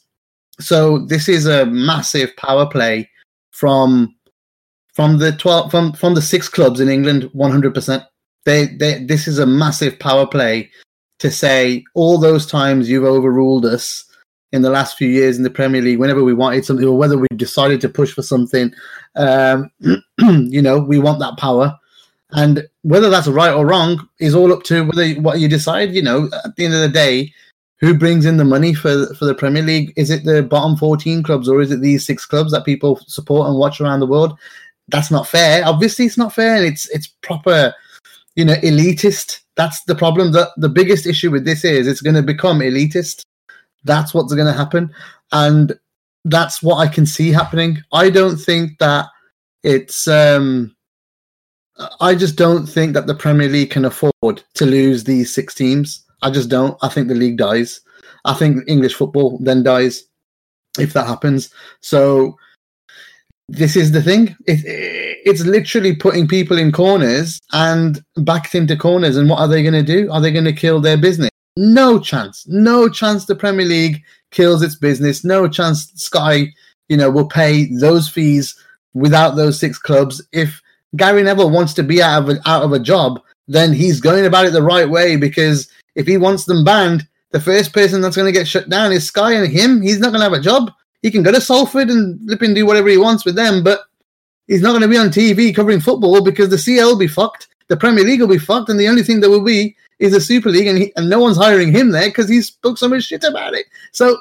So 0.60 0.98
this 1.06 1.28
is 1.28 1.46
a 1.46 1.66
massive 1.66 2.36
power 2.36 2.66
play 2.66 3.08
from 3.50 4.14
from 4.93 5.18
the 5.18 5.32
12 5.32 5.70
from 5.70 5.93
from 5.93 6.14
the 6.14 6.22
six 6.22 6.49
clubs 6.49 6.80
in 6.80 6.88
England 6.88 7.30
100%. 7.34 8.07
They 8.45 8.66
they 8.66 9.05
this 9.05 9.26
is 9.28 9.38
a 9.38 9.47
massive 9.47 9.99
power 9.99 10.26
play 10.26 10.70
to 11.18 11.30
say 11.30 11.84
all 11.95 12.18
those 12.18 12.47
times 12.47 12.88
you've 12.90 13.05
overruled 13.05 13.64
us 13.64 14.05
in 14.53 14.62
the 14.62 14.70
last 14.70 14.97
few 14.97 15.09
years 15.09 15.38
in 15.38 15.43
the 15.43 15.51
Premier 15.51 15.80
League, 15.80 15.99
whenever 15.99 16.22
we 16.22 16.34
wanted 16.34 16.64
something 16.64 16.86
or 16.86 16.97
whether 16.97 17.16
we 17.16 17.26
decided 17.36 17.80
to 17.80 17.88
push 17.88 18.12
for 18.12 18.22
something, 18.22 18.72
um, 19.16 19.70
you 20.20 20.61
know, 20.61 20.78
we 20.78 20.99
want 20.99 21.20
that 21.20 21.38
power. 21.38 21.76
And 22.32 22.66
whether 22.82 23.11
that's 23.11 23.28
right 23.28 23.53
or 23.53 23.66
wrong 23.66 24.09
is 24.18 24.34
all 24.34 24.53
up 24.53 24.62
to 24.64 24.84
whether 24.84 25.09
what 25.20 25.40
you 25.40 25.49
decide. 25.49 25.93
You 25.93 26.03
know, 26.03 26.28
at 26.45 26.57
the 26.57 26.64
end 26.64 26.74
of 26.74 26.80
the 26.80 26.88
day, 26.88 27.32
who 27.78 27.95
brings 27.95 28.24
in 28.24 28.36
the 28.36 28.45
money 28.45 28.72
for 28.72 29.12
for 29.14 29.26
the 29.26 29.34
Premier 29.34 29.62
League? 29.62 29.93
Is 29.97 30.09
it 30.09 30.24
the 30.24 30.43
bottom 30.43 30.76
fourteen 30.76 31.22
clubs 31.22 31.47
or 31.49 31.61
is 31.61 31.70
it 31.70 31.82
these 31.82 32.07
six 32.07 32.24
clubs 32.24 32.53
that 32.53 32.64
people 32.64 33.01
support 33.07 33.49
and 33.49 33.59
watch 33.59 33.80
around 33.80 34.01
the 34.01 34.07
world? 34.07 34.38
That's 34.88 35.10
not 35.10 35.28
fair. 35.28 35.66
Obviously, 35.66 36.06
it's 36.06 36.18
not 36.18 36.34
fair. 36.34 36.64
It's 36.64 36.88
it's 36.90 37.06
proper, 37.22 37.74
you 38.34 38.44
know, 38.44 38.54
elitist. 38.56 39.40
That's 39.56 39.82
the 39.84 39.94
problem. 39.94 40.32
The 40.32 40.50
the 40.56 40.68
biggest 40.68 41.06
issue 41.06 41.30
with 41.30 41.44
this 41.44 41.64
is 41.64 41.86
it's 41.86 42.02
going 42.02 42.16
to 42.16 42.22
become 42.22 42.60
elitist. 42.60 43.22
That's 43.84 44.14
what's 44.14 44.34
going 44.34 44.46
to 44.46 44.52
happen, 44.52 44.92
and 45.32 45.78
that's 46.24 46.62
what 46.62 46.76
I 46.76 46.86
can 46.86 47.06
see 47.06 47.30
happening. 47.30 47.82
I 47.92 48.10
don't 48.10 48.36
think 48.36 48.78
that 48.78 49.06
it's. 49.62 50.08
um 50.08 50.74
I 52.00 52.14
just 52.14 52.36
don't 52.36 52.66
think 52.66 52.92
that 52.94 53.06
the 53.06 53.14
Premier 53.14 53.48
League 53.48 53.70
can 53.70 53.86
afford 53.86 54.12
to 54.54 54.66
lose 54.66 55.04
these 55.04 55.34
six 55.34 55.54
teams. 55.54 56.04
I 56.20 56.30
just 56.30 56.48
don't. 56.48 56.76
I 56.82 56.88
think 56.88 57.08
the 57.08 57.14
league 57.14 57.38
dies. 57.38 57.80
I 58.24 58.34
think 58.34 58.62
English 58.68 58.94
football 58.94 59.38
then 59.38 59.62
dies 59.62 60.04
if 60.78 60.92
that 60.92 61.06
happens. 61.06 61.50
So 61.80 62.36
this 63.49 63.76
is 63.76 63.93
the 63.93 64.03
thing. 64.03 64.36
It, 64.47 64.61
it's 65.24 65.45
literally 65.45 65.95
putting 65.95 66.26
people 66.26 66.59
in 66.59 66.72
corners 66.72 67.40
and 67.53 68.03
backed 68.16 68.55
into 68.55 68.76
corners. 68.76 69.16
And 69.16 69.28
what 69.28 69.40
are 69.40 69.49
they 69.49 69.62
going 69.62 69.74
to 69.74 69.82
do? 69.82 70.11
Are 70.11 70.20
they 70.20 70.32
going 70.32 70.45
to 70.45 70.53
kill 70.53 70.80
their 70.80 70.97
business? 70.97 71.30
No 71.57 71.99
chance. 71.99 72.47
No 72.49 72.88
chance. 72.88 73.26
The 73.26 73.34
Premier 73.34 73.66
League 73.66 74.03
kills 74.30 74.62
its 74.62 74.74
business. 74.74 75.24
No 75.24 75.49
chance. 75.49 75.93
Sky, 75.95 76.47
you 76.88 76.97
know, 76.97 77.11
will 77.11 77.28
pay 77.28 77.66
those 77.76 78.09
fees 78.09 78.57
without 78.95 79.36
those 79.36 79.59
six 79.59 79.78
clubs. 79.78 80.22
If 80.32 80.61
Gary 80.97 81.22
Neville 81.22 81.51
wants 81.51 81.74
to 81.74 81.82
be 81.82 82.03
out 82.03 82.22
of 82.22 82.28
a, 82.30 82.49
out 82.49 82.62
of 82.62 82.72
a 82.72 82.78
job, 82.78 83.20
then 83.49 83.72
he's 83.72 84.01
going 84.01 84.24
about 84.24 84.47
it 84.47 84.53
the 84.53 84.62
right 84.62 84.88
way 84.88 85.16
because 85.16 85.68
if 85.95 86.07
he 86.07 86.16
wants 86.16 86.45
them 86.45 86.64
banned, 86.64 87.07
the 87.32 87.40
first 87.40 87.72
person 87.72 88.01
that's 88.01 88.16
going 88.16 88.32
to 88.32 88.38
get 88.38 88.47
shut 88.47 88.68
down 88.68 88.93
is 88.93 89.07
Sky 89.07 89.32
and 89.32 89.51
him. 89.51 89.82
He's 89.82 89.99
not 89.99 90.11
going 90.11 90.20
to 90.20 90.24
have 90.24 90.32
a 90.32 90.40
job. 90.40 90.70
He 91.03 91.11
can 91.11 91.22
go 91.22 91.32
to 91.32 91.40
Salford 91.40 91.90
and 91.90 92.20
flip 92.26 92.42
and 92.42 92.55
do 92.55 92.64
whatever 92.64 92.88
he 92.88 92.96
wants 92.96 93.24
with 93.24 93.34
them, 93.34 93.62
but 93.62 93.80
he's 94.46 94.62
not 94.62 94.70
going 94.70 94.82
to 94.82 94.88
be 94.88 94.96
on 94.96 95.09
TV 95.09 95.55
covering 95.55 95.80
football 95.80 96.22
because 96.22 96.48
the 96.48 96.59
CL 96.59 96.90
will 96.90 96.98
be 96.98 97.09
fucked. 97.09 97.48
the 97.68 97.76
Premier 97.76 98.05
League 98.05 98.20
will 98.20 98.28
be 98.28 98.38
fucked, 98.38 98.68
and 98.68 98.78
the 98.78 98.88
only 98.88 99.03
thing 99.03 99.20
that 99.20 99.30
will 99.30 99.44
be 99.44 99.76
is 99.98 100.14
a 100.14 100.20
Super 100.20 100.50
League, 100.50 100.66
and, 100.66 100.78
he, 100.78 100.92
and 100.96 101.09
no 101.09 101.20
one's 101.20 101.36
hiring 101.36 101.72
him 101.72 101.90
there 101.90 102.09
because 102.09 102.28
he 102.28 102.40
spoke 102.42 102.76
so 102.76 102.88
much 102.88 103.05
shit 103.05 103.24
about 103.24 103.55
it. 103.55 103.66
So, 103.92 104.16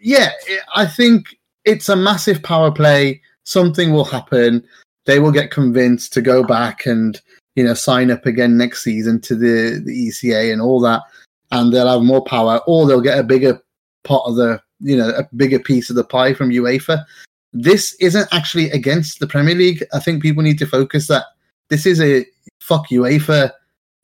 yeah, 0.00 0.30
I 0.74 0.86
think 0.86 1.36
it's 1.64 1.88
a 1.88 1.96
massive 1.96 2.42
power 2.42 2.70
play. 2.70 3.20
Something 3.44 3.92
will 3.92 4.04
happen. 4.04 4.64
They 5.06 5.18
will 5.18 5.32
get 5.32 5.50
convinced 5.50 6.12
to 6.14 6.22
go 6.22 6.42
back 6.42 6.86
and 6.86 7.20
you 7.56 7.64
know 7.64 7.74
sign 7.74 8.10
up 8.10 8.26
again 8.26 8.56
next 8.56 8.84
season 8.84 9.20
to 9.22 9.34
the 9.34 9.82
the 9.84 10.08
ECA 10.08 10.52
and 10.52 10.62
all 10.62 10.80
that, 10.80 11.02
and 11.50 11.72
they'll 11.72 11.88
have 11.88 12.02
more 12.02 12.24
power, 12.24 12.60
or 12.66 12.86
they'll 12.86 13.00
get 13.00 13.18
a 13.18 13.24
bigger 13.24 13.60
part 14.04 14.22
of 14.26 14.36
the 14.36 14.62
you 14.80 14.96
know 14.96 15.10
a 15.10 15.28
bigger 15.36 15.58
piece 15.58 15.90
of 15.90 15.96
the 15.96 16.04
pie 16.04 16.34
from 16.34 16.50
UEFA. 16.50 17.04
This 17.52 17.94
isn't 18.00 18.28
actually 18.32 18.70
against 18.70 19.18
the 19.20 19.26
Premier 19.26 19.54
League. 19.54 19.84
I 19.92 19.98
think 20.00 20.22
people 20.22 20.42
need 20.42 20.58
to 20.60 20.66
focus 20.66 21.08
that 21.08 21.24
this 21.68 21.86
is 21.86 22.00
a 22.00 22.24
fuck 22.60 22.88
UEFA 22.88 23.52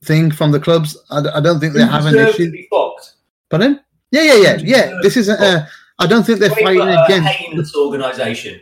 thing 0.05 0.31
from 0.31 0.53
the 0.53 0.61
clubs. 0.61 0.97
I, 1.11 1.19
I 1.35 1.41
don't 1.41 1.61
think 1.61 1.75
they 1.75 1.83
Who 1.83 1.89
have 1.89 2.07
an 2.07 2.17
issue. 2.19 2.47
to 2.47 2.51
be 2.53 2.69
fucked? 2.71 3.15
Pardon? 3.51 3.81
Yeah, 4.11 4.23
yeah, 4.23 4.35
yeah, 4.35 4.57
yeah. 4.63 4.99
This 5.03 5.17
isn't. 5.17 5.39
be 5.41 5.67
I 5.99 6.07
don't 6.07 6.25
think 6.25 6.41
they're 6.41 6.51
fighting 6.51 6.83
against. 6.83 7.29
heinous 7.29 7.75
organisation. 7.77 8.61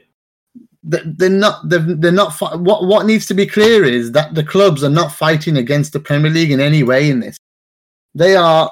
they're 0.85 1.31
not 1.31 1.67
they're, 1.69 1.81
they're 1.81 2.13
not 2.13 2.39
what 2.61 2.85
what 2.87 3.07
needs 3.07 3.27
to 3.27 3.35
be 3.35 3.47
clear 3.47 3.85
is 3.85 4.13
that 4.13 4.35
the 4.35 4.45
clubs 4.45 4.85
are 4.85 4.91
not 4.91 5.11
fighting 5.13 5.57
against 5.57 5.93
the 5.95 6.01
Premier 6.01 6.31
League 6.31 6.51
in 6.53 6.61
any 6.61 6.83
way 6.83 7.09
in 7.11 7.21
this. 7.21 7.37
They 8.15 8.37
are 8.37 8.71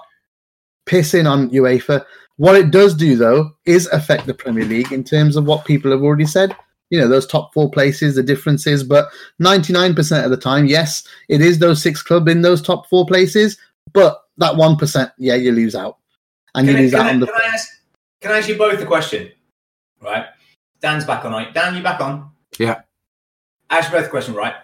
pissing 0.86 1.28
on 1.30 1.50
UEFA. 1.50 2.04
What 2.36 2.56
it 2.56 2.70
does 2.70 2.94
do 2.94 3.16
though 3.16 3.52
is 3.64 3.86
affect 3.88 4.26
the 4.26 4.34
Premier 4.34 4.64
League 4.64 4.92
in 4.92 5.04
terms 5.04 5.36
of 5.36 5.44
what 5.44 5.64
people 5.64 5.90
have 5.90 6.02
already 6.02 6.26
said. 6.26 6.56
You 6.90 7.00
know, 7.00 7.08
those 7.08 7.26
top 7.26 7.54
four 7.54 7.70
places, 7.70 8.16
the 8.16 8.22
differences, 8.22 8.84
but 8.84 9.08
99% 9.40 10.24
of 10.24 10.30
the 10.30 10.36
time, 10.36 10.66
yes, 10.66 11.02
it 11.30 11.40
is 11.40 11.58
those 11.58 11.82
six 11.82 12.02
clubs 12.02 12.30
in 12.30 12.42
those 12.42 12.60
top 12.60 12.86
four 12.86 13.06
places, 13.06 13.56
but 13.94 14.24
that 14.36 14.54
1%, 14.54 15.12
yeah, 15.16 15.34
you 15.34 15.52
lose 15.52 15.74
out. 15.74 15.96
And 16.54 16.66
Can 16.66 16.76
you 16.76 16.80
I, 16.80 16.82
lose 16.82 16.90
can, 16.92 17.00
out 17.00 17.06
I, 17.06 17.10
on 17.10 17.20
the 17.20 17.26
can 17.26 17.34
I 17.34 17.46
ask? 17.46 17.68
Can 18.20 18.32
I 18.32 18.38
ask 18.38 18.48
you 18.48 18.58
both 18.58 18.80
a 18.80 18.86
question? 18.86 19.32
Right, 20.02 20.26
Dan's 20.80 21.06
back 21.06 21.24
on. 21.24 21.32
Right, 21.32 21.54
Dan, 21.54 21.74
you 21.76 21.82
back 21.82 22.00
on? 22.00 22.30
Yeah. 22.58 22.82
Ask 23.70 23.90
you 23.90 23.98
both 23.98 24.08
a 24.08 24.10
question. 24.10 24.34
Right, 24.34 24.54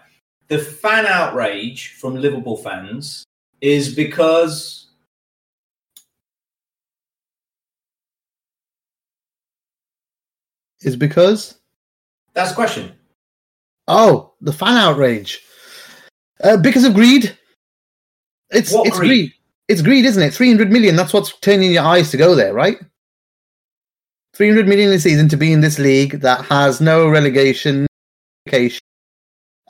the 0.49 0.59
fan 0.59 1.07
outrage 1.07 1.95
from 1.95 2.15
Liverpool 2.15 2.57
fans 2.57 3.25
is 3.61 3.95
because 3.95 4.88
is 10.81 10.95
because 10.95 11.59
that's 12.33 12.49
the 12.49 12.55
question. 12.55 12.93
Oh, 13.87 14.33
the 14.41 14.53
fan 14.53 14.77
outrage. 14.77 15.41
Uh, 16.43 16.57
because 16.57 16.83
of 16.85 16.93
greed. 16.93 17.35
It's 18.51 18.71
What 18.71 18.87
it's 18.87 18.97
greed? 18.97 19.09
greed. 19.09 19.33
It's 19.67 19.81
greed, 19.81 20.05
isn't 20.05 20.21
it? 20.23 20.33
300 20.33 20.71
million. 20.71 20.95
That's 20.95 21.13
what's 21.13 21.37
turning 21.39 21.71
your 21.71 21.83
eyes 21.83 22.09
to 22.11 22.17
go 22.17 22.33
there, 22.35 22.53
right? 22.53 22.77
300 24.35 24.67
million 24.67 24.91
a 24.91 24.99
season 24.99 25.27
to 25.29 25.37
be 25.37 25.51
in 25.51 25.61
this 25.61 25.79
league 25.79 26.21
that 26.21 26.45
has 26.45 26.79
no 26.79 27.09
relegation, 27.09 27.85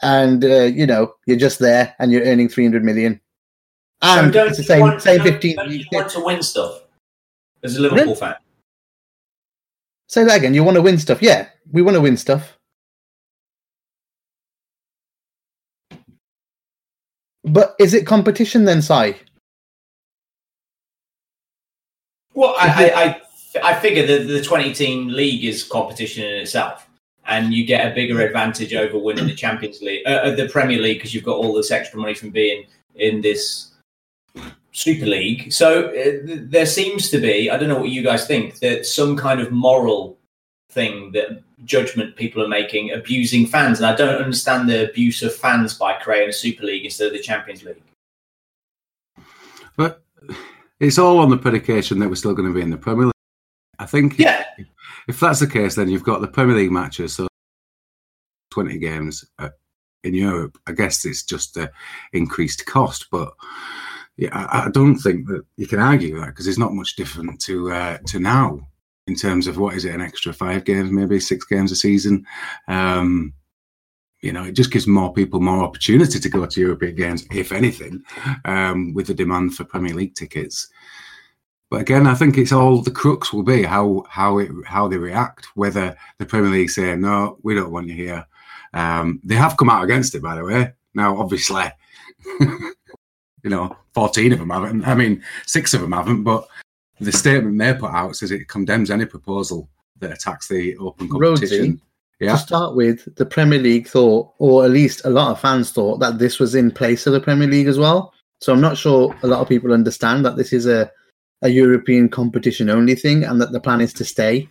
and 0.01 0.45
uh, 0.45 0.63
you 0.63 0.85
know 0.85 1.13
you're 1.25 1.37
just 1.37 1.59
there 1.59 1.95
and 1.99 2.11
you're 2.11 2.23
earning 2.23 2.47
300 2.47 2.83
million. 2.83 3.19
And 4.01 4.27
so 4.27 4.31
don't 4.31 4.47
it's 4.49 4.57
the 4.57 4.63
same 4.63 4.81
want, 4.81 5.01
same 5.01 5.21
15. 5.21 5.55
don't 5.55 5.71
you 5.71 5.85
want 5.91 6.09
to 6.11 6.23
win 6.23 6.43
stuff 6.43 6.83
as 7.63 7.77
a 7.77 7.81
Liverpool 7.81 8.15
fan? 8.15 8.35
Say 10.09 10.23
that 10.23 10.37
again. 10.37 10.55
You 10.55 10.63
want 10.63 10.75
to 10.75 10.81
win 10.81 10.97
stuff? 10.97 11.21
Yeah, 11.21 11.47
we 11.71 11.83
want 11.83 11.93
to 11.95 12.01
win 12.01 12.17
stuff. 12.17 12.57
But 17.43 17.75
is 17.79 17.93
it 17.93 18.07
competition 18.07 18.65
then, 18.65 18.81
Si? 18.81 19.15
Well, 22.33 22.55
I, 22.59 23.21
I, 23.55 23.61
I, 23.63 23.71
I 23.71 23.79
figure 23.79 24.05
that 24.05 24.27
the 24.27 24.41
20 24.41 24.73
team 24.73 25.07
league 25.09 25.45
is 25.45 25.63
competition 25.63 26.25
in 26.25 26.41
itself. 26.41 26.87
And 27.27 27.53
you 27.53 27.63
get 27.63 27.85
a 27.85 27.93
bigger 27.93 28.21
advantage 28.21 28.73
over 28.73 28.97
winning 28.97 29.27
the 29.27 29.35
Champions 29.35 29.79
League, 29.83 30.01
uh, 30.07 30.09
uh, 30.09 30.35
the 30.35 30.49
Premier 30.49 30.79
League, 30.79 30.97
because 30.97 31.13
you've 31.13 31.23
got 31.23 31.37
all 31.37 31.53
this 31.53 31.69
extra 31.69 31.99
money 31.99 32.15
from 32.15 32.31
being 32.31 32.65
in 32.95 33.21
this 33.21 33.73
Super 34.79 35.05
League. 35.05 35.51
So 35.51 35.89
uh, 35.89 36.19
there 36.23 36.65
seems 36.65 37.09
to 37.09 37.19
be, 37.19 37.49
I 37.51 37.57
don't 37.57 37.67
know 37.67 37.79
what 37.79 37.89
you 37.89 38.01
guys 38.01 38.25
think, 38.25 38.59
that 38.59 38.85
some 38.85 39.17
kind 39.17 39.41
of 39.41 39.51
moral 39.51 40.17
thing 40.71 41.11
that 41.11 41.43
judgment 41.65 42.15
people 42.15 42.41
are 42.41 42.47
making 42.47 42.93
abusing 42.93 43.45
fans. 43.45 43.79
And 43.79 43.85
I 43.87 43.95
don't 43.95 44.21
understand 44.21 44.69
the 44.69 44.89
abuse 44.89 45.21
of 45.21 45.35
fans 45.35 45.73
by 45.73 45.93
creating 45.93 46.29
a 46.29 46.33
Super 46.33 46.63
League 46.63 46.85
instead 46.85 47.07
of 47.07 47.13
the 47.13 47.19
Champions 47.19 47.63
League. 47.63 47.81
But 49.75 50.01
it's 50.79 50.97
all 50.97 51.19
on 51.19 51.29
the 51.29 51.37
predication 51.37 51.99
that 51.99 52.07
we're 52.07 52.15
still 52.15 52.33
going 52.33 52.47
to 52.47 52.55
be 52.55 52.61
in 52.61 52.69
the 52.69 52.77
Premier 52.77 53.05
League. 53.07 53.13
I 53.79 53.85
think 53.85 54.17
Yeah. 54.17 54.45
if 55.09 55.19
that's 55.19 55.41
the 55.41 55.47
case, 55.47 55.75
then 55.75 55.89
you've 55.89 56.03
got 56.03 56.21
the 56.21 56.27
Premier 56.27 56.55
League 56.55 56.71
matches, 56.71 57.15
so 57.15 57.27
20 58.51 58.77
games 58.77 59.25
uh, 59.39 59.49
in 60.05 60.13
Europe. 60.13 60.57
I 60.67 60.71
guess 60.71 61.03
it's 61.03 61.23
just 61.23 61.53
the 61.55 61.69
increased 62.13 62.65
cost, 62.65 63.07
but 63.11 63.33
yeah, 64.19 64.29
I, 64.33 64.65
I 64.65 64.69
don't 64.69 64.97
think 64.97 65.27
that 65.27 65.45
you 65.55 65.65
can 65.65 65.79
argue 65.79 66.19
that 66.19 66.27
because 66.27 66.45
it's 66.45 66.57
not 66.57 66.73
much 66.73 66.97
different 66.97 67.39
to 67.41 67.71
uh, 67.71 67.97
to 68.07 68.19
now 68.19 68.67
in 69.07 69.15
terms 69.15 69.47
of 69.47 69.57
what 69.57 69.75
is 69.75 69.85
it, 69.85 69.95
an 69.95 70.01
extra 70.01 70.33
five 70.33 70.65
games, 70.65 70.91
maybe 70.91 71.19
six 71.19 71.45
games 71.45 71.71
a 71.71 71.75
season. 71.75 72.25
Um, 72.67 73.33
you 74.21 74.33
know, 74.33 74.43
it 74.43 74.51
just 74.51 74.71
gives 74.71 74.85
more 74.85 75.13
people 75.13 75.39
more 75.39 75.63
opportunity 75.63 76.19
to 76.19 76.29
go 76.29 76.45
to 76.45 76.59
European 76.59 76.95
games, 76.95 77.25
if 77.31 77.53
anything, 77.53 78.03
um, 78.43 78.93
with 78.93 79.07
the 79.07 79.13
demand 79.13 79.55
for 79.55 79.63
Premier 79.63 79.95
League 79.95 80.15
tickets. 80.15 80.67
But 81.69 81.79
again, 81.81 82.05
I 82.05 82.13
think 82.13 82.37
it's 82.37 82.51
all 82.51 82.81
the 82.81 82.91
crux 82.91 83.31
will 83.31 83.43
be 83.43 83.63
how 83.63 84.03
how 84.09 84.39
it 84.39 84.51
how 84.65 84.89
they 84.89 84.97
react. 84.97 85.47
Whether 85.55 85.95
the 86.17 86.25
Premier 86.25 86.51
League 86.51 86.71
say 86.71 86.93
no, 86.97 87.37
we 87.41 87.55
don't 87.55 87.71
want 87.71 87.87
you 87.87 87.93
here. 87.93 88.25
Um, 88.73 89.21
they 89.23 89.35
have 89.35 89.55
come 89.55 89.69
out 89.69 89.85
against 89.85 90.13
it, 90.13 90.21
by 90.21 90.35
the 90.35 90.43
way. 90.43 90.73
Now, 90.93 91.17
obviously, 91.17 91.65
you 93.43 93.49
know, 93.49 93.75
fourteen 93.93 94.33
of 94.33 94.39
them 94.39 94.49
haven't. 94.49 94.85
I 94.85 94.95
mean, 94.95 95.23
six 95.45 95.73
of 95.73 95.81
them 95.81 95.91
haven't. 95.91 96.23
But 96.23 96.47
the 96.99 97.11
statement 97.11 97.57
they 97.57 97.73
put 97.73 97.91
out 97.91 98.15
says 98.15 98.31
it 98.31 98.47
condemns 98.47 98.91
any 98.91 99.05
proposal 99.05 99.69
that 99.99 100.11
attacks 100.11 100.47
the 100.47 100.75
open 100.77 101.09
competition. 101.09 101.73
Rhodesy, 101.73 101.79
Yeah, 102.19 102.33
To 102.33 102.37
start 102.37 102.75
with, 102.75 103.15
the 103.15 103.25
Premier 103.25 103.59
League 103.59 103.87
thought, 103.87 104.33
or 104.39 104.65
at 104.65 104.71
least 104.71 105.05
a 105.05 105.09
lot 105.09 105.31
of 105.31 105.39
fans 105.39 105.71
thought, 105.71 105.99
that 105.99 106.19
this 106.19 106.39
was 106.39 106.55
in 106.55 106.71
place 106.71 107.07
of 107.07 107.13
the 107.13 107.21
Premier 107.21 107.47
League 107.47 107.67
as 107.67 107.77
well. 107.79 108.13
So 108.41 108.53
I'm 108.53 108.61
not 108.61 108.77
sure 108.77 109.15
a 109.23 109.27
lot 109.27 109.41
of 109.41 109.49
people 109.49 109.73
understand 109.73 110.25
that 110.25 110.35
this 110.37 110.53
is 110.53 110.65
a, 110.65 110.91
a 111.41 111.49
European 111.49 112.09
competition 112.09 112.69
only 112.69 112.95
thing 112.95 113.23
and 113.23 113.41
that 113.41 113.51
the 113.51 113.59
plan 113.59 113.81
is 113.81 113.93
to 113.93 114.05
stay 114.05 114.49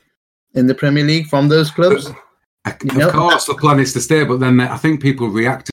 in 0.54 0.66
the 0.66 0.74
Premier 0.74 1.04
League 1.04 1.26
from 1.26 1.48
those 1.48 1.70
clubs. 1.70 2.06
Of 2.06 2.76
You 2.84 2.98
know, 2.98 3.10
course, 3.10 3.46
the 3.46 3.54
plan 3.54 3.80
is 3.80 3.92
to 3.94 4.00
stay, 4.00 4.24
but 4.24 4.40
then 4.40 4.60
I 4.60 4.76
think 4.76 5.00
people 5.00 5.28
reacted 5.28 5.72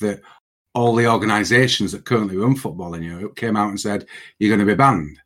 that 0.00 0.20
all 0.74 0.94
the 0.94 1.06
organisations 1.06 1.92
that 1.92 2.04
currently 2.04 2.36
run 2.36 2.56
football 2.56 2.94
in 2.94 3.02
Europe 3.02 3.36
came 3.36 3.56
out 3.56 3.68
and 3.68 3.80
said 3.80 4.06
you're 4.38 4.54
going 4.54 4.66
to 4.66 4.72
be 4.72 4.76
banned. 4.76 5.18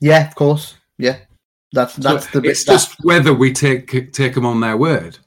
Yeah, 0.00 0.26
of 0.26 0.34
course. 0.34 0.76
Yeah. 0.96 1.18
That's 1.72 1.96
that's 1.96 2.24
So 2.24 2.30
the 2.32 2.40
bit 2.40 2.50
it's 2.52 2.64
that- 2.64 2.72
just 2.72 2.96
whether 3.02 3.34
we 3.34 3.52
take 3.52 4.12
take 4.12 4.34
them 4.34 4.46
on 4.46 4.60
their 4.60 4.76
word. 4.76 5.18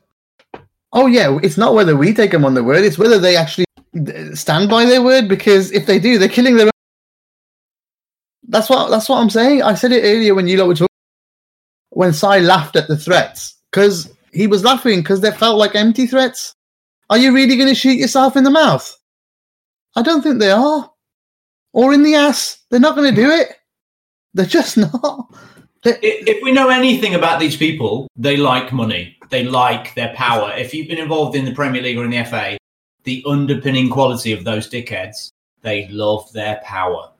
Oh 0.93 1.06
yeah, 1.08 1.38
it's 1.43 1.58
not 1.58 1.74
whether 1.74 1.95
we 1.95 2.14
take 2.14 2.32
them 2.32 2.43
on 2.43 2.54
the 2.54 2.64
word; 2.64 2.84
it's 2.84 2.97
whether 2.97 3.20
they 3.20 3.38
actually 3.38 3.66
stand 4.34 4.70
by 4.70 4.86
their 4.86 5.02
word. 5.04 5.30
Because 5.30 5.72
if 5.72 5.86
they 5.86 5.99
do, 5.99 6.18
they're 6.18 6.28
killing 6.28 6.58
their. 6.58 6.66
Own. 6.66 6.72
That's 8.47 8.70
what 8.70 8.89
that's 8.89 9.08
what 9.08 9.20
I'm 9.20 9.30
saying. 9.30 9.62
I 9.62 9.76
said 9.76 9.91
it 9.91 10.04
earlier 10.04 10.34
when 10.36 10.47
you 10.47 10.58
lot 10.58 10.68
were 10.68 10.74
talking. 10.74 10.88
When 11.91 12.12
Si 12.14 12.39
laughed 12.39 12.76
at 12.76 12.88
the 12.88 12.97
threats, 12.97 13.56
because 13.72 14.12
he 14.34 14.47
was 14.47 14.64
laughing 14.64 14.99
because 15.02 15.22
they 15.22 15.32
felt 15.32 15.58
like 15.60 15.76
empty 15.76 16.08
threats. 16.08 16.54
Are 17.12 17.18
you 17.18 17.34
really 17.34 17.57
going 17.57 17.68
to 17.68 17.76
shoot 17.76 17.97
yourself 17.99 18.38
in 18.38 18.45
the 18.45 18.49
mouth? 18.49 18.97
I 19.97 20.01
don't 20.01 20.22
think 20.22 20.39
they 20.39 20.49
are, 20.51 20.89
or 21.74 21.93
in 21.93 22.03
the 22.03 22.16
ass. 22.16 22.64
They're 22.72 22.80
not 22.80 22.95
going 22.95 23.14
to 23.14 23.22
do 23.22 23.30
it. 23.30 23.49
They're 24.34 24.45
just 24.45 24.78
not. 24.78 25.28
They- 25.84 25.95
I- 25.95 25.99
If 26.01 26.41
we 26.41 26.53
know 26.53 26.70
anything 26.70 27.14
about 27.14 27.41
these 27.41 27.57
people, 27.57 28.07
they 28.16 28.38
like 28.38 28.72
money. 28.72 29.18
They 29.30 29.43
like 29.43 29.93
their 29.95 30.14
power. 30.16 30.53
If 30.57 30.74
you've 30.74 30.88
been 30.88 30.99
involved 30.99 31.36
in 31.36 31.43
the 31.43 31.53
Premier 31.53 31.82
League 31.82 31.97
or 31.97 32.05
in 32.05 32.12
the 32.12 32.24
FA, 32.24 32.57
the 33.03 33.24
underpinning 33.28 33.89
quality 33.89 34.32
of 34.32 34.45
those 34.45 34.70
dickheads, 34.70 35.28
they 35.64 35.89
love 35.89 36.32
their 36.32 36.62
power. 36.64 37.12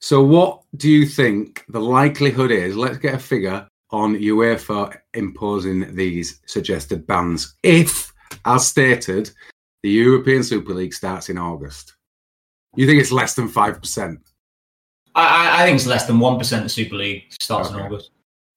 So, 0.00 0.22
what 0.22 0.62
do 0.76 0.88
you 0.88 1.04
think 1.04 1.62
the 1.68 1.80
likelihood 1.80 2.50
is? 2.50 2.74
Let's 2.74 2.96
get 2.96 3.14
a 3.14 3.18
figure 3.18 3.68
on 3.92 4.16
UEFA 4.16 4.96
imposing 5.14 5.94
these 5.94 6.40
suggested 6.46 7.06
bans 7.06 7.56
if, 7.62 8.12
as 8.44 8.66
stated, 8.66 9.30
the 9.82 9.90
European 9.90 10.42
Super 10.42 10.74
League 10.74 10.94
starts 10.94 11.28
in 11.28 11.38
August. 11.38 11.96
You 12.76 12.86
think 12.86 13.00
it's 13.00 13.12
less 13.12 13.34
than 13.34 13.48
5%? 13.48 14.18
I, 15.14 15.62
I 15.62 15.66
think 15.66 15.76
it's 15.76 15.86
less 15.86 16.06
than 16.06 16.18
1% 16.18 16.62
the 16.62 16.68
Super 16.68 16.96
League 16.96 17.24
starts 17.40 17.70
okay. 17.70 17.78
in 17.78 17.86
August. 17.86 18.10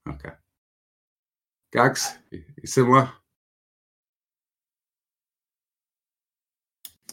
Okay. 0.07 0.29
Gags, 1.71 2.17
similar? 2.65 3.09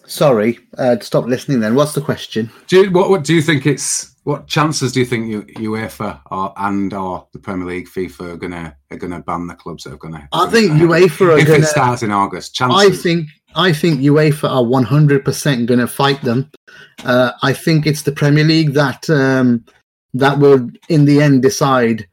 Sorry, 0.07 0.59
uh, 0.77 0.99
stop 1.01 1.27
listening 1.27 1.61
then. 1.61 1.75
What's 1.77 1.95
the 1.95 2.01
question? 2.01 2.51
Do 2.67 2.83
you, 2.83 2.91
what, 2.91 3.11
what 3.11 3.25
do 3.25 3.33
you 3.33 3.41
think 3.41 3.65
it's 3.65 4.10
what 4.25 4.47
chances 4.47 4.93
do 4.93 5.01
you 5.01 5.07
think 5.07 5.49
UEFA 5.57 6.21
or 6.31 6.53
and 6.57 6.93
or 6.93 7.27
the 7.33 7.39
Premier 7.39 7.67
League, 7.67 7.89
FIFA 7.89 8.35
are 8.35 8.37
gonna 8.37 8.77
are 8.91 8.97
gonna 8.99 9.21
ban 9.21 9.47
the 9.47 9.55
clubs 9.55 9.85
that 9.85 9.95
are 9.95 9.99
gonna? 9.99 10.29
I 10.33 10.47
think 10.51 10.73
UEFA 10.73 11.35
are 11.35 11.39
if 11.39 11.47
gonna. 11.47 11.61
it 11.61 11.67
starts 11.67 12.03
in 12.03 12.11
August. 12.11 12.55
Chances. 12.55 12.79
I 12.79 12.91
think 12.95 13.29
I 13.55 13.73
think 13.73 14.01
UEFA 14.01 14.49
are 14.51 14.65
one 14.65 14.85
hundred 14.85 15.25
percent 15.25 15.67
going 15.67 15.81
to 15.81 15.87
fight 15.87 16.21
them. 16.23 16.51
Uh, 17.05 17.33
I 17.43 17.53
think 17.53 17.87
it's 17.87 18.03
the 18.03 18.13
Premier 18.13 18.45
League 18.45 18.75
that 18.75 19.09
um, 19.09 19.65
that 20.15 20.39
will, 20.39 20.69
in 20.89 21.05
the 21.07 21.21
end, 21.21 21.43
decide. 21.43 22.07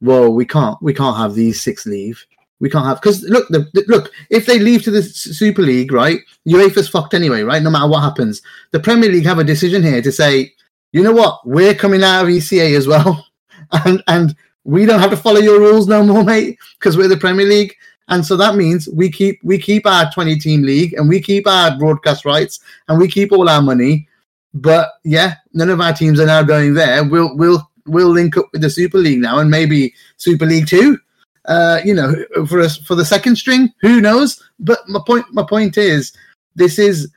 Well, 0.00 0.32
we 0.32 0.46
can't 0.46 0.82
we 0.82 0.94
can't 0.94 1.16
have 1.18 1.34
these 1.34 1.60
six 1.60 1.84
leave. 1.84 2.24
We 2.58 2.70
can't 2.70 2.86
have 2.86 3.00
because 3.02 3.22
look, 3.24 3.46
the, 3.48 3.68
the- 3.74 3.84
look. 3.86 4.10
If 4.30 4.46
they 4.46 4.58
leave 4.58 4.82
to 4.84 4.90
the 4.90 5.02
Super 5.02 5.62
League, 5.62 5.92
right? 5.92 6.20
UEFA's 6.48 6.88
fucked 6.88 7.12
anyway, 7.12 7.42
right? 7.42 7.62
No 7.62 7.70
matter 7.70 7.86
what 7.88 8.00
happens, 8.02 8.40
the 8.70 8.80
Premier 8.80 9.10
League 9.10 9.26
have 9.26 9.38
a 9.38 9.44
decision 9.44 9.82
here 9.82 10.00
to 10.02 10.10
say, 10.12 10.52
you 10.92 11.02
know 11.02 11.12
what, 11.12 11.46
we're 11.46 11.74
coming 11.74 12.02
out 12.02 12.24
of 12.24 12.28
ECA 12.28 12.76
as 12.76 12.86
well, 12.86 13.26
and 13.86 14.02
and 14.06 14.36
we 14.64 14.86
don't 14.86 15.00
have 15.00 15.10
to 15.10 15.16
follow 15.16 15.40
your 15.40 15.58
rules 15.58 15.88
no 15.88 16.04
more, 16.04 16.24
mate, 16.24 16.58
because 16.78 16.96
we're 16.96 17.08
the 17.08 17.16
Premier 17.16 17.46
League. 17.46 17.74
And 18.08 18.26
so 18.26 18.36
that 18.36 18.56
means 18.56 18.88
we 18.88 19.10
keep 19.10 19.38
we 19.42 19.56
keep 19.56 19.86
our 19.86 20.10
20 20.12 20.36
team 20.36 20.62
league 20.62 20.94
and 20.94 21.08
we 21.08 21.20
keep 21.20 21.46
our 21.46 21.78
broadcast 21.78 22.24
rights 22.24 22.58
and 22.88 22.98
we 22.98 23.08
keep 23.08 23.30
all 23.30 23.48
our 23.48 23.62
money. 23.62 24.08
But 24.52 24.90
yeah, 25.04 25.34
none 25.54 25.70
of 25.70 25.80
our 25.80 25.92
teams 25.92 26.18
are 26.18 26.26
now 26.26 26.42
going 26.42 26.74
there. 26.74 27.04
We'll 27.04 27.36
we'll 27.36 27.70
we'll 27.86 28.08
link 28.08 28.36
up 28.36 28.46
with 28.52 28.62
the 28.62 28.70
Super 28.70 28.98
League 28.98 29.20
now 29.20 29.38
and 29.38 29.48
maybe 29.48 29.94
Super 30.16 30.44
League 30.44 30.66
Two. 30.66 30.98
Uh, 31.44 31.80
you 31.84 31.94
know, 31.94 32.14
for 32.46 32.60
us 32.60 32.78
for 32.78 32.96
the 32.96 33.04
second 33.04 33.36
string, 33.36 33.72
who 33.80 34.00
knows? 34.00 34.42
But 34.58 34.80
my 34.88 35.00
point 35.06 35.26
my 35.30 35.44
point 35.48 35.78
is 35.78 36.12
this 36.56 36.80
is 36.80 37.08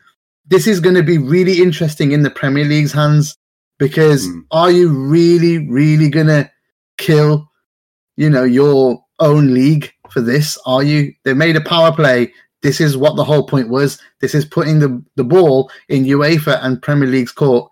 this 0.48 0.68
is 0.68 0.80
going 0.80 0.96
to 0.96 1.04
be 1.04 1.18
really 1.18 1.62
interesting 1.62 2.12
in 2.12 2.22
the 2.22 2.30
Premier 2.30 2.66
League's 2.66 2.94
hands 2.94 3.36
because 3.80 4.28
Mm. 4.28 4.44
are 4.52 4.72
you 4.72 4.90
really 4.90 5.58
really 5.68 6.10
going 6.10 6.28
to 6.28 6.50
kill 6.98 7.50
you 8.18 8.30
know 8.30 8.44
your 8.44 9.04
own 9.20 9.54
league 9.54 9.92
for 10.10 10.22
this? 10.22 10.58
Are 10.66 10.84
you 10.84 11.14
they 11.24 11.34
made 11.34 11.56
a 11.56 11.62
power 11.62 11.92
play. 11.92 12.32
This 12.62 12.80
is 12.80 12.96
what 12.96 13.16
the 13.18 13.24
whole 13.26 13.46
point 13.46 13.68
was. 13.70 14.00
This 14.22 14.34
is 14.34 14.46
putting 14.46 14.80
the, 14.80 15.04
the 15.18 15.24
ball 15.24 15.70
in 15.90 16.06
uefa 16.06 16.60
and 16.64 16.82
premier 16.82 17.10
league's 17.10 17.32
court. 17.34 17.70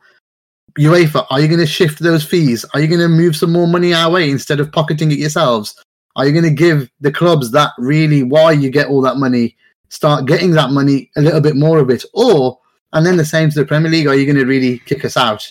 Uefa 0.80 1.26
are 1.30 1.39
you 1.39 1.47
going 1.47 1.60
to 1.60 1.66
shift 1.66 1.99
those 1.99 2.26
fees? 2.26 2.66
Are 2.74 2.80
you 2.80 2.88
going 2.88 2.99
to 3.02 3.08
move 3.08 3.36
some 3.36 3.52
more 3.52 3.68
money 3.68 3.93
our 3.93 4.12
way 4.12 4.30
instead 4.30 4.60
of 4.60 4.72
pocketing 4.72 5.12
it 5.12 5.18
yourselves? 5.20 5.82
Are 6.16 6.26
you 6.26 6.32
going 6.34 6.43
to 6.43 6.52
give 6.52 6.89
the 6.99 7.12
clubs 7.12 7.52
that 7.52 7.72
really 7.78 8.24
why 8.24 8.52
you 8.52 8.70
get 8.70 8.88
all 8.88 9.02
that 9.02 9.18
money 9.18 9.56
start 9.89 10.26
getting 10.26 10.52
that 10.52 10.72
money 10.72 11.10
a 11.16 11.22
little 11.22 11.41
bit 11.41 11.56
more 11.56 11.80
of 11.80 11.89
it? 11.89 12.04
Or 12.14 12.60
and 12.93 13.06
then 13.06 13.18
the 13.18 13.26
same 13.26 13.49
to 13.49 13.60
the 13.60 13.66
premier 13.66 13.91
league 13.91 14.08
are 14.08 14.16
you 14.16 14.26
going 14.26 14.38
to 14.38 14.45
really 14.45 14.80
kick 14.80 15.06
us 15.06 15.16
out 15.16 15.49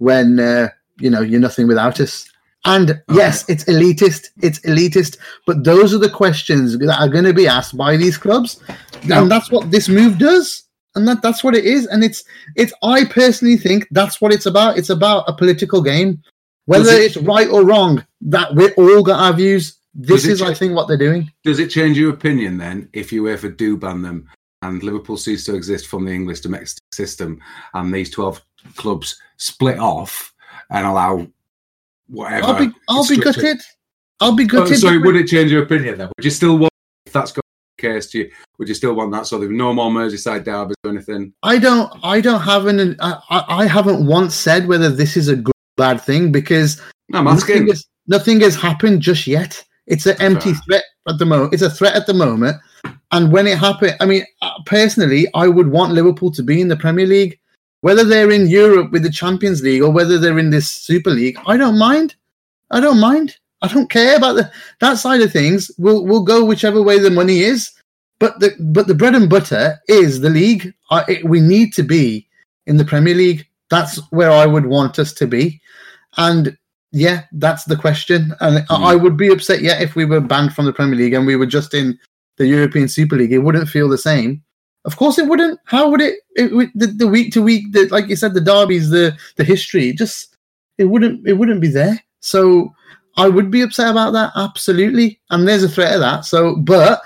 when 0.00 0.38
uh, 0.40 0.68
you 0.98 1.08
know 1.10 1.20
you're 1.22 1.40
nothing 1.40 1.66
without 1.68 2.00
us 2.00 2.30
and 2.64 3.02
yes, 3.12 3.48
it's 3.48 3.64
elitist. 3.64 4.28
It's 4.42 4.60
elitist. 4.60 5.16
But 5.46 5.64
those 5.64 5.94
are 5.94 5.98
the 5.98 6.10
questions 6.10 6.76
that 6.78 7.00
are 7.00 7.08
going 7.08 7.24
to 7.24 7.32
be 7.32 7.46
asked 7.46 7.76
by 7.76 7.96
these 7.96 8.18
clubs, 8.18 8.60
and 9.04 9.30
that's 9.30 9.50
what 9.50 9.70
this 9.70 9.88
move 9.88 10.18
does. 10.18 10.64
And 10.94 11.06
that, 11.06 11.22
that's 11.22 11.44
what 11.44 11.54
it 11.54 11.64
is. 11.64 11.86
And 11.86 12.04
it's 12.04 12.22
it's. 12.56 12.72
I 12.82 13.04
personally 13.06 13.56
think 13.56 13.86
that's 13.92 14.20
what 14.20 14.32
it's 14.32 14.46
about. 14.46 14.76
It's 14.76 14.90
about 14.90 15.24
a 15.26 15.32
political 15.32 15.80
game, 15.82 16.22
whether 16.66 16.90
it- 16.90 17.16
it's 17.16 17.16
right 17.16 17.48
or 17.48 17.64
wrong. 17.64 18.04
That 18.20 18.54
we 18.54 18.70
all 18.72 19.02
got 19.02 19.20
our 19.20 19.32
views. 19.32 19.76
This 19.94 20.26
is, 20.26 20.42
I 20.42 20.52
think, 20.54 20.74
what 20.76 20.86
they're 20.86 20.96
doing. 20.98 21.32
Does 21.44 21.58
it 21.58 21.68
change 21.70 21.98
your 21.98 22.10
opinion 22.10 22.58
then 22.58 22.88
if 22.92 23.10
you 23.10 23.26
ever 23.28 23.48
do 23.48 23.76
ban 23.76 24.02
them 24.02 24.28
and 24.62 24.82
Liverpool 24.82 25.16
cease 25.16 25.44
to 25.46 25.54
exist 25.54 25.86
from 25.86 26.04
the 26.04 26.12
English 26.12 26.40
domestic 26.40 26.82
system 26.92 27.40
and 27.74 27.92
these 27.92 28.10
12 28.10 28.40
clubs 28.76 29.16
split 29.36 29.78
off 29.78 30.32
and 30.70 30.86
allow 30.86 31.26
whatever? 32.08 32.46
I'll 32.46 32.58
be 32.66 32.72
I'll 32.88 33.06
be 33.08 33.16
gutted. 33.16 33.58
I'll 34.20 34.32
be 34.32 34.44
Oh, 34.44 34.48
gutted. 34.48 34.78
sorry, 34.78 34.98
because- 34.98 35.06
would 35.12 35.16
it 35.20 35.26
change 35.28 35.50
your 35.50 35.62
opinion 35.62 35.98
then? 35.98 36.08
Would 36.16 36.24
you 36.24 36.30
still 36.30 36.58
want, 36.58 36.72
if 37.06 37.12
that's 37.12 37.32
to 37.32 37.40
be 37.40 37.42
the 37.82 37.88
case, 37.94 38.06
do 38.10 38.18
you, 38.18 38.30
would 38.58 38.68
you 38.68 38.74
still 38.74 38.94
want 38.94 39.12
that 39.12 39.26
sort 39.26 39.42
of 39.44 39.50
no 39.50 39.72
more 39.72 39.90
Merseyside 39.90 40.44
derbies 40.44 40.76
or 40.84 40.90
anything? 40.90 41.32
I 41.42 41.58
don't. 41.58 41.90
I 42.02 42.20
don't 42.20 42.42
have 42.42 42.66
an. 42.66 42.96
I, 43.00 43.44
I 43.48 43.66
haven't 43.66 44.06
once 44.06 44.34
said 44.34 44.66
whether 44.68 44.90
this 44.90 45.16
is 45.16 45.28
a 45.28 45.36
good 45.36 45.54
bad 45.76 46.00
thing 46.02 46.30
because 46.30 46.80
No, 47.08 47.22
nothing 47.22 47.68
has, 47.68 47.86
nothing 48.06 48.40
has 48.40 48.54
happened 48.56 49.00
just 49.00 49.26
yet. 49.26 49.64
It's 49.86 50.04
an 50.06 50.20
empty 50.20 50.52
Fair. 50.52 50.62
threat 50.66 50.84
at 51.08 51.18
the 51.18 51.24
moment. 51.24 51.54
It's 51.54 51.62
a 51.62 51.70
threat 51.70 51.94
at 51.96 52.06
the 52.06 52.12
moment. 52.14 52.58
And 53.12 53.32
when 53.32 53.46
it 53.46 53.58
happened, 53.58 53.96
I 54.00 54.06
mean, 54.06 54.24
uh, 54.42 54.52
personally, 54.66 55.26
I 55.34 55.48
would 55.48 55.68
want 55.68 55.94
Liverpool 55.94 56.30
to 56.32 56.42
be 56.42 56.60
in 56.60 56.68
the 56.68 56.76
Premier 56.76 57.06
League, 57.06 57.40
whether 57.82 58.04
they're 58.04 58.30
in 58.30 58.48
Europe 58.48 58.90
with 58.92 59.02
the 59.02 59.10
Champions 59.10 59.62
League 59.62 59.82
or 59.82 59.90
whether 59.90 60.18
they're 60.18 60.38
in 60.38 60.50
this 60.50 60.70
Super 60.70 61.10
League. 61.10 61.38
I 61.46 61.56
don't 61.56 61.78
mind. 61.78 62.14
I 62.70 62.80
don't 62.80 63.00
mind. 63.00 63.36
I 63.62 63.68
don't 63.68 63.90
care 63.90 64.16
about 64.16 64.36
the 64.36 64.50
that 64.80 64.98
side 64.98 65.20
of 65.20 65.32
things. 65.32 65.70
We'll 65.78 66.04
we'll 66.04 66.22
go 66.22 66.44
whichever 66.44 66.82
way 66.82 66.98
the 66.98 67.10
money 67.10 67.40
is. 67.40 67.70
But 68.18 68.40
the 68.40 68.54
but 68.58 68.86
the 68.86 68.94
bread 68.94 69.14
and 69.14 69.28
butter 69.28 69.80
is 69.88 70.20
the 70.20 70.30
league. 70.30 70.72
I, 70.90 71.04
it, 71.08 71.24
we 71.24 71.40
need 71.40 71.72
to 71.74 71.82
be 71.82 72.26
in 72.66 72.76
the 72.76 72.84
Premier 72.84 73.14
League. 73.14 73.46
That's 73.70 73.96
where 74.10 74.30
I 74.30 74.46
would 74.46 74.66
want 74.66 74.98
us 74.98 75.12
to 75.14 75.26
be. 75.26 75.60
And 76.16 76.56
yeah, 76.92 77.24
that's 77.32 77.64
the 77.64 77.76
question. 77.76 78.34
And 78.40 78.64
I 78.68 78.92
I 78.92 78.96
hmm. 78.96 79.02
would 79.02 79.16
be 79.16 79.28
upset, 79.28 79.62
yeah, 79.62 79.80
if 79.80 79.94
we 79.94 80.04
were 80.04 80.20
banned 80.20 80.54
from 80.54 80.66
the 80.66 80.72
Premier 80.72 80.96
League 80.96 81.14
and 81.14 81.26
we 81.26 81.36
were 81.36 81.46
just 81.46 81.74
in 81.74 81.98
the 82.36 82.46
European 82.46 82.88
Super 82.88 83.16
League. 83.16 83.32
It 83.32 83.38
wouldn't 83.38 83.68
feel 83.68 83.88
the 83.88 83.98
same. 83.98 84.42
Of 84.84 84.96
course, 84.96 85.18
it 85.18 85.26
wouldn't. 85.26 85.60
How 85.64 85.90
would 85.90 86.00
it? 86.00 86.20
it 86.36 86.52
would- 86.52 86.70
the, 86.74 86.86
the 86.86 87.06
week 87.06 87.32
to 87.34 87.42
week, 87.42 87.72
the, 87.72 87.86
like 87.88 88.08
you 88.08 88.16
said, 88.16 88.34
the 88.34 88.40
derbies, 88.40 88.90
the 88.90 89.16
the 89.36 89.44
history, 89.44 89.92
just 89.92 90.36
it 90.78 90.84
wouldn't 90.86 91.26
it 91.26 91.34
wouldn't 91.34 91.60
be 91.60 91.68
there. 91.68 92.02
So 92.20 92.72
I 93.16 93.28
would 93.28 93.50
be 93.50 93.60
upset 93.62 93.90
about 93.90 94.12
that, 94.12 94.32
absolutely. 94.36 95.20
And 95.30 95.46
there's 95.46 95.62
a 95.64 95.68
threat 95.68 95.94
of 95.94 96.00
that. 96.00 96.24
So, 96.24 96.56
but 96.56 97.02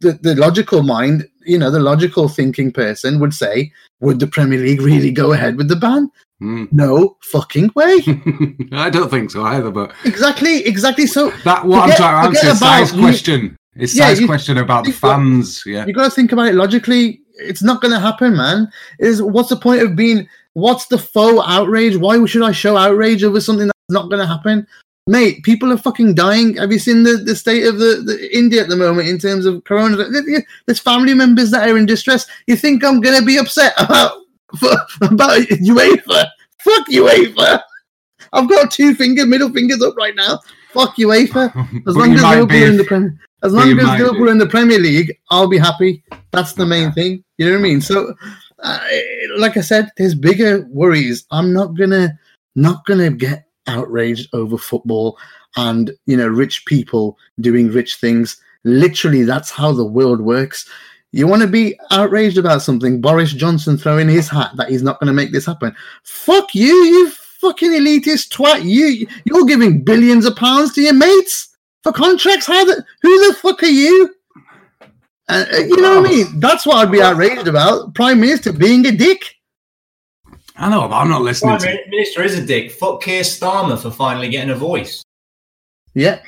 the 0.00 0.12
the 0.22 0.34
logical 0.34 0.82
mind, 0.82 1.28
you 1.44 1.58
know, 1.58 1.70
the 1.70 1.80
logical 1.80 2.28
thinking 2.28 2.72
person 2.72 3.20
would 3.20 3.34
say, 3.34 3.70
would 4.00 4.18
the 4.18 4.26
Premier 4.26 4.58
League 4.58 4.80
really 4.80 5.12
go 5.12 5.32
ahead 5.32 5.56
with 5.56 5.68
the 5.68 5.76
ban? 5.76 6.10
Hmm. 6.40 6.64
No 6.72 7.16
fucking 7.22 7.70
way. 7.76 7.98
I 8.72 8.90
don't 8.90 9.08
think 9.08 9.30
so 9.30 9.44
either, 9.44 9.70
but 9.70 9.92
exactly, 10.04 10.66
exactly. 10.66 11.06
So 11.06 11.30
that 11.44 11.64
what 11.64 11.82
Forget- 11.82 12.00
I'm 12.00 12.32
trying 12.32 12.32
to 12.32 12.38
answer 12.38 12.48
is 12.48 12.60
about 12.60 13.00
question. 13.00 13.56
It's 13.76 13.94
Yeah, 13.94 14.12
Si's 14.14 14.26
question 14.26 14.58
about 14.58 14.84
the 14.84 14.90
got- 14.92 15.00
fans. 15.00 15.62
Yeah. 15.66 15.86
you 15.86 15.92
got 15.92 16.04
to 16.04 16.10
think 16.10 16.32
about 16.32 16.46
it 16.48 16.54
logically. 16.54 17.20
It's 17.36 17.62
not 17.62 17.80
going 17.80 17.92
to 17.92 17.98
happen, 18.00 18.36
man. 18.36 18.70
Is 19.00 19.20
what's 19.20 19.48
the 19.48 19.56
point 19.56 19.82
of 19.82 19.96
being? 19.96 20.28
What's 20.52 20.86
the 20.86 20.98
faux 20.98 21.44
outrage? 21.48 21.96
Why 21.96 22.24
should 22.26 22.42
I 22.42 22.52
show 22.52 22.76
outrage 22.76 23.24
over 23.24 23.40
something 23.40 23.66
that's 23.66 23.78
not 23.90 24.08
going 24.08 24.20
to 24.20 24.26
happen, 24.26 24.66
mate? 25.08 25.42
People 25.42 25.72
are 25.72 25.76
fucking 25.76 26.14
dying. 26.14 26.56
Have 26.58 26.70
you 26.70 26.78
seen 26.78 27.02
the, 27.02 27.16
the 27.16 27.34
state 27.34 27.66
of 27.66 27.78
the, 27.78 28.02
the 28.06 28.36
India 28.36 28.62
at 28.62 28.68
the 28.68 28.76
moment 28.76 29.08
in 29.08 29.18
terms 29.18 29.46
of 29.46 29.64
corona? 29.64 29.96
There's 30.66 30.78
family 30.78 31.12
members 31.12 31.50
that 31.50 31.68
are 31.68 31.76
in 31.76 31.86
distress. 31.86 32.26
You 32.46 32.54
think 32.54 32.84
I'm 32.84 33.00
going 33.00 33.18
to 33.18 33.24
be 33.26 33.36
upset 33.38 33.72
about 33.78 34.12
about 35.02 35.40
UEFA? 35.40 36.26
Fuck 36.60 36.86
UEFA! 36.88 37.60
I've 38.32 38.48
got 38.48 38.70
two 38.70 38.94
finger, 38.94 39.26
middle 39.26 39.50
fingers 39.50 39.82
up 39.82 39.96
right 39.96 40.14
now. 40.14 40.38
Fuck 40.72 40.96
UEFA. 40.96 41.50
As 41.88 41.96
long 41.96 42.10
you 42.12 42.16
as 42.18 42.22
Liverpool 42.22 42.62
in 42.62 42.76
the 42.76 42.84
Premier, 42.84 43.18
as 43.44 43.52
long 43.52 43.78
as 43.78 44.00
Liverpool 44.00 44.28
are 44.28 44.32
in 44.32 44.38
the 44.38 44.46
Premier 44.46 44.78
League, 44.78 45.18
I'll 45.30 45.48
be 45.48 45.58
happy. 45.58 46.02
That's 46.30 46.54
the 46.54 46.64
main 46.64 46.92
thing. 46.92 47.22
You 47.36 47.46
know 47.46 47.52
what 47.52 47.58
I 47.58 47.62
mean? 47.62 47.80
So, 47.82 48.14
uh, 48.60 48.80
like 49.36 49.58
I 49.58 49.60
said, 49.60 49.90
there's 49.96 50.14
bigger 50.14 50.66
worries. 50.70 51.26
I'm 51.30 51.52
not 51.52 51.74
gonna 51.76 52.18
not 52.54 52.86
gonna 52.86 53.10
get 53.10 53.46
outraged 53.66 54.34
over 54.34 54.56
football 54.56 55.18
and 55.56 55.90
you 56.06 56.16
know 56.16 56.26
rich 56.26 56.64
people 56.64 57.18
doing 57.40 57.70
rich 57.70 57.96
things. 57.96 58.40
Literally, 58.64 59.24
that's 59.24 59.50
how 59.50 59.72
the 59.72 59.84
world 59.84 60.22
works. 60.22 60.66
You 61.12 61.26
want 61.26 61.42
to 61.42 61.48
be 61.48 61.78
outraged 61.90 62.38
about 62.38 62.62
something? 62.62 63.00
Boris 63.00 63.32
Johnson 63.32 63.76
throwing 63.76 64.08
his 64.08 64.28
hat 64.28 64.52
that 64.56 64.70
he's 64.70 64.82
not 64.82 64.98
going 64.98 65.06
to 65.06 65.12
make 65.12 65.30
this 65.30 65.46
happen. 65.46 65.72
Fuck 66.02 66.56
you, 66.56 66.74
you 66.74 67.10
fucking 67.10 67.70
elitist 67.72 68.30
twat! 68.30 68.64
You 68.64 69.06
you're 69.24 69.44
giving 69.44 69.84
billions 69.84 70.24
of 70.24 70.34
pounds 70.34 70.72
to 70.72 70.80
your 70.80 70.94
mates 70.94 71.53
for 71.84 71.92
contracts. 71.92 72.46
How 72.46 72.64
the 72.64 72.84
who 73.02 73.28
the 73.28 73.34
fuck 73.34 73.62
are 73.62 73.66
you? 73.66 74.14
Uh, 75.28 75.44
you 75.52 75.80
know 75.80 76.00
what 76.00 76.06
I 76.06 76.10
mean? 76.10 76.40
That's 76.40 76.66
what 76.66 76.76
I'd 76.76 76.92
be 76.92 77.00
outraged 77.00 77.46
about. 77.46 77.94
Prime 77.94 78.20
Minister 78.20 78.52
being 78.52 78.84
a 78.86 78.92
dick. 78.92 79.24
I 80.56 80.68
know, 80.68 80.86
but 80.88 80.96
I'm 80.96 81.08
not 81.08 81.22
listening 81.22 81.56
Prime 81.58 81.76
to. 81.76 81.90
Minister 81.90 82.22
is 82.22 82.38
a 82.38 82.44
dick. 82.44 82.72
Fuck 82.72 83.02
Keir 83.02 83.22
Starmer 83.22 83.80
for 83.80 83.90
finally 83.90 84.28
getting 84.28 84.50
a 84.50 84.54
voice. 84.56 85.02
Yeah, 85.94 86.20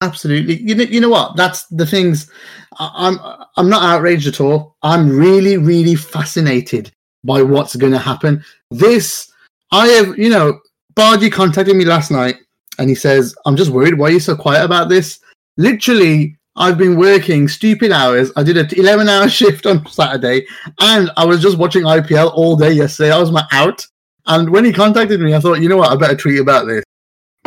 absolutely. 0.00 0.60
You 0.60 0.74
know, 0.74 0.84
you 0.84 1.00
know 1.00 1.08
what? 1.08 1.36
That's 1.36 1.66
the 1.66 1.86
things. 1.86 2.30
I- 2.78 2.90
I'm 2.94 3.18
I'm 3.56 3.68
not 3.68 3.82
outraged 3.82 4.26
at 4.26 4.40
all. 4.40 4.76
I'm 4.82 5.16
really, 5.16 5.56
really 5.56 5.94
fascinated 5.94 6.92
by 7.22 7.40
what's 7.40 7.76
going 7.76 7.92
to 7.92 7.98
happen. 7.98 8.44
This, 8.70 9.32
I 9.72 9.86
have, 9.88 10.18
you 10.18 10.28
know, 10.28 10.60
Bardi 10.94 11.30
contacted 11.30 11.74
me 11.74 11.84
last 11.84 12.10
night, 12.10 12.36
and 12.78 12.88
he 12.88 12.94
says, 12.94 13.34
"I'm 13.46 13.56
just 13.56 13.70
worried. 13.70 13.98
Why 13.98 14.08
are 14.08 14.12
you 14.12 14.20
so 14.20 14.36
quiet 14.36 14.64
about 14.64 14.88
this?" 14.88 15.20
Literally, 15.56 16.36
I've 16.56 16.78
been 16.78 16.96
working 16.96 17.48
stupid 17.48 17.90
hours. 17.90 18.30
I 18.36 18.42
did 18.42 18.56
an 18.56 18.68
11 18.76 19.08
hour 19.08 19.28
shift 19.40 19.66
on 19.66 19.84
Saturday 19.86 20.46
and 20.80 21.10
I 21.16 21.24
was 21.24 21.42
just 21.42 21.58
watching 21.58 21.82
IPL 21.82 22.32
all 22.34 22.56
day 22.56 22.72
yesterday. 22.72 23.10
I 23.10 23.18
was 23.18 23.32
my 23.32 23.44
out. 23.52 23.84
And 24.26 24.50
when 24.50 24.64
he 24.64 24.72
contacted 24.72 25.20
me, 25.20 25.34
I 25.34 25.40
thought, 25.40 25.60
you 25.60 25.68
know 25.68 25.76
what, 25.76 25.90
I 25.90 25.96
better 25.96 26.16
tweet 26.16 26.40
about 26.40 26.66
this. 26.66 26.84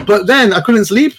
But 0.05 0.27
then 0.27 0.53
I 0.53 0.61
couldn't 0.61 0.85
sleep 0.85 1.13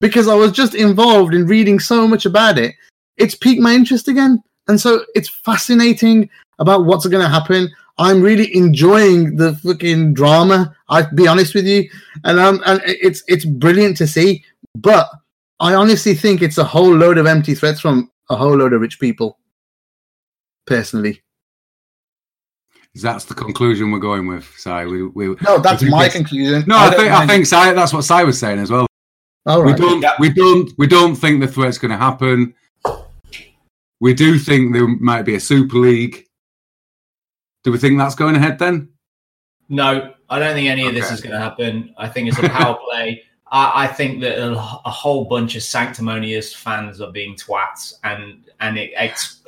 because 0.00 0.28
I 0.28 0.34
was 0.34 0.52
just 0.52 0.74
involved 0.74 1.34
in 1.34 1.46
reading 1.46 1.78
so 1.80 2.06
much 2.06 2.26
about 2.26 2.58
it. 2.58 2.74
It's 3.16 3.34
piqued 3.34 3.60
my 3.60 3.74
interest 3.74 4.08
again. 4.08 4.42
And 4.68 4.80
so 4.80 5.04
it's 5.14 5.28
fascinating 5.28 6.30
about 6.58 6.84
what's 6.84 7.06
going 7.06 7.22
to 7.22 7.28
happen. 7.28 7.68
I'm 8.00 8.22
really 8.22 8.56
enjoying 8.56 9.36
the 9.36 9.54
fucking 9.56 10.14
drama. 10.14 10.74
I'll 10.88 11.14
be 11.14 11.28
honest 11.28 11.54
with 11.54 11.66
you, 11.66 11.88
and 12.24 12.40
um, 12.40 12.62
and 12.64 12.80
it's 12.86 13.22
it's 13.28 13.44
brilliant 13.44 13.96
to 13.98 14.06
see. 14.06 14.42
But 14.74 15.08
I 15.60 15.74
honestly 15.74 16.14
think 16.14 16.40
it's 16.40 16.56
a 16.56 16.64
whole 16.64 16.92
load 16.96 17.18
of 17.18 17.26
empty 17.26 17.54
threats 17.54 17.78
from 17.78 18.10
a 18.30 18.36
whole 18.36 18.56
load 18.56 18.72
of 18.72 18.80
rich 18.80 18.98
people. 18.98 19.38
Personally, 20.66 21.20
That's 22.94 23.26
the 23.26 23.34
conclusion 23.34 23.90
we're 23.90 23.98
going 23.98 24.26
with. 24.26 24.44
Si, 24.56 24.70
we, 24.86 25.06
we 25.08 25.36
no, 25.42 25.58
that's 25.58 25.82
my 25.82 26.06
it's- 26.06 26.14
conclusion. 26.14 26.64
No, 26.66 26.76
I, 26.76 26.90
don't 26.90 27.00
think 27.00 27.12
I 27.12 27.26
think 27.26 27.46
Si, 27.46 27.56
that's 27.56 27.92
what 27.92 28.02
Si 28.02 28.24
was 28.24 28.38
saying 28.38 28.60
as 28.60 28.70
well. 28.70 28.86
All 29.46 29.62
We 29.62 29.74
don't 29.74 30.04
we 30.18 30.30
don't 30.30 30.70
we 30.78 30.86
don't 30.86 31.14
think 31.16 31.40
the 31.40 31.48
threat's 31.48 31.76
going 31.76 31.90
to 31.90 31.96
happen. 31.98 32.54
We 34.00 34.14
do 34.14 34.38
think 34.38 34.72
there 34.72 34.88
might 34.88 35.22
be 35.22 35.34
a 35.34 35.40
super 35.40 35.76
league. 35.76 36.24
Do 37.64 37.72
we 37.72 37.78
think 37.78 37.98
that's 37.98 38.14
going 38.14 38.36
ahead 38.36 38.58
then? 38.58 38.88
No, 39.68 40.14
I 40.28 40.38
don't 40.38 40.54
think 40.54 40.68
any 40.68 40.86
of 40.86 40.94
this 40.94 41.10
is 41.12 41.20
going 41.20 41.32
to 41.32 41.38
happen. 41.38 41.94
I 41.96 42.08
think 42.08 42.28
it's 42.28 42.38
a 42.38 42.48
power 42.48 42.78
play. 42.90 43.22
I, 43.50 43.84
I 43.84 43.86
think 43.86 44.20
that 44.22 44.38
a, 44.38 44.52
a 44.52 44.90
whole 44.90 45.24
bunch 45.24 45.56
of 45.56 45.62
sanctimonious 45.62 46.54
fans 46.54 47.00
are 47.00 47.12
being 47.12 47.36
twats, 47.36 47.94
and 48.04 48.44
and 48.60 48.78
it, 48.78 48.92
it's 48.96 49.42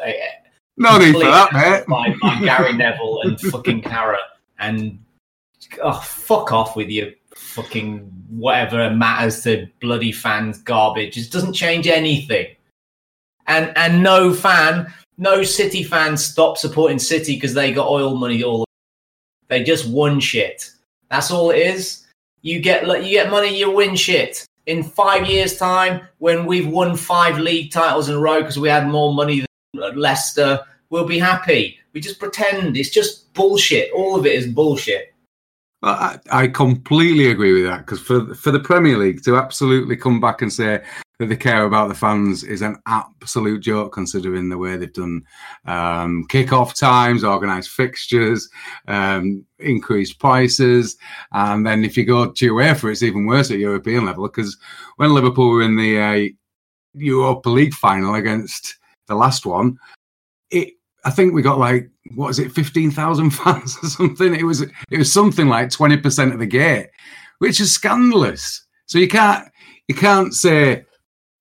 No 0.77 0.99
need 0.99 1.13
for 1.13 1.21
that, 1.21 1.53
mate. 1.53 1.85
by, 1.87 2.15
by 2.21 2.41
Gary 2.45 2.73
Neville 2.73 3.21
and 3.23 3.41
fucking 3.41 3.83
Carra, 3.83 4.19
and 4.59 4.99
oh 5.83 6.01
fuck 6.01 6.53
off 6.53 6.77
with 6.77 6.89
your 6.89 7.11
fucking 7.35 8.01
whatever 8.29 8.91
matters 8.91 9.43
to 9.43 9.69
bloody 9.81 10.13
fans 10.13 10.59
garbage. 10.59 11.17
It 11.17 11.31
doesn't 11.31 11.55
change 11.55 11.87
anything. 11.87 12.57
And 13.47 13.73
and 13.77 14.03
no 14.03 14.33
fan, 14.33 14.93
no 15.23 15.45
City 15.45 15.85
fans 15.85 16.25
stop 16.25 16.59
supporting 16.59 16.99
City 16.99 17.37
because 17.37 17.55
they 17.55 17.73
got 17.73 17.89
oil 17.89 18.17
money 18.17 18.43
all 18.43 18.67
they 19.49 19.63
just 19.63 19.87
won 19.87 20.19
shit. 20.19 20.71
That's 21.11 21.31
all 21.31 21.51
it 21.51 21.59
is. 21.59 22.07
You 22.41 22.59
get 22.61 22.87
you 23.05 23.11
get 23.11 23.31
money, 23.31 23.57
you 23.57 23.71
win 23.71 23.95
shit. 23.95 24.47
In 24.67 24.83
five 24.83 25.27
years' 25.27 25.59
time, 25.59 26.09
when 26.19 26.47
we've 26.47 26.67
won 26.67 26.97
five 26.97 27.39
league 27.39 27.71
titles 27.71 28.09
in 28.09 28.15
a 28.15 28.19
row 28.19 28.41
because 28.41 28.59
we 28.59 28.69
had 28.69 28.89
more 28.89 29.13
money 29.13 29.45
than 29.75 29.97
Leicester, 29.97 30.61
we'll 30.91 31.07
be 31.07 31.19
happy. 31.19 31.79
We 31.93 32.01
just 32.01 32.19
pretend 32.19 32.77
it's 32.77 32.91
just 32.91 33.33
bullshit. 33.35 33.93
All 33.93 34.17
of 34.17 34.25
it 34.25 34.35
is 34.35 34.47
bullshit. 34.47 35.13
I, 35.83 36.19
I 36.31 36.47
completely 36.47 37.27
agree 37.29 37.53
with 37.53 37.65
that 37.65 37.81
because 37.85 38.01
for 38.01 38.35
for 38.35 38.51
the 38.51 38.61
Premier 38.61 38.97
League 38.97 39.23
to 39.25 39.37
absolutely 39.37 39.97
come 39.97 40.21
back 40.21 40.41
and 40.43 40.53
say 40.53 40.83
that 41.19 41.27
they 41.27 41.37
care 41.37 41.65
about 41.65 41.89
the 41.89 41.95
fans 41.95 42.43
is 42.43 42.63
an 42.63 42.77
absolute 42.87 43.61
joke, 43.61 43.93
considering 43.93 44.49
the 44.49 44.59
way 44.59 44.77
they've 44.77 44.93
done 44.93 45.23
um, 45.67 46.27
kick-off 46.29 46.75
times, 46.75 47.23
organised 47.23 47.71
fixtures, 47.71 48.49
um, 48.89 49.45
increased 49.59 50.19
prices, 50.19 50.97
and 51.33 51.67
then 51.67 51.85
if 51.85 51.97
you 51.97 52.05
go 52.05 52.31
to 52.31 52.53
UEFA, 52.55 52.91
it's 52.91 53.03
even 53.03 53.27
worse 53.27 53.51
at 53.51 53.59
European 53.59 54.05
level 54.07 54.27
because 54.27 54.57
when 54.97 55.15
Liverpool 55.15 55.51
were 55.51 55.63
in 55.63 55.77
the 55.77 55.99
uh, 55.99 56.29
Europa 56.95 57.49
League 57.49 57.75
final 57.75 58.15
against 58.15 58.77
the 59.07 59.15
last 59.15 59.47
one, 59.47 59.79
it 60.51 60.75
I 61.05 61.11
think 61.11 61.35
we 61.35 61.43
got 61.43 61.59
like 61.59 61.91
what 62.15 62.29
is 62.29 62.39
it, 62.39 62.53
fifteen 62.53 62.91
thousand 62.91 63.31
fans 63.31 63.77
or 63.83 63.89
something. 63.89 64.35
It 64.35 64.45
was 64.45 64.63
it 64.63 64.99
was 64.99 65.13
something 65.13 65.49
like 65.49 65.71
twenty 65.71 65.97
percent 65.97 66.33
of 66.33 66.39
the 66.39 66.47
gate, 66.47 66.89
which 67.39 67.61
is 67.61 67.73
scandalous. 67.73 68.65
So 68.87 68.99
you 68.99 69.09
can't 69.09 69.49
you 69.89 69.95
can't 69.95 70.35
say, 70.35 70.85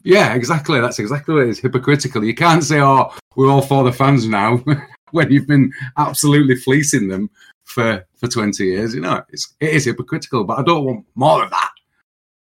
yeah, 0.04 0.34
exactly. 0.34 0.80
That's 0.80 1.00
exactly 1.00 1.36
what 1.36 1.44
it 1.44 1.50
is. 1.50 1.60
Hypocritical. 1.60 2.24
You 2.24 2.36
can't 2.36 2.64
say, 2.64 2.80
oh, 2.80 3.14
we're 3.36 3.50
all 3.50 3.62
for 3.62 3.84
the 3.84 3.92
fans 3.92 4.28
now 4.28 4.64
when 5.12 5.32
you've 5.32 5.48
been 5.48 5.72
absolutely 5.98 6.56
fleecing 6.56 7.08
them 7.08 7.30
for 7.64 8.06
for 8.18 8.28
twenty 8.28 8.66
years. 8.66 8.94
You 8.94 9.02
know, 9.02 9.24
it's 9.30 9.54
it 9.60 9.74
is 9.74 9.86
hypocritical. 9.86 10.44
But 10.44 10.60
I 10.60 10.64
don't 10.64 10.86
want 10.86 11.06
more 11.16 11.44
of 11.44 11.50
that. 11.50 11.72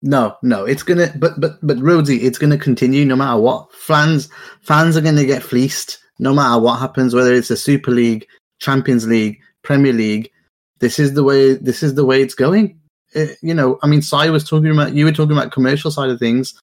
No, 0.01 0.37
no, 0.43 0.65
it's 0.65 0.83
gonna. 0.83 1.11
But 1.17 1.39
but 1.39 1.59
but 1.61 1.77
Rhodesy, 1.77 2.21
it's 2.23 2.37
gonna 2.37 2.57
continue 2.57 3.05
no 3.05 3.15
matter 3.15 3.39
what. 3.39 3.73
Fans 3.73 4.29
fans 4.61 4.95
are 4.95 5.01
gonna 5.01 5.25
get 5.25 5.43
fleeced 5.43 5.99
no 6.19 6.33
matter 6.33 6.61
what 6.61 6.79
happens. 6.79 7.15
Whether 7.15 7.33
it's 7.33 7.51
a 7.51 7.57
Super 7.57 7.91
League, 7.91 8.27
Champions 8.59 9.07
League, 9.07 9.39
Premier 9.63 9.93
League, 9.93 10.31
this 10.79 10.99
is 10.99 11.13
the 11.13 11.23
way. 11.23 11.55
This 11.55 11.81
is 11.81 11.95
the 11.95 12.05
way 12.05 12.21
it's 12.21 12.35
going. 12.35 12.79
Uh, 13.15 13.25
you 13.41 13.53
know, 13.53 13.79
I 13.81 13.87
mean, 13.87 14.01
Si 14.01 14.29
was 14.29 14.47
talking 14.47 14.71
about. 14.71 14.93
You 14.93 15.05
were 15.05 15.11
talking 15.11 15.35
about 15.35 15.51
commercial 15.51 15.89
side 15.89 16.09
of 16.09 16.19
things. 16.19 16.59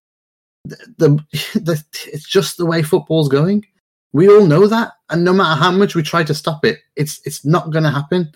The, 0.65 1.25
the, 1.55 1.85
it's 2.07 2.29
just 2.29 2.57
the 2.57 2.67
way 2.67 2.83
football's 2.83 3.29
going. 3.29 3.65
We 4.12 4.29
all 4.29 4.47
know 4.47 4.69
that, 4.69 4.93
and 5.11 5.25
no 5.25 5.33
matter 5.33 5.61
how 5.61 5.73
much 5.73 5.95
we 5.95 6.03
try 6.03 6.23
to 6.23 6.35
stop 6.35 6.65
it, 6.65 6.79
it's 6.95 7.21
it's 7.25 7.45
not 7.45 7.71
going 7.71 7.83
to 7.83 7.91
happen. 7.91 8.33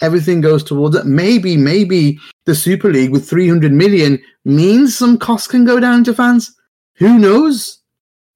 Everything 0.00 0.40
goes 0.40 0.64
towards 0.64 0.96
it. 0.96 1.04
Maybe, 1.04 1.56
maybe 1.56 2.18
the 2.46 2.54
Super 2.54 2.90
League 2.90 3.10
with 3.10 3.28
300 3.28 3.72
million 3.72 4.20
means 4.44 4.96
some 4.96 5.18
costs 5.18 5.46
can 5.46 5.64
go 5.64 5.78
down 5.78 6.02
to 6.04 6.14
fans. 6.14 6.56
Who 6.94 7.18
knows? 7.18 7.82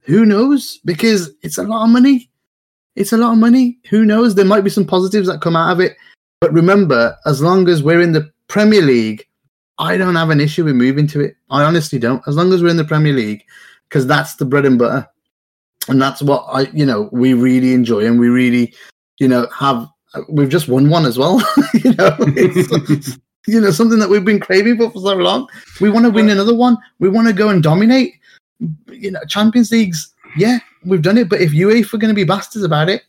Who 0.03 0.25
knows? 0.25 0.79
Because 0.85 1.31
it's 1.41 1.57
a 1.57 1.63
lot 1.63 1.83
of 1.83 1.89
money. 1.89 2.29
It's 2.95 3.11
a 3.11 3.17
lot 3.17 3.33
of 3.33 3.37
money. 3.37 3.79
Who 3.89 4.05
knows? 4.05 4.35
There 4.35 4.45
might 4.45 4.63
be 4.63 4.69
some 4.69 4.85
positives 4.85 5.27
that 5.27 5.41
come 5.41 5.55
out 5.55 5.71
of 5.71 5.79
it. 5.79 5.97
But 6.39 6.53
remember, 6.53 7.17
as 7.25 7.41
long 7.41 7.67
as 7.67 7.83
we're 7.83 8.01
in 8.01 8.13
the 8.13 8.31
Premier 8.47 8.81
League, 8.81 9.27
I 9.79 9.97
don't 9.97 10.15
have 10.15 10.29
an 10.29 10.39
issue 10.39 10.65
with 10.65 10.75
moving 10.75 11.07
to 11.07 11.21
it. 11.21 11.35
I 11.49 11.63
honestly 11.63 11.99
don't. 11.99 12.23
As 12.27 12.35
long 12.35 12.51
as 12.51 12.63
we're 12.63 12.69
in 12.69 12.77
the 12.77 12.83
Premier 12.83 13.13
League, 13.13 13.43
because 13.89 14.07
that's 14.07 14.35
the 14.35 14.45
bread 14.45 14.65
and 14.65 14.79
butter. 14.79 15.07
And 15.87 16.01
that's 16.01 16.21
what 16.21 16.45
I, 16.51 16.61
you 16.73 16.85
know, 16.85 17.09
we 17.11 17.33
really 17.33 17.73
enjoy 17.73 18.05
and 18.05 18.19
we 18.19 18.27
really, 18.27 18.73
you 19.19 19.27
know, 19.27 19.47
have. 19.57 19.87
We've 20.29 20.49
just 20.49 20.67
won 20.67 20.89
one 20.89 21.05
as 21.05 21.17
well. 21.17 21.39
you 21.73 21.93
know, 21.93 22.15
it's, 22.19 23.17
you 23.45 23.61
know, 23.61 23.71
something 23.71 23.99
that 23.99 24.09
we've 24.09 24.25
been 24.25 24.39
craving 24.39 24.77
for 24.77 24.89
for 24.89 24.99
so 24.99 25.15
long. 25.15 25.47
We 25.79 25.89
want 25.89 26.05
to 26.05 26.11
win 26.11 26.29
another 26.29 26.55
one. 26.55 26.77
We 26.99 27.09
want 27.09 27.27
to 27.27 27.33
go 27.33 27.49
and 27.49 27.61
dominate. 27.61 28.15
You 28.89 29.11
know, 29.11 29.19
Champions 29.27 29.71
Leagues. 29.71 30.13
Yeah, 30.35 30.59
we've 30.83 31.01
done 31.01 31.17
it. 31.17 31.29
But 31.29 31.41
if 31.41 31.51
UEFA 31.51 31.93
are 31.93 31.97
going 31.97 32.09
to 32.09 32.15
be 32.15 32.23
bastards 32.23 32.65
about 32.65 32.89
it, 32.89 33.03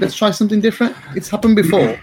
let's 0.00 0.14
try 0.14 0.30
something 0.30 0.60
different. 0.60 0.94
It's 1.16 1.28
happened 1.28 1.56
before. 1.56 1.98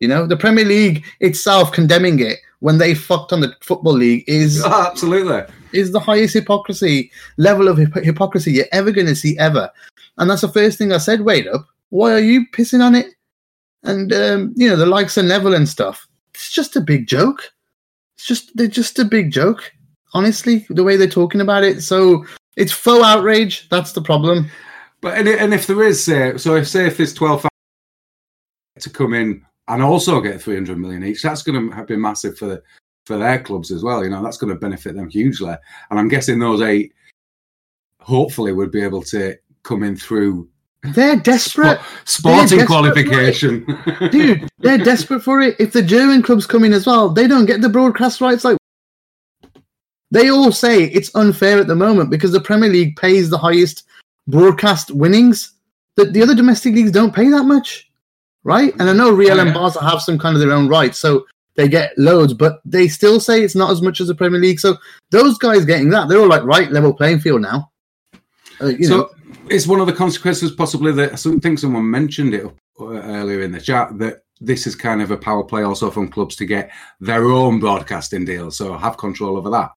You 0.00 0.08
know, 0.08 0.26
the 0.26 0.36
Premier 0.36 0.64
League 0.64 1.04
itself 1.20 1.72
condemning 1.72 2.20
it 2.20 2.38
when 2.60 2.78
they 2.78 2.94
fucked 2.94 3.32
on 3.32 3.40
the 3.40 3.54
football 3.60 3.92
league 3.92 4.24
is 4.26 4.64
absolutely 4.64 5.42
is 5.72 5.92
the 5.92 6.00
highest 6.00 6.34
hypocrisy 6.34 7.10
level 7.36 7.68
of 7.68 7.78
hip- 7.78 8.04
hypocrisy 8.04 8.52
you're 8.52 8.66
ever 8.72 8.90
going 8.90 9.06
to 9.06 9.14
see 9.14 9.38
ever. 9.38 9.70
And 10.18 10.28
that's 10.28 10.42
the 10.42 10.48
first 10.48 10.78
thing 10.78 10.92
I 10.92 10.98
said. 10.98 11.20
Wait 11.20 11.46
up, 11.48 11.66
why 11.90 12.12
are 12.12 12.20
you 12.20 12.46
pissing 12.52 12.82
on 12.84 12.94
it? 12.94 13.06
And 13.82 14.12
um, 14.12 14.54
you 14.56 14.68
know, 14.68 14.76
the 14.76 14.86
likes 14.86 15.16
of 15.16 15.26
Neville 15.26 15.54
and 15.54 15.68
stuff. 15.68 16.06
It's 16.34 16.50
just 16.50 16.76
a 16.76 16.80
big 16.80 17.06
joke. 17.06 17.52
It's 18.16 18.26
just 18.26 18.56
they're 18.56 18.66
just 18.66 18.98
a 18.98 19.04
big 19.04 19.30
joke. 19.30 19.72
Honestly, 20.12 20.66
the 20.70 20.84
way 20.84 20.96
they're 20.96 21.08
talking 21.08 21.40
about 21.40 21.64
it. 21.64 21.82
So 21.82 22.24
it's 22.56 22.72
faux 22.72 23.04
outrage. 23.04 23.68
That's 23.68 23.92
the 23.92 24.02
problem. 24.02 24.50
But 25.00 25.18
and, 25.18 25.28
and 25.28 25.54
if 25.54 25.66
there 25.66 25.82
is, 25.82 26.04
say, 26.04 26.36
so 26.36 26.56
if 26.56 26.68
say 26.68 26.86
if 26.86 26.96
there's 26.96 27.14
twelve 27.14 27.46
to 28.78 28.90
come 28.90 29.14
in 29.14 29.44
and 29.70 29.82
also 29.82 30.20
get 30.20 30.42
three 30.42 30.54
hundred 30.54 30.78
million 30.78 31.02
each, 31.04 31.22
that's 31.22 31.42
going 31.42 31.70
to 31.70 31.84
be 31.84 31.96
massive 31.96 32.36
for 32.36 32.46
the, 32.46 32.62
for 33.06 33.16
their 33.16 33.40
clubs 33.42 33.70
as 33.70 33.82
well. 33.82 34.04
You 34.04 34.10
know, 34.10 34.22
that's 34.22 34.36
going 34.36 34.52
to 34.52 34.58
benefit 34.58 34.94
them 34.94 35.08
hugely. 35.08 35.54
And 35.90 35.98
I'm 35.98 36.08
guessing 36.08 36.38
those 36.38 36.60
eight, 36.60 36.92
hopefully, 38.00 38.52
would 38.52 38.70
be 38.70 38.82
able 38.82 39.02
to 39.04 39.36
come 39.62 39.82
in 39.82 39.96
through 39.96 40.48
They're 40.82 41.16
desperate. 41.16 41.78
spo- 41.78 42.06
sporting 42.08 42.58
desperate 42.58 42.58
for 42.58 42.62
it. 42.62 42.66
qualification. 42.66 44.10
Dude, 44.10 44.48
they're 44.58 44.78
desperate 44.78 45.20
for 45.22 45.40
it. 45.40 45.56
If 45.58 45.72
the 45.72 45.82
German 45.82 46.22
clubs 46.22 46.46
come 46.46 46.64
in 46.64 46.72
as 46.72 46.86
well, 46.86 47.10
they 47.10 47.26
don't 47.26 47.46
get 47.46 47.60
the 47.60 47.68
broadcast 47.68 48.20
rights. 48.20 48.44
Like 48.44 48.56
they 50.10 50.30
all 50.30 50.52
say 50.52 50.84
it's 50.84 51.14
unfair 51.14 51.58
at 51.58 51.66
the 51.66 51.76
moment 51.76 52.10
because 52.10 52.32
the 52.32 52.40
Premier 52.40 52.68
League 52.70 52.96
pays 52.96 53.30
the 53.30 53.38
highest 53.38 53.84
broadcast 54.26 54.90
winnings. 54.90 55.52
That 55.96 56.12
the 56.14 56.22
other 56.22 56.34
domestic 56.34 56.74
leagues 56.74 56.92
don't 56.92 57.14
pay 57.14 57.28
that 57.28 57.44
much, 57.44 57.89
right? 58.44 58.72
And 58.78 58.88
I 58.88 58.92
know 58.92 59.10
Real 59.10 59.38
Oh, 59.38 59.40
and. 59.40 59.54
Barca 59.54 59.82
have 59.84 60.00
some 60.00 60.18
kind 60.18 60.34
of 60.36 60.40
their 60.40 60.52
own 60.52 60.68
rights, 60.68 60.98
so 60.98 61.26
they 61.56 61.68
get 61.68 61.96
loads, 61.98 62.32
but 62.32 62.60
they 62.64 62.88
still 62.88 63.20
say 63.20 63.42
it's 63.42 63.54
not 63.56 63.70
as 63.70 63.82
much 63.82 64.00
as 64.00 64.08
the 64.08 64.14
Premier 64.14 64.40
League. 64.40 64.60
So 64.60 64.76
those 65.10 65.36
guys 65.38 65.64
getting 65.64 65.90
that, 65.90 66.08
they're 66.08 66.20
all 66.20 66.28
like, 66.28 66.44
right, 66.44 66.70
level 66.70 66.94
playing 66.94 67.20
field 67.20 67.42
now. 67.42 67.70
Uh, 68.60 68.66
you 68.66 68.88
know, 68.88 69.08
so 69.08 69.14
it's 69.48 69.66
one 69.66 69.80
of 69.80 69.86
the 69.86 69.92
consequences 69.92 70.52
possibly 70.52 70.92
that 70.92 71.12
I 71.12 71.38
think 71.40 71.58
someone 71.58 71.90
mentioned 71.90 72.34
it 72.34 72.44
uh, 72.80 72.84
earlier 72.86 73.42
in 73.42 73.52
the 73.52 73.60
chat 73.60 73.98
that 73.98 74.22
this 74.40 74.66
is 74.66 74.74
kind 74.74 75.02
of 75.02 75.10
a 75.10 75.16
power 75.16 75.44
play 75.44 75.62
also 75.62 75.90
from 75.90 76.08
clubs 76.08 76.36
to 76.36 76.46
get 76.46 76.70
their 77.00 77.24
own 77.26 77.58
broadcasting 77.60 78.24
deal, 78.24 78.50
so 78.50 78.76
have 78.76 78.96
control 78.96 79.36
over 79.36 79.50
that. 79.50 79.70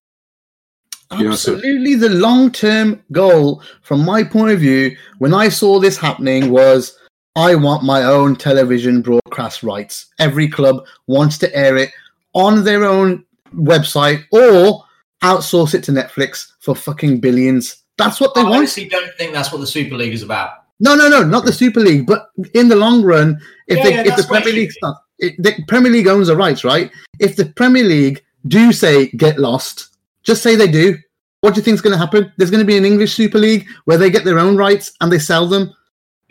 You 1.17 1.29
know, 1.29 1.35
so- 1.35 1.55
Absolutely, 1.55 1.95
the 1.95 2.09
long-term 2.09 3.03
goal, 3.11 3.61
from 3.81 4.05
my 4.05 4.23
point 4.23 4.51
of 4.51 4.59
view, 4.59 4.95
when 5.17 5.33
I 5.33 5.49
saw 5.49 5.79
this 5.79 5.97
happening, 5.97 6.49
was 6.49 6.97
I 7.35 7.55
want 7.55 7.83
my 7.83 8.03
own 8.03 8.35
television 8.35 9.01
broadcast 9.01 9.63
rights. 9.63 10.07
Every 10.19 10.47
club 10.47 10.85
wants 11.07 11.37
to 11.39 11.55
air 11.55 11.77
it 11.77 11.89
on 12.33 12.63
their 12.63 12.85
own 12.85 13.25
website 13.55 14.23
or 14.31 14.83
outsource 15.23 15.73
it 15.73 15.83
to 15.85 15.91
Netflix 15.91 16.51
for 16.59 16.75
fucking 16.75 17.19
billions. 17.19 17.83
That's 17.97 18.19
what 18.19 18.35
they 18.35 18.41
I 18.41 18.45
want. 18.45 18.55
honestly 18.55 18.87
don't 18.87 19.11
think 19.17 19.33
that's 19.33 19.51
what 19.51 19.61
the 19.61 19.67
Super 19.67 19.95
League 19.95 20.13
is 20.13 20.23
about. 20.23 20.51
No, 20.79 20.95
no, 20.95 21.07
no, 21.07 21.23
not 21.23 21.45
the 21.45 21.53
Super 21.53 21.79
League. 21.79 22.05
But 22.05 22.29
in 22.53 22.67
the 22.67 22.75
long 22.75 23.03
run, 23.03 23.39
if 23.67 23.77
Yeah, 23.77 23.83
they, 23.83 23.93
yeah, 23.93 24.03
if 24.07 24.15
the 24.17 24.23
Premier 24.23 24.53
League 24.53 24.71
starts, 24.71 24.99
it, 25.19 25.35
the 25.41 25.63
Premier 25.67 25.91
League 25.91 26.07
owns 26.07 26.27
the 26.27 26.35
rights, 26.35 26.63
right? 26.63 26.91
If 27.19 27.35
the 27.35 27.45
Premier 27.45 27.83
League 27.83 28.23
do 28.47 28.71
say 28.73 29.07
get 29.11 29.39
lost, 29.39 29.95
just 30.23 30.43
say 30.43 30.55
they 30.55 30.67
do. 30.67 30.97
What 31.41 31.53
do 31.53 31.59
you 31.59 31.63
think 31.63 31.75
is 31.75 31.81
going 31.81 31.93
to 31.93 31.97
happen? 31.97 32.31
There's 32.37 32.51
going 32.51 32.63
to 32.63 32.65
be 32.65 32.77
an 32.77 32.85
English 32.85 33.13
Super 33.13 33.37
League 33.37 33.67
where 33.85 33.97
they 33.97 34.09
get 34.09 34.23
their 34.23 34.39
own 34.39 34.57
rights 34.57 34.93
and 35.01 35.11
they 35.11 35.19
sell 35.19 35.47
them. 35.47 35.73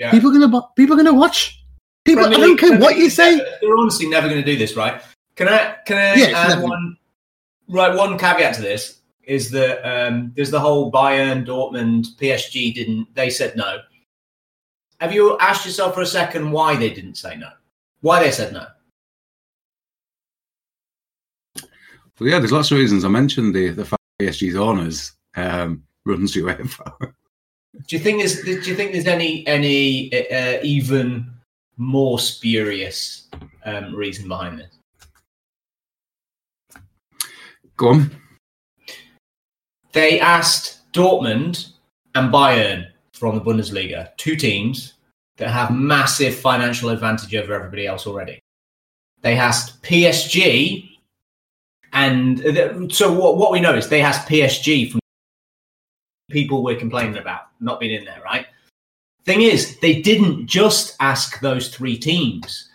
Yeah. 0.03 0.11
People 0.11 0.31
are 0.31 0.39
going 0.39 0.51
to 0.51 0.63
people 0.75 0.95
are 0.95 1.03
going 1.03 1.15
to 1.15 1.21
watch. 1.21 1.63
People, 2.05 2.25
Premier 2.25 2.39
I 2.39 2.41
don't 2.49 2.57
care 2.59 2.69
Premier 2.71 2.83
what 2.85 2.97
you 2.97 3.09
say. 3.09 3.37
never- 3.37 3.49
They're 3.61 3.77
honestly 3.77 4.09
never 4.09 4.29
going 4.29 4.41
to 4.45 4.45
do 4.53 4.59
this, 4.59 4.75
right? 4.77 5.01
Can 5.37 5.49
I 5.49 5.77
can 5.87 5.97
I 5.97 6.15
Yeah, 6.17 6.37
add 6.37 6.49
never- 6.49 6.63
one 6.63 6.97
right 7.69 7.95
one 7.97 8.19
caveat 8.19 8.55
to 8.57 8.63
this 8.63 8.99
is 9.23 9.51
that 9.53 9.79
um, 9.89 10.33
there's 10.35 10.51
the 10.51 10.59
whole 10.59 10.91
Bayern, 10.91 11.47
Dortmund, 11.47 12.17
PSG 12.21 12.75
didn't 12.75 13.15
they 13.15 13.31
said 13.31 13.55
no. 13.57 13.79
Have 14.99 15.13
you 15.13 15.39
asked 15.39 15.65
yourself 15.67 15.95
for 15.95 16.01
a 16.01 16.07
second 16.07 16.51
why 16.51 16.75
they 16.75 16.91
didn't 16.91 17.15
say 17.15 17.37
no? 17.37 17.51
Why 18.01 18.21
they 18.25 18.33
said 18.33 18.53
no? 18.53 18.67
Well, 22.19 22.29
yeah, 22.29 22.41
there's 22.41 22.53
lots 22.53 22.73
of 22.73 22.79
reasons. 22.79 23.05
I 23.05 23.09
mentioned 23.09 23.55
the 23.55 23.69
the 23.69 23.85
fact 23.85 24.03
PSG's 24.21 24.57
owners 24.57 25.13
um, 25.37 25.85
runs 26.05 26.35
UEFA. 26.35 27.13
Do 27.75 27.97
you 27.97 28.03
think 28.03 28.19
there's 28.19 28.43
do 28.43 28.53
you 28.53 28.75
think 28.75 28.93
there's 28.93 29.07
any 29.07 29.47
any 29.47 30.13
uh, 30.31 30.61
even 30.63 31.31
more 31.79 32.19
spurious 32.19 33.29
um, 33.65 33.95
reason 33.95 34.29
behind 34.29 34.59
this? 34.59 34.79
Go 37.77 37.89
on. 37.89 38.11
They 39.93 40.21
asked 40.21 40.93
Dortmund 40.93 41.73
and 42.15 42.33
Bayern 42.33 42.89
from 43.13 43.35
the 43.35 43.41
Bundesliga, 43.41 44.17
two 44.17 44.37
teams 44.37 44.95
that 45.37 45.51
have 45.51 45.75
massive 45.75 46.35
financial 46.35 46.91
advantage 46.91 47.35
over 47.35 47.55
everybody 47.55 47.87
else 47.87 48.07
already. 48.07 48.39
They 49.23 49.37
asked 49.37 49.83
PSG, 49.83 50.99
and 51.93 52.45
uh, 52.45 52.89
so 52.89 53.13
what, 53.13 53.39
what 53.39 53.53
we 53.53 53.61
know 53.61 53.75
is 53.75 53.89
they 53.89 54.03
asked 54.03 54.29
PSG 54.29 54.91
from 54.91 55.02
people 56.33 56.63
we're 56.63 56.79
complaining 56.79 57.19
about 57.19 57.43
not 57.61 57.81
being 57.81 57.93
in 57.93 58.05
there, 58.05 58.23
right? 58.25 58.47
Thing 59.25 59.43
is, 59.43 59.79
they 59.79 60.03
didn't 60.03 60.47
just 60.47 60.97
ask 60.99 61.41
those 61.41 61.69
three 61.69 61.97
teams. 61.97 62.71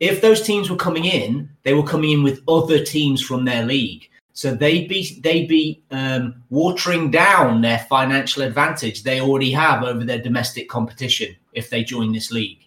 If 0.00 0.20
those 0.20 0.42
teams 0.42 0.68
were 0.68 0.76
coming 0.76 1.04
in, 1.04 1.48
they 1.62 1.74
were 1.74 1.84
coming 1.84 2.10
in 2.10 2.22
with 2.24 2.42
other 2.48 2.82
teams 2.82 3.22
from 3.22 3.44
their 3.44 3.64
league. 3.64 4.08
So 4.32 4.54
they'd 4.54 4.88
be 4.88 5.20
they'd 5.22 5.46
be 5.46 5.82
um, 5.90 6.42
watering 6.50 7.10
down 7.10 7.60
their 7.60 7.80
financial 7.90 8.42
advantage 8.42 9.02
they 9.02 9.20
already 9.20 9.52
have 9.52 9.84
over 9.84 10.04
their 10.04 10.20
domestic 10.20 10.68
competition 10.68 11.36
if 11.52 11.68
they 11.68 11.84
join 11.84 12.12
this 12.12 12.32
league. 12.32 12.64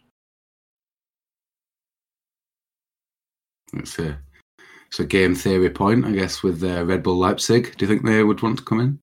It's 3.74 3.98
a 4.00 4.18
it's 4.88 5.00
a 5.00 5.06
game 5.06 5.36
theory 5.36 5.70
point, 5.70 6.06
I 6.06 6.12
guess, 6.12 6.44
with 6.44 6.64
uh, 6.64 6.86
Red 6.86 7.04
Bull 7.04 7.18
Leipzig. 7.18 7.76
Do 7.76 7.86
you 7.86 7.90
think 7.90 8.06
they 8.06 8.24
would 8.24 8.42
want 8.42 8.60
to 8.60 8.64
come 8.64 8.80
in? 8.80 9.00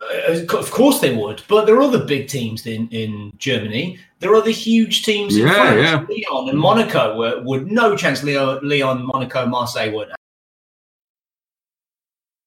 Uh, 0.00 0.56
Of 0.56 0.70
course 0.70 1.00
they 1.00 1.14
would, 1.14 1.42
but 1.48 1.66
there 1.66 1.76
are 1.76 1.82
other 1.82 2.04
big 2.04 2.28
teams 2.28 2.66
in, 2.66 2.88
in 2.88 3.32
Germany. 3.38 3.98
There 4.18 4.30
are 4.32 4.36
other 4.36 4.50
huge 4.50 5.02
teams 5.04 5.36
in 5.36 5.46
Yeah, 5.46 5.52
France. 5.54 6.08
yeah. 6.10 6.30
Lyon 6.32 6.48
and 6.50 6.58
Monaco 6.58 7.16
were, 7.16 7.42
would 7.42 7.70
no 7.70 7.96
chance. 7.96 8.22
Lyon, 8.22 8.60
Lyon, 8.62 9.04
Monaco, 9.06 9.46
Marseille 9.46 9.92
would. 9.92 10.08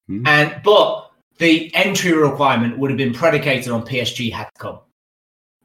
Hmm. 0.08 0.26
And 0.26 0.60
but 0.62 1.10
the 1.38 1.74
entry 1.74 2.12
requirement 2.12 2.78
would 2.78 2.90
have 2.90 2.98
been 2.98 3.14
predicated 3.14 3.70
on 3.72 3.84
PSG 3.86 4.32
had 4.32 4.44
to 4.54 4.58
come. 4.58 4.78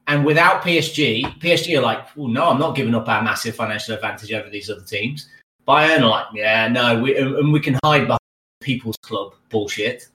And 0.06 0.24
without 0.24 0.62
PSG, 0.62 1.38
PSG 1.38 1.78
are 1.78 1.82
like, 1.82 2.04
well, 2.16 2.26
no, 2.28 2.50
I'm 2.50 2.58
not 2.58 2.74
giving 2.74 2.94
up 2.94 3.08
our 3.08 3.22
massive 3.22 3.54
financial 3.54 3.94
advantage 3.94 4.32
over 4.32 4.50
these 4.50 4.68
other 4.68 4.82
teams. 4.82 5.28
Bayern 5.68 6.00
are 6.00 6.08
like, 6.08 6.26
yeah, 6.34 6.66
no, 6.66 7.00
we, 7.00 7.16
and 7.16 7.52
we 7.52 7.60
can 7.60 7.78
hide 7.84 8.06
behind 8.06 8.18
people's 8.60 8.96
club 9.02 9.34
bullshit. 9.50 10.08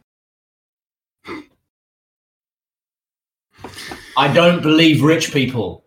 I 4.18 4.32
don't 4.34 4.62
believe 4.62 5.04
rich 5.04 5.34
people. 5.34 5.86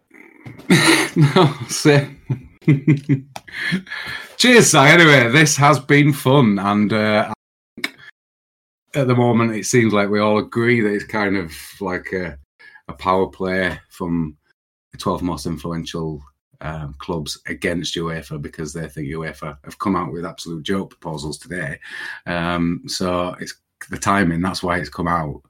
no, 1.16 1.54
same. 1.68 2.20
Cheers, 4.36 4.70
Si. 4.70 4.78
Anyway, 4.78 5.30
this 5.30 5.56
has 5.56 5.78
been 5.78 6.12
fun, 6.12 6.58
and 6.58 6.92
uh, 6.92 7.32
at 8.94 9.06
the 9.06 9.14
moment 9.14 9.54
it 9.54 9.64
seems 9.64 9.92
like 9.92 10.08
we 10.08 10.20
all 10.20 10.38
agree 10.38 10.80
that 10.80 10.92
it's 10.92 11.04
kind 11.04 11.36
of 11.36 11.52
like 11.80 12.12
a, 12.12 12.38
a 12.88 12.92
power 12.92 13.26
play 13.26 13.78
from 13.90 14.36
the 14.92 14.98
12 14.98 15.22
most 15.22 15.46
influential 15.46 16.22
um, 16.60 16.94
clubs 16.98 17.40
against 17.46 17.94
UEFA 17.94 18.40
because 18.40 18.72
they 18.72 18.88
think 18.88 19.08
UEFA 19.08 19.56
have 19.64 19.78
come 19.78 19.94
out 19.94 20.12
with 20.12 20.24
absolute 20.24 20.62
joke 20.62 20.90
proposals 20.90 21.38
today. 21.38 21.78
Um, 22.26 22.82
so 22.86 23.34
it's 23.40 23.54
the 23.90 23.98
timing, 23.98 24.42
that's 24.42 24.62
why 24.62 24.78
it's 24.78 24.88
come 24.88 25.08
out. 25.08 25.42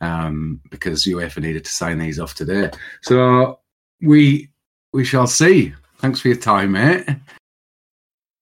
Um, 0.00 0.60
because 0.70 1.04
UEFA 1.04 1.42
needed 1.42 1.64
to 1.64 1.70
sign 1.70 1.98
these 1.98 2.20
off 2.20 2.34
today. 2.34 2.70
So 3.02 3.58
we 4.00 4.48
we 4.92 5.04
shall 5.04 5.26
see. 5.26 5.74
Thanks 5.98 6.20
for 6.20 6.28
your 6.28 6.36
time, 6.36 6.72
mate. 6.72 7.04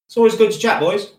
It's 0.07 0.17
always 0.17 0.37
good 0.37 0.53
to 0.53 0.59
chat, 0.59 0.81
boys. 0.81 1.13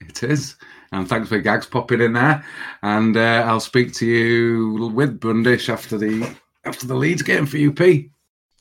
It 0.00 0.22
is. 0.22 0.56
And 0.92 1.08
thanks 1.08 1.28
for 1.28 1.38
Gags 1.38 1.66
popping 1.66 2.00
in 2.00 2.14
there. 2.14 2.44
And 2.82 3.16
uh, 3.16 3.44
I'll 3.46 3.60
speak 3.60 3.92
to 3.94 4.06
you 4.06 4.92
with 4.94 5.20
Brundish 5.20 5.68
after 5.68 5.98
the 5.98 6.36
after 6.64 6.86
the 6.86 6.94
Leeds 6.94 7.22
game 7.22 7.46
for 7.46 7.58
UP. 7.58 7.78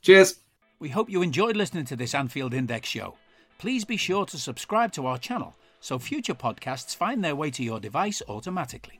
Cheers. 0.01 0.39
We 0.79 0.89
hope 0.89 1.09
you 1.09 1.21
enjoyed 1.21 1.57
listening 1.57 1.85
to 1.85 1.95
this 1.95 2.13
Anfield 2.13 2.53
Index 2.53 2.87
show. 2.89 3.15
Please 3.57 3.85
be 3.85 3.97
sure 3.97 4.25
to 4.27 4.37
subscribe 4.37 4.91
to 4.93 5.07
our 5.07 5.17
channel 5.17 5.55
so 5.79 5.97
future 5.97 6.35
podcasts 6.35 6.95
find 6.95 7.23
their 7.23 7.35
way 7.35 7.49
to 7.51 7.63
your 7.63 7.79
device 7.79 8.21
automatically. 8.27 8.99